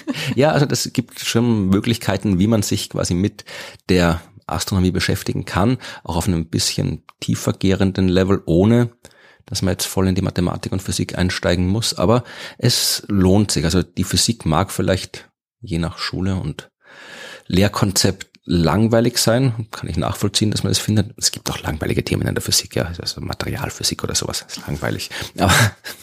[0.34, 3.44] ja, also das gibt schon Möglichkeiten, wie man sich quasi mit
[3.88, 8.90] der Astronomie beschäftigen kann, auch auf einem bisschen tiefer gehenden Level, ohne
[9.46, 11.94] dass man jetzt voll in die Mathematik und Physik einsteigen muss.
[11.94, 12.24] Aber
[12.58, 13.64] es lohnt sich.
[13.64, 16.70] Also die Physik mag vielleicht je nach Schule und
[17.46, 19.66] Lehrkonzept langweilig sein.
[19.70, 21.12] Kann ich nachvollziehen, dass man das findet.
[21.16, 22.90] Es gibt auch langweilige Themen in der Physik, ja.
[23.00, 24.44] Also Materialphysik oder sowas.
[24.46, 25.10] Das ist langweilig.
[25.38, 25.52] Aber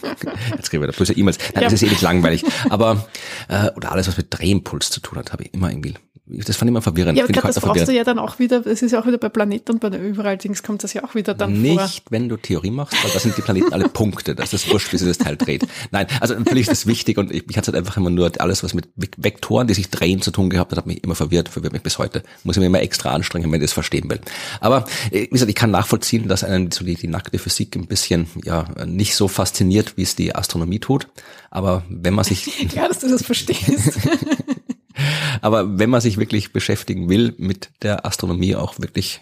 [0.56, 1.38] jetzt kriegen wir da böse E-Mails.
[1.54, 1.62] Nein, ja.
[1.62, 2.44] das ist eh nicht langweilig.
[2.70, 3.08] Aber
[3.50, 5.96] äh, oder alles, was mit Drehimpuls zu tun hat, habe ich immer irgendwie
[6.30, 7.18] das fand ich immer verwirrend.
[7.18, 7.90] Ja, aber grad, das brauchst verwirrend.
[7.90, 10.38] du ja dann auch wieder, das ist ja auch wieder bei Planeten und bei überall
[10.38, 11.84] Dings kommt das ja auch wieder dann Nicht, vor.
[11.84, 14.94] Nicht, wenn du Theorie machst, weil da sind die Planeten alle Punkte, das ist wurscht,
[14.94, 15.68] wie sich das Teil dreht.
[15.92, 18.64] Nein, also natürlich ist das wichtig und ich, mich hat halt einfach immer nur alles,
[18.64, 21.74] was mit Vektoren, die sich drehen, zu tun gehabt hat, hat mich immer verwirrt, verwirrt
[21.74, 22.22] mich bis heute.
[22.44, 24.20] Muss ich mir immer extra anstrengen, wenn ich das verstehen will.
[24.60, 27.88] Aber, äh, wie gesagt, ich kann nachvollziehen, dass einen so die, die nackte Physik ein
[27.88, 31.08] bisschen, ja, nicht so fasziniert, wie es die Astronomie tut.
[31.50, 32.46] Aber wenn man sich...
[32.76, 34.00] ja, dass du das verstehst.
[35.42, 39.22] Aber wenn man sich wirklich beschäftigen will mit der Astronomie, auch wirklich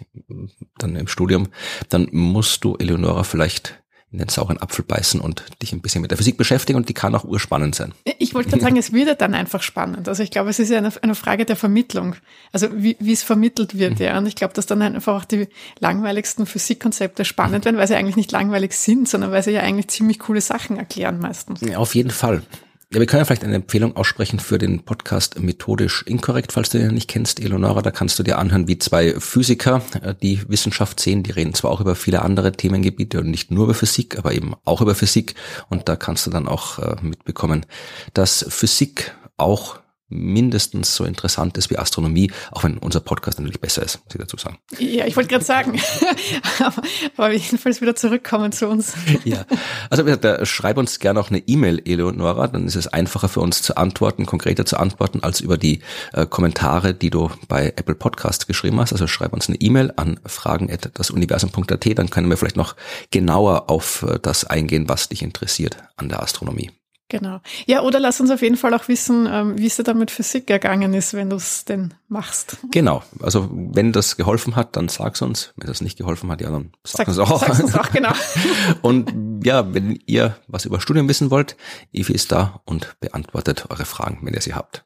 [0.78, 1.48] dann im Studium,
[1.88, 3.78] dann musst du Eleonora vielleicht
[4.10, 6.94] in den sauren Apfel beißen und dich ein bisschen mit der Physik beschäftigen und die
[6.94, 7.92] kann auch urspannend sein.
[8.18, 10.08] Ich wollte gerade sagen, es wird dann einfach spannend.
[10.08, 12.16] Also ich glaube, es ist ja eine, eine Frage der Vermittlung.
[12.50, 14.04] Also wie, wie es vermittelt wird, mhm.
[14.04, 14.16] ja.
[14.16, 15.48] Und ich glaube, dass dann einfach auch die
[15.80, 19.88] langweiligsten Physikkonzepte spannend werden, weil sie eigentlich nicht langweilig sind, sondern weil sie ja eigentlich
[19.88, 21.60] ziemlich coole Sachen erklären meistens.
[21.60, 22.42] Ja, auf jeden Fall.
[22.90, 26.78] Ja, wir können ja vielleicht eine Empfehlung aussprechen für den Podcast Methodisch Inkorrekt, falls du
[26.78, 27.82] den nicht kennst, Eleonora.
[27.82, 31.22] Da kannst du dir anhören, wie zwei Physiker äh, die Wissenschaft sehen.
[31.22, 34.54] Die reden zwar auch über viele andere Themengebiete und nicht nur über Physik, aber eben
[34.64, 35.34] auch über Physik.
[35.68, 37.66] Und da kannst du dann auch äh, mitbekommen,
[38.14, 43.82] dass Physik auch mindestens so interessant ist wie Astronomie, auch wenn unser Podcast natürlich besser
[43.82, 44.58] ist, muss ich dazu sagen.
[44.78, 45.80] Ja, ich wollte gerade sagen,
[46.60, 46.82] aber,
[47.16, 48.94] aber jedenfalls wieder zurückkommen zu uns.
[49.24, 49.44] ja,
[49.90, 53.62] also da, schreib uns gerne auch eine E-Mail, Eleonora, dann ist es einfacher für uns
[53.62, 55.80] zu antworten, konkreter zu antworten, als über die
[56.12, 58.92] äh, Kommentare, die du bei Apple Podcast geschrieben hast.
[58.92, 62.76] Also schreib uns eine E-Mail an fragen.dasuniversum.at, dann können wir vielleicht noch
[63.10, 66.70] genauer auf äh, das eingehen, was dich interessiert an der Astronomie.
[67.08, 67.40] Genau.
[67.66, 70.10] Ja, oder lass uns auf jeden Fall auch wissen, ähm, wie es dir da mit
[70.10, 72.58] Physik ergangen ist, wenn du es denn machst.
[72.70, 73.02] Genau.
[73.20, 75.54] Also wenn das geholfen hat, dann sag's uns.
[75.56, 77.40] Wenn das nicht geholfen hat, ja, dann sag, uns auch.
[77.40, 78.12] Sag's uns auch, genau.
[78.82, 81.56] und ja, wenn ihr was über Studien wissen wollt,
[81.92, 84.84] Evi ist da und beantwortet eure Fragen, wenn ihr sie habt.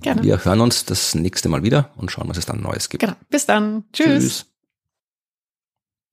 [0.00, 0.22] Gerne.
[0.22, 3.00] Wir hören uns das nächste Mal wieder und schauen, was es dann Neues gibt.
[3.00, 3.14] Genau.
[3.30, 3.84] Bis dann.
[3.92, 4.22] Tschüss.
[4.22, 4.53] Tschüss.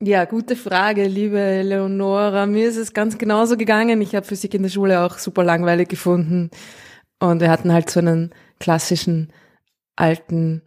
[0.04, 2.48] Ja, gute Frage, liebe Leonora.
[2.48, 4.02] Mir ist es ganz genauso gegangen.
[4.02, 6.50] Ich habe Physik in der Schule auch super langweilig gefunden.
[7.20, 9.32] Und wir hatten halt so einen klassischen
[9.96, 10.64] alten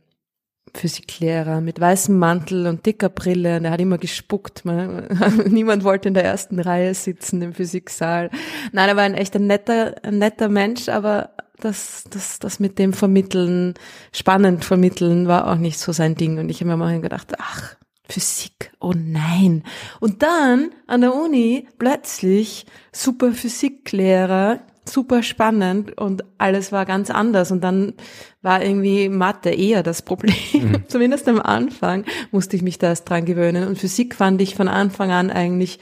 [0.73, 4.65] Physiklehrer mit weißem Mantel und dicker Brille und er hat immer gespuckt.
[4.65, 5.09] Man,
[5.49, 8.31] niemand wollte in der ersten Reihe sitzen im Physiksaal.
[8.71, 12.79] Nein, er war ein echt ein netter, ein netter Mensch, aber das, das, das mit
[12.79, 13.75] dem Vermitteln,
[14.13, 16.39] spannend vermitteln, war auch nicht so sein Ding.
[16.39, 17.75] Und ich habe mir mal gedacht, ach,
[18.09, 19.65] Physik, oh nein.
[19.99, 27.51] Und dann an der Uni plötzlich super Physiklehrer, super spannend und alles war ganz anders.
[27.51, 27.95] Und dann
[28.43, 30.37] war irgendwie Mathe eher das Problem.
[30.53, 30.85] Mhm.
[30.89, 33.67] Zumindest am Anfang musste ich mich da erst dran gewöhnen.
[33.67, 35.79] Und Physik fand ich von Anfang an eigentlich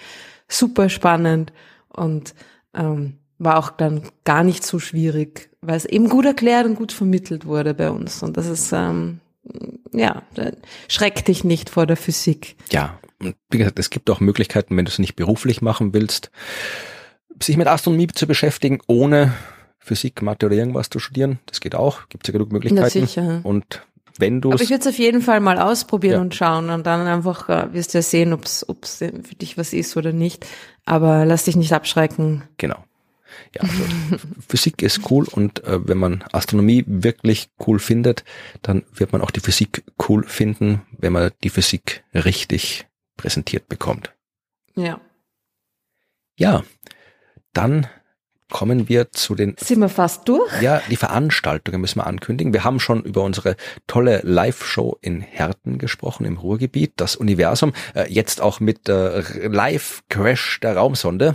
[0.49, 1.53] super spannend
[1.89, 2.35] und
[2.75, 6.93] ähm, war auch dann gar nicht so schwierig, weil es eben gut erklärt und gut
[6.93, 8.23] vermittelt wurde bei uns.
[8.23, 9.21] Und das ist ähm,
[9.93, 10.23] ja,
[10.89, 12.57] schreck dich nicht vor der Physik.
[12.71, 16.31] Ja, und wie gesagt, es gibt auch Möglichkeiten, wenn du es nicht beruflich machen willst,
[17.41, 19.33] sich mit Astronomie zu beschäftigen, ohne
[19.79, 21.41] Physik, Mathe oder irgendwas zu studieren.
[21.47, 23.07] Das geht auch, gibt es ja genug Möglichkeiten.
[23.07, 23.41] sicher.
[23.43, 23.83] Und
[24.19, 26.21] wenn du Aber ich würde es auf jeden Fall mal ausprobieren ja.
[26.21, 28.65] und schauen und dann einfach äh, wirst du ja sehen, ob es
[28.99, 30.47] für dich was ist oder nicht.
[30.85, 32.43] Aber lass dich nicht abschrecken.
[32.59, 32.85] Genau.
[33.55, 33.85] Ja, also
[34.49, 38.25] Physik ist cool und äh, wenn man Astronomie wirklich cool findet,
[38.63, 42.87] dann wird man auch die Physik cool finden, wenn man die Physik richtig
[43.17, 44.13] präsentiert bekommt.
[44.75, 45.01] Ja.
[46.37, 46.63] Ja,
[47.53, 47.87] dann
[48.53, 49.57] kommen wir zu den.
[49.59, 50.61] Sind wir fast durch?
[50.61, 52.53] Ja, die Veranstaltungen müssen wir ankündigen.
[52.53, 53.57] Wir haben schon über unsere
[53.87, 57.73] tolle Live-Show in Herten gesprochen, im Ruhrgebiet, das Universum.
[57.95, 61.35] Äh, jetzt auch mit äh, Live-Crash der Raumsonde.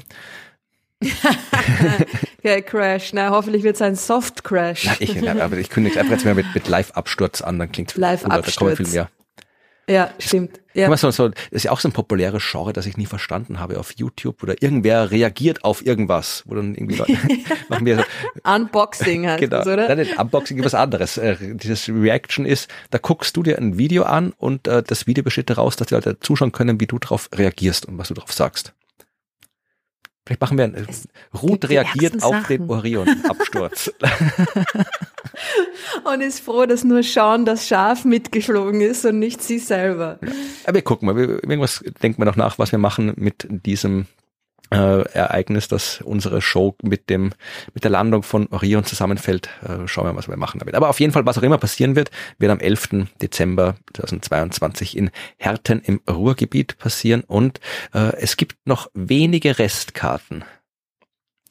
[2.39, 3.13] okay, Crash.
[3.13, 4.85] Na, hoffentlich wird es ein Soft Crash.
[4.85, 7.91] Na, ich, na, aber ich kündige einfach jetzt mal mit, mit Live-Absturz an, dann klingt
[7.91, 8.77] es Live-Absturz.
[8.77, 9.09] Da viel mehr.
[9.89, 10.59] Ja, stimmt.
[10.73, 10.95] Ja.
[10.97, 13.79] So, so, das ist ja auch so ein populäres Genre, das ich nie verstanden habe
[13.79, 16.97] auf YouTube oder irgendwer reagiert auf irgendwas, wo dann irgendwie
[17.69, 18.03] machen wir so,
[18.43, 19.57] Unboxing heißt genau.
[19.57, 19.95] das, oder?
[19.95, 21.17] Nein, Unboxing ist was anderes.
[21.17, 25.23] Äh, dieses Reaction ist, da guckst du dir ein Video an und äh, das Video
[25.23, 28.33] besteht daraus, dass die Leute zuschauen können, wie du darauf reagierst und was du darauf
[28.33, 28.73] sagst.
[30.27, 30.87] Vielleicht machen wir ein
[31.41, 32.57] Ruth reagiert auf Sachen.
[32.57, 33.93] den Orion-Absturz.
[36.03, 40.19] und ist froh, dass nur Sean das Schaf mitgeflogen ist und nicht sie selber.
[40.21, 40.27] Ja.
[40.65, 44.07] Aber wir gucken mal, irgendwas denken wir noch nach, was wir machen mit diesem
[44.71, 47.33] äh, Ereignis, dass unsere Show mit dem
[47.73, 49.49] mit der Landung von Orion zusammenfällt.
[49.63, 50.75] Äh, schauen wir mal, was wir machen damit.
[50.75, 53.07] Aber auf jeden Fall, was auch immer passieren wird, wird am 11.
[53.21, 57.59] Dezember 2022 in Herten im Ruhrgebiet passieren und
[57.93, 60.43] äh, es gibt noch wenige Restkarten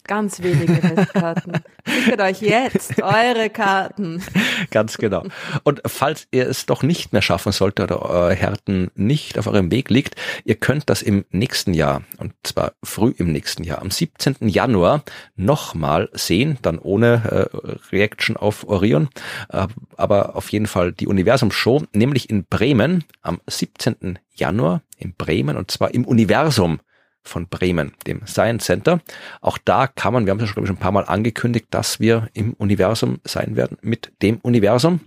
[0.06, 1.52] Ganz wenige Festkarten.
[1.84, 4.22] Sichert euch jetzt eure Karten.
[4.70, 5.24] Ganz genau.
[5.64, 9.70] Und falls ihr es doch nicht mehr schaffen sollte oder euer Herten nicht auf eurem
[9.70, 10.14] Weg liegt,
[10.44, 14.36] ihr könnt das im nächsten Jahr, und zwar früh im nächsten Jahr, am 17.
[14.48, 15.02] Januar
[15.34, 19.08] nochmal sehen, dann ohne äh, Reaction auf Orion,
[19.48, 19.66] äh,
[19.96, 24.18] aber auf jeden Fall die Universum-Show, nämlich in Bremen am 17.
[24.34, 26.80] Januar in Bremen und zwar im Universum
[27.26, 29.00] von Bremen, dem Science Center.
[29.40, 32.28] Auch da kann man, wir haben es schon, schon ein paar Mal angekündigt, dass wir
[32.32, 35.00] im Universum sein werden mit dem Universum.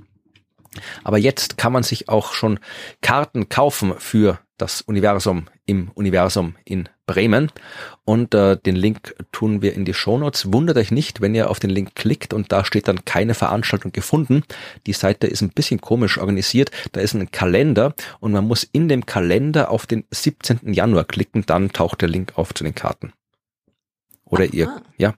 [1.03, 2.59] Aber jetzt kann man sich auch schon
[3.01, 7.51] Karten kaufen für das Universum im Universum in Bremen.
[8.05, 10.53] Und äh, den Link tun wir in die Shownotes.
[10.53, 13.91] Wundert euch nicht, wenn ihr auf den Link klickt und da steht dann keine Veranstaltung
[13.91, 14.43] gefunden.
[14.85, 16.69] Die Seite ist ein bisschen komisch organisiert.
[16.91, 20.71] Da ist ein Kalender und man muss in dem Kalender auf den 17.
[20.71, 23.11] Januar klicken, dann taucht der Link auf zu den Karten.
[24.25, 24.51] Oder Aha.
[24.53, 25.13] ihr, ja,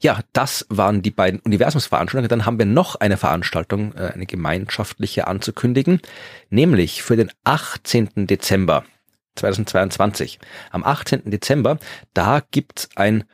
[0.00, 2.28] ja, das waren die beiden Universumsveranstaltungen.
[2.28, 6.00] Dann haben wir noch eine Veranstaltung, äh, eine gemeinschaftliche anzukündigen,
[6.48, 8.26] nämlich für den 18.
[8.26, 8.84] Dezember
[9.36, 10.38] 2022.
[10.70, 11.30] Am 18.
[11.30, 11.78] Dezember,
[12.14, 13.24] da gibt's ein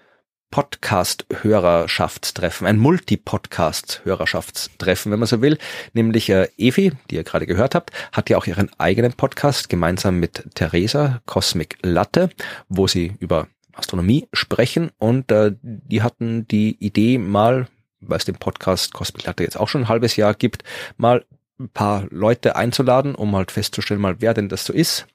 [0.51, 5.59] Podcast-Hörerschaftstreffen, ein Multi-Podcast-Hörerschaftstreffen, wenn man so will.
[5.93, 10.21] Nämlich äh, Evi, die ihr gerade gehört habt, hat ja auch ihren eigenen Podcast gemeinsam
[10.21, 12.31] mit Theresa Cosmic Latte,
[12.69, 17.69] wo sie über Astronomie sprechen und äh, die hatten die Idee mal,
[18.01, 20.65] weil es den Podcast Cosmic Latte jetzt auch schon ein halbes Jahr gibt,
[20.97, 21.27] mal
[21.59, 25.07] ein paar Leute einzuladen, um halt festzustellen, mal wer denn das so ist,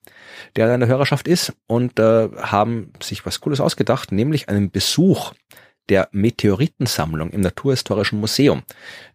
[0.55, 5.34] der in der Hörerschaft ist und äh, haben sich was Cooles ausgedacht, nämlich einen Besuch
[5.89, 8.63] der Meteoritensammlung im Naturhistorischen Museum.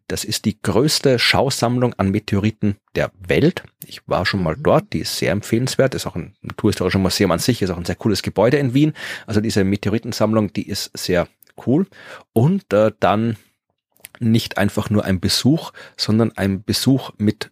[0.08, 3.64] Das ist die größte Schausammlung an Meteoriten der Welt.
[3.84, 4.62] Ich war schon mal mhm.
[4.62, 7.84] dort, die ist sehr empfehlenswert, ist auch ein Naturhistorisches Museum an sich, ist auch ein
[7.84, 8.92] sehr cooles Gebäude in Wien.
[9.26, 11.28] Also diese Meteoritensammlung, die ist sehr
[11.66, 11.86] cool.
[12.32, 13.36] Und äh, dann
[14.20, 17.50] nicht einfach nur ein Besuch, sondern ein Besuch mit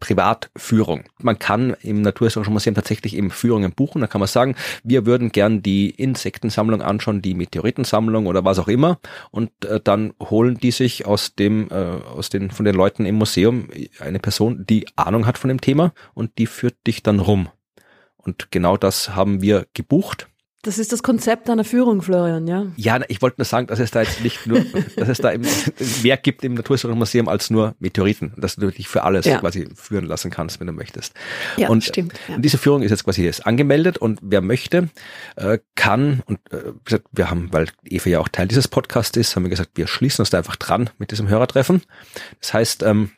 [0.00, 1.04] Privatführung.
[1.18, 4.00] Man kann im Naturhistorischen Museum tatsächlich eben Führungen buchen.
[4.00, 8.68] Da kann man sagen, wir würden gern die Insektensammlung anschauen, die Meteoritensammlung oder was auch
[8.68, 8.98] immer.
[9.30, 13.16] Und äh, dann holen die sich aus dem, äh, aus den, von den Leuten im
[13.16, 13.68] Museum
[14.00, 17.48] eine Person, die Ahnung hat von dem Thema und die führt dich dann rum.
[18.16, 20.28] Und genau das haben wir gebucht.
[20.62, 22.66] Das ist das Konzept einer Führung, Florian, ja?
[22.76, 24.60] Ja, ich wollte nur sagen, dass es da jetzt nicht nur,
[24.96, 25.46] dass es da eben
[26.02, 29.38] mehr gibt im Naturhistorischen Museum als nur Meteoriten, dass du dich für alles ja.
[29.38, 31.14] quasi führen lassen kannst, wenn du möchtest.
[31.56, 32.12] Ja, und, stimmt.
[32.28, 32.36] Ja.
[32.36, 34.90] Und diese Führung ist jetzt quasi jetzt angemeldet und wer möchte,
[35.36, 39.44] äh, kann, und äh, wir haben, weil Eva ja auch Teil dieses Podcasts ist, haben
[39.44, 41.82] wir gesagt, wir schließen uns da einfach dran mit diesem Hörertreffen.
[42.38, 43.12] Das heißt, ähm,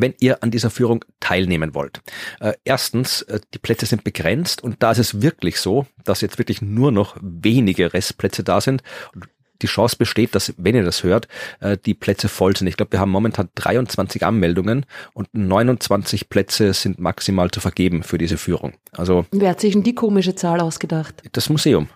[0.00, 2.02] wenn ihr an dieser Führung teilnehmen wollt.
[2.40, 6.38] Äh, erstens, äh, die Plätze sind begrenzt und da ist es wirklich so, dass jetzt
[6.38, 8.82] wirklich nur noch wenige Restplätze da sind.
[9.14, 9.26] Und
[9.62, 11.28] die Chance besteht, dass, wenn ihr das hört,
[11.60, 12.66] äh, die Plätze voll sind.
[12.66, 18.18] Ich glaube, wir haben momentan 23 Anmeldungen und 29 Plätze sind maximal zu vergeben für
[18.18, 18.74] diese Führung.
[18.92, 21.22] Also Wer hat sich denn die komische Zahl ausgedacht?
[21.32, 21.88] Das Museum.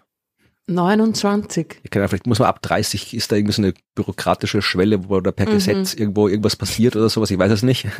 [0.70, 1.80] 29.
[1.82, 5.08] Ich kann ja, vielleicht muss man ab 30 ist da irgendwie so eine bürokratische Schwelle,
[5.08, 5.54] wo da per mhm.
[5.54, 7.86] Gesetz irgendwo irgendwas passiert oder sowas, ich weiß es nicht.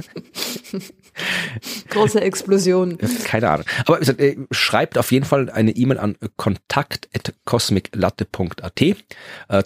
[1.91, 2.99] Große Explosion.
[3.25, 3.67] Keine Ahnung.
[3.85, 8.81] Aber wie gesagt, äh, schreibt auf jeden Fall eine E-Mail an kontakt.cosmiclatte.at.
[8.81, 8.95] Äh,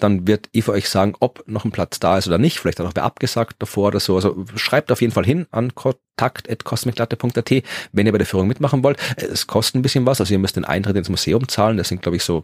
[0.01, 2.59] dann wird Eva euch sagen, ob noch ein Platz da ist oder nicht.
[2.59, 4.15] Vielleicht hat noch wer abgesagt davor oder so.
[4.17, 7.51] Also schreibt auf jeden Fall hin an kontakt.cosmiclatte.at,
[7.93, 8.99] wenn ihr bei der Führung mitmachen wollt.
[9.17, 11.77] Äh, es kostet ein bisschen was, also ihr müsst den Eintritt ins Museum zahlen.
[11.77, 12.43] Das sind, glaube ich, so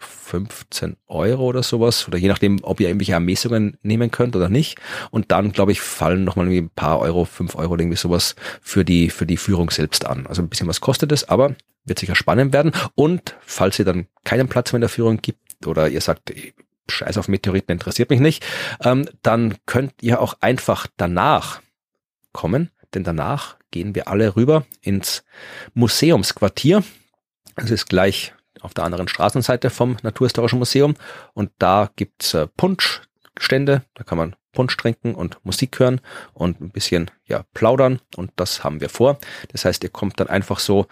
[0.51, 2.07] 15 Euro oder sowas.
[2.09, 4.79] Oder je nachdem, ob ihr irgendwelche Ermessungen nehmen könnt oder nicht.
[5.11, 9.11] Und dann, glaube ich, fallen nochmal ein paar Euro, fünf Euro irgendwie sowas für die,
[9.11, 10.27] für die Führung selbst an.
[10.27, 11.55] Also ein bisschen was kostet es, aber
[11.85, 12.73] wird sicher spannend werden.
[12.95, 16.33] Und falls ihr dann keinen Platz mehr in der Führung gibt oder ihr sagt,
[16.89, 18.45] Scheiß auf Meteoriten interessiert mich nicht,
[18.83, 21.61] ähm, dann könnt ihr auch einfach danach
[22.33, 25.25] kommen, denn danach gehen wir alle rüber ins
[25.75, 26.83] Museumsquartier.
[27.57, 28.33] Es ist gleich
[28.63, 30.95] auf der anderen Straßenseite vom Naturhistorischen Museum.
[31.35, 36.01] Und da gibt's äh, Punschstände, da kann man Punsch trinken und Musik hören
[36.35, 39.19] und ein bisschen ja plaudern und das haben wir vor.
[39.53, 40.87] Das heißt, ihr kommt dann einfach so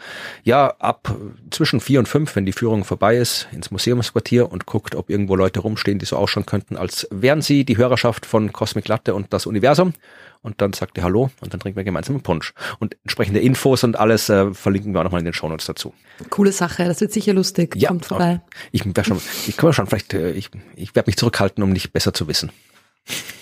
[0.44, 1.14] ja ab
[1.50, 5.34] zwischen vier und fünf, wenn die Führung vorbei ist, ins Museumsquartier und guckt, ob irgendwo
[5.34, 9.32] Leute rumstehen, die so ausschauen könnten, als wären sie die Hörerschaft von Cosmic Latte und
[9.32, 9.92] das Universum.
[10.40, 12.54] Und dann sagt ihr Hallo und dann trinken wir gemeinsam einen Punsch.
[12.78, 15.92] Und entsprechende Infos und alles äh, verlinken wir auch nochmal in den Shownotes dazu.
[16.30, 17.74] Coole Sache, das wird sicher lustig.
[17.76, 18.40] Ja, Kommt vorbei.
[18.70, 22.14] Ich schon, ich kann schon vielleicht, äh, ich, ich werde mich zurückhalten, um nicht besser
[22.14, 22.52] zu wissen.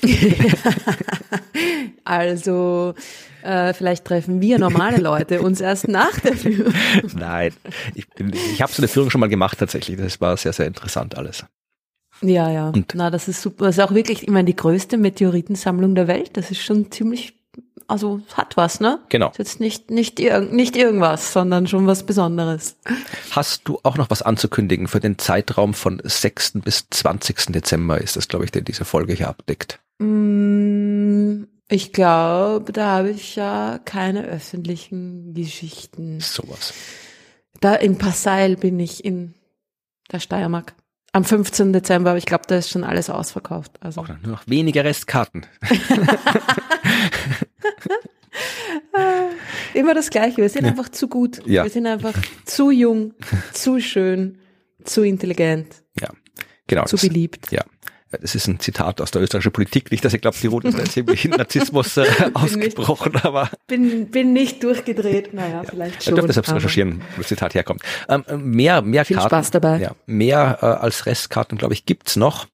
[2.04, 2.94] also
[3.42, 6.72] äh, vielleicht treffen wir normale Leute uns erst nach der Führung.
[7.16, 7.52] Nein,
[7.94, 8.06] ich,
[8.52, 9.96] ich habe so eine Führung schon mal gemacht tatsächlich.
[9.96, 11.44] Das war sehr, sehr interessant alles.
[12.22, 12.68] Ja, ja.
[12.70, 13.66] Und Na, das ist super.
[13.66, 16.36] Das ist auch wirklich, ich meine, die größte Meteoritensammlung der Welt.
[16.36, 17.35] Das ist schon ziemlich,
[17.88, 19.00] also hat was, ne?
[19.08, 19.30] Genau.
[19.30, 22.76] Ist jetzt nicht, nicht, irg nicht irgendwas, sondern schon was Besonderes.
[23.30, 26.60] Hast du auch noch was anzukündigen für den Zeitraum von 6.
[26.64, 27.52] bis 20.
[27.52, 28.00] Dezember?
[28.00, 29.80] Ist das, glaube ich, der diese Folge hier abdeckt?
[29.98, 36.20] Mm, ich glaube, da habe ich ja keine öffentlichen Geschichten.
[36.20, 36.74] Sowas.
[37.60, 39.34] Da in Passail bin ich in
[40.12, 40.74] der Steiermark.
[41.12, 41.72] Am 15.
[41.72, 43.72] Dezember, aber ich glaube, da ist schon alles ausverkauft.
[43.80, 44.02] Also.
[44.02, 45.46] Auch nur noch wenige Restkarten.
[49.74, 50.38] Immer das Gleiche.
[50.38, 50.70] Wir sind ja.
[50.70, 51.40] einfach zu gut.
[51.46, 51.62] Ja.
[51.64, 52.14] Wir sind einfach
[52.44, 53.14] zu jung,
[53.52, 54.38] zu schön,
[54.84, 55.82] zu intelligent.
[56.00, 56.10] Ja,
[56.66, 56.84] genau.
[56.84, 57.50] Zu beliebt.
[57.50, 57.64] Ja
[58.10, 60.96] das ist ein Zitat aus der österreichischen Politik, nicht, dass ich glaube, Tirol ist jetzt
[60.96, 63.50] irgendwie Narzissmus äh, ausgebrochen, nicht, aber.
[63.66, 65.64] Bin, bin nicht durchgedreht, naja, ja.
[65.64, 66.12] vielleicht schon.
[66.12, 67.82] Ich dürfte selbst recherchieren, wo das Zitat herkommt.
[68.08, 69.30] Ähm, mehr, mehr Viel Karten.
[69.30, 69.80] Spaß dabei.
[69.80, 72.46] Ja, mehr äh, als Restkarten, glaube ich, gibt's noch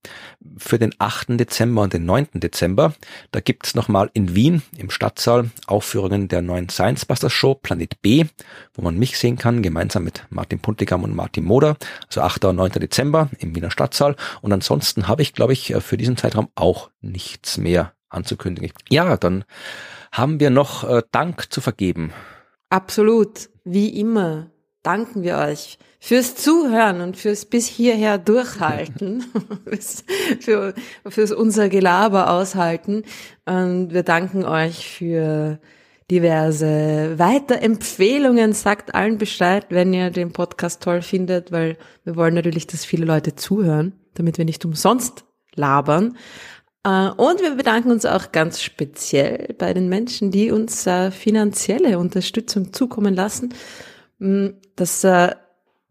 [0.57, 1.39] für den 8.
[1.39, 2.29] Dezember und den 9.
[2.35, 2.95] Dezember.
[3.31, 8.24] Da gibt's nochmal in Wien im Stadtsaal Aufführungen der neuen Science Busters Show Planet B,
[8.74, 11.77] wo man mich sehen kann, gemeinsam mit Martin Puntigam und Martin Moder.
[12.07, 12.47] Also 8.
[12.47, 12.73] und 9.
[12.73, 14.16] Dezember im Wiener Stadtsaal.
[14.40, 18.73] Und ansonsten habe ich, glaube ich, für diesen Zeitraum auch nichts mehr anzukündigen.
[18.89, 19.44] Ja, dann
[20.12, 22.12] haben wir noch äh, Dank zu vergeben.
[22.70, 23.51] Absolut.
[23.65, 24.51] Wie immer
[24.82, 29.24] danken wir euch fürs Zuhören und fürs bis hierher durchhalten,
[30.40, 30.74] für,
[31.07, 33.05] fürs unser Gelaber aushalten.
[33.44, 35.61] Und wir danken euch für
[36.12, 38.52] diverse Weiterempfehlungen.
[38.52, 43.06] Sagt allen Bescheid, wenn ihr den Podcast toll findet, weil wir wollen natürlich, dass viele
[43.06, 45.24] Leute zuhören, damit wir nicht umsonst
[45.55, 46.18] labern.
[46.84, 51.98] Äh, und wir bedanken uns auch ganz speziell bei den Menschen, die uns äh, finanzielle
[51.98, 53.55] Unterstützung zukommen lassen.
[54.18, 55.30] Mm, das äh,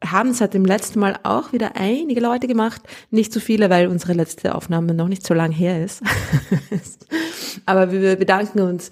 [0.06, 2.84] haben seit dem letzten Mal auch wieder einige Leute gemacht.
[3.10, 6.04] Nicht so viele, weil unsere letzte Aufnahme noch nicht so lang her ist.
[7.66, 8.92] Aber wir bedanken uns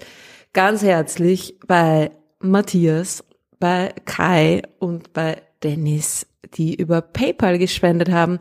[0.52, 2.10] ganz herzlich bei
[2.40, 3.24] Matthias,
[3.58, 8.38] bei Kai und bei Dennis, die über PayPal gespendet haben.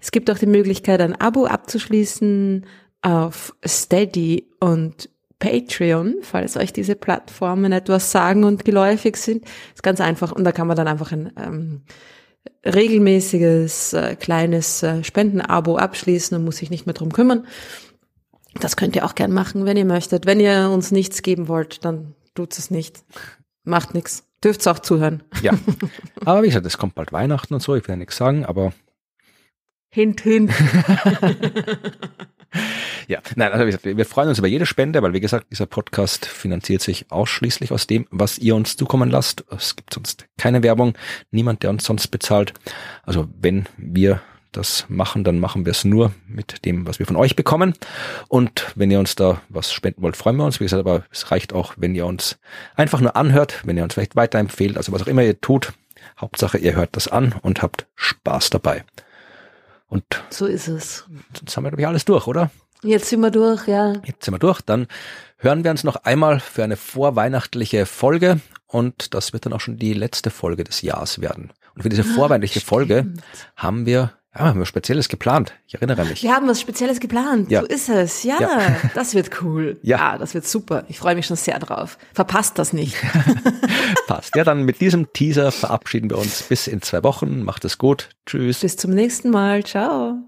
[0.00, 2.64] Es gibt auch die Möglichkeit, ein Abo abzuschließen
[3.02, 5.08] auf Steady und
[5.38, 9.44] Patreon, falls euch diese Plattformen etwas sagen und geläufig sind.
[9.74, 11.82] ist ganz einfach und da kann man dann einfach ein ähm,
[12.64, 17.46] regelmäßiges äh, kleines äh, Spendenabo abschließen und muss sich nicht mehr drum kümmern.
[18.54, 20.26] Das könnt ihr auch gern machen, wenn ihr möchtet.
[20.26, 23.04] Wenn ihr uns nichts geben wollt, dann tut es nicht.
[23.64, 24.24] Macht nichts.
[24.42, 25.22] Dürft's auch zuhören.
[25.42, 25.52] Ja.
[26.24, 28.72] Aber wie gesagt, es kommt bald Weihnachten und so, ich will ja nichts sagen, aber.
[29.92, 30.52] Hint, hint.
[33.08, 36.80] ja, nein, also wir freuen uns über jede Spende, weil wie gesagt, dieser Podcast finanziert
[36.80, 39.44] sich ausschließlich aus dem, was ihr uns zukommen lasst.
[39.50, 40.94] Es gibt sonst keine Werbung,
[41.32, 42.54] niemand, der uns sonst bezahlt.
[43.02, 44.20] Also wenn wir
[44.52, 47.74] das machen, dann machen wir es nur mit dem, was wir von euch bekommen.
[48.28, 50.60] Und wenn ihr uns da was spenden wollt, freuen wir uns.
[50.60, 52.38] Wie gesagt, aber es reicht auch, wenn ihr uns
[52.74, 55.72] einfach nur anhört, wenn ihr uns vielleicht weiterempfehlt, also was auch immer ihr tut.
[56.18, 58.84] Hauptsache, ihr hört das an und habt Spaß dabei.
[59.88, 61.04] Und so ist es.
[61.40, 62.50] Jetzt haben wir, glaube ich, alles durch, oder?
[62.82, 63.94] Jetzt sind wir durch, ja.
[64.04, 64.60] Jetzt sind wir durch.
[64.62, 64.86] Dann
[65.36, 69.76] hören wir uns noch einmal für eine vorweihnachtliche Folge und das wird dann auch schon
[69.76, 71.52] die letzte Folge des Jahres werden.
[71.74, 73.12] Und für diese ah, vorweihnachtliche Folge
[73.56, 75.54] haben wir ja, haben wir Spezielles geplant.
[75.66, 76.22] Ich erinnere mich.
[76.22, 77.50] Wir haben was Spezielles geplant.
[77.50, 77.62] Ja.
[77.62, 78.22] So ist es.
[78.22, 78.76] Ja, ja.
[78.94, 79.78] das wird cool.
[79.82, 79.98] Ja.
[79.98, 80.84] ja, das wird super.
[80.88, 81.98] Ich freue mich schon sehr drauf.
[82.12, 82.94] Verpasst das nicht.
[84.06, 84.36] Passt.
[84.36, 87.42] Ja, dann mit diesem Teaser verabschieden wir uns bis in zwei Wochen.
[87.42, 88.10] Macht es gut.
[88.26, 88.60] Tschüss.
[88.60, 89.64] Bis zum nächsten Mal.
[89.64, 90.18] Ciao.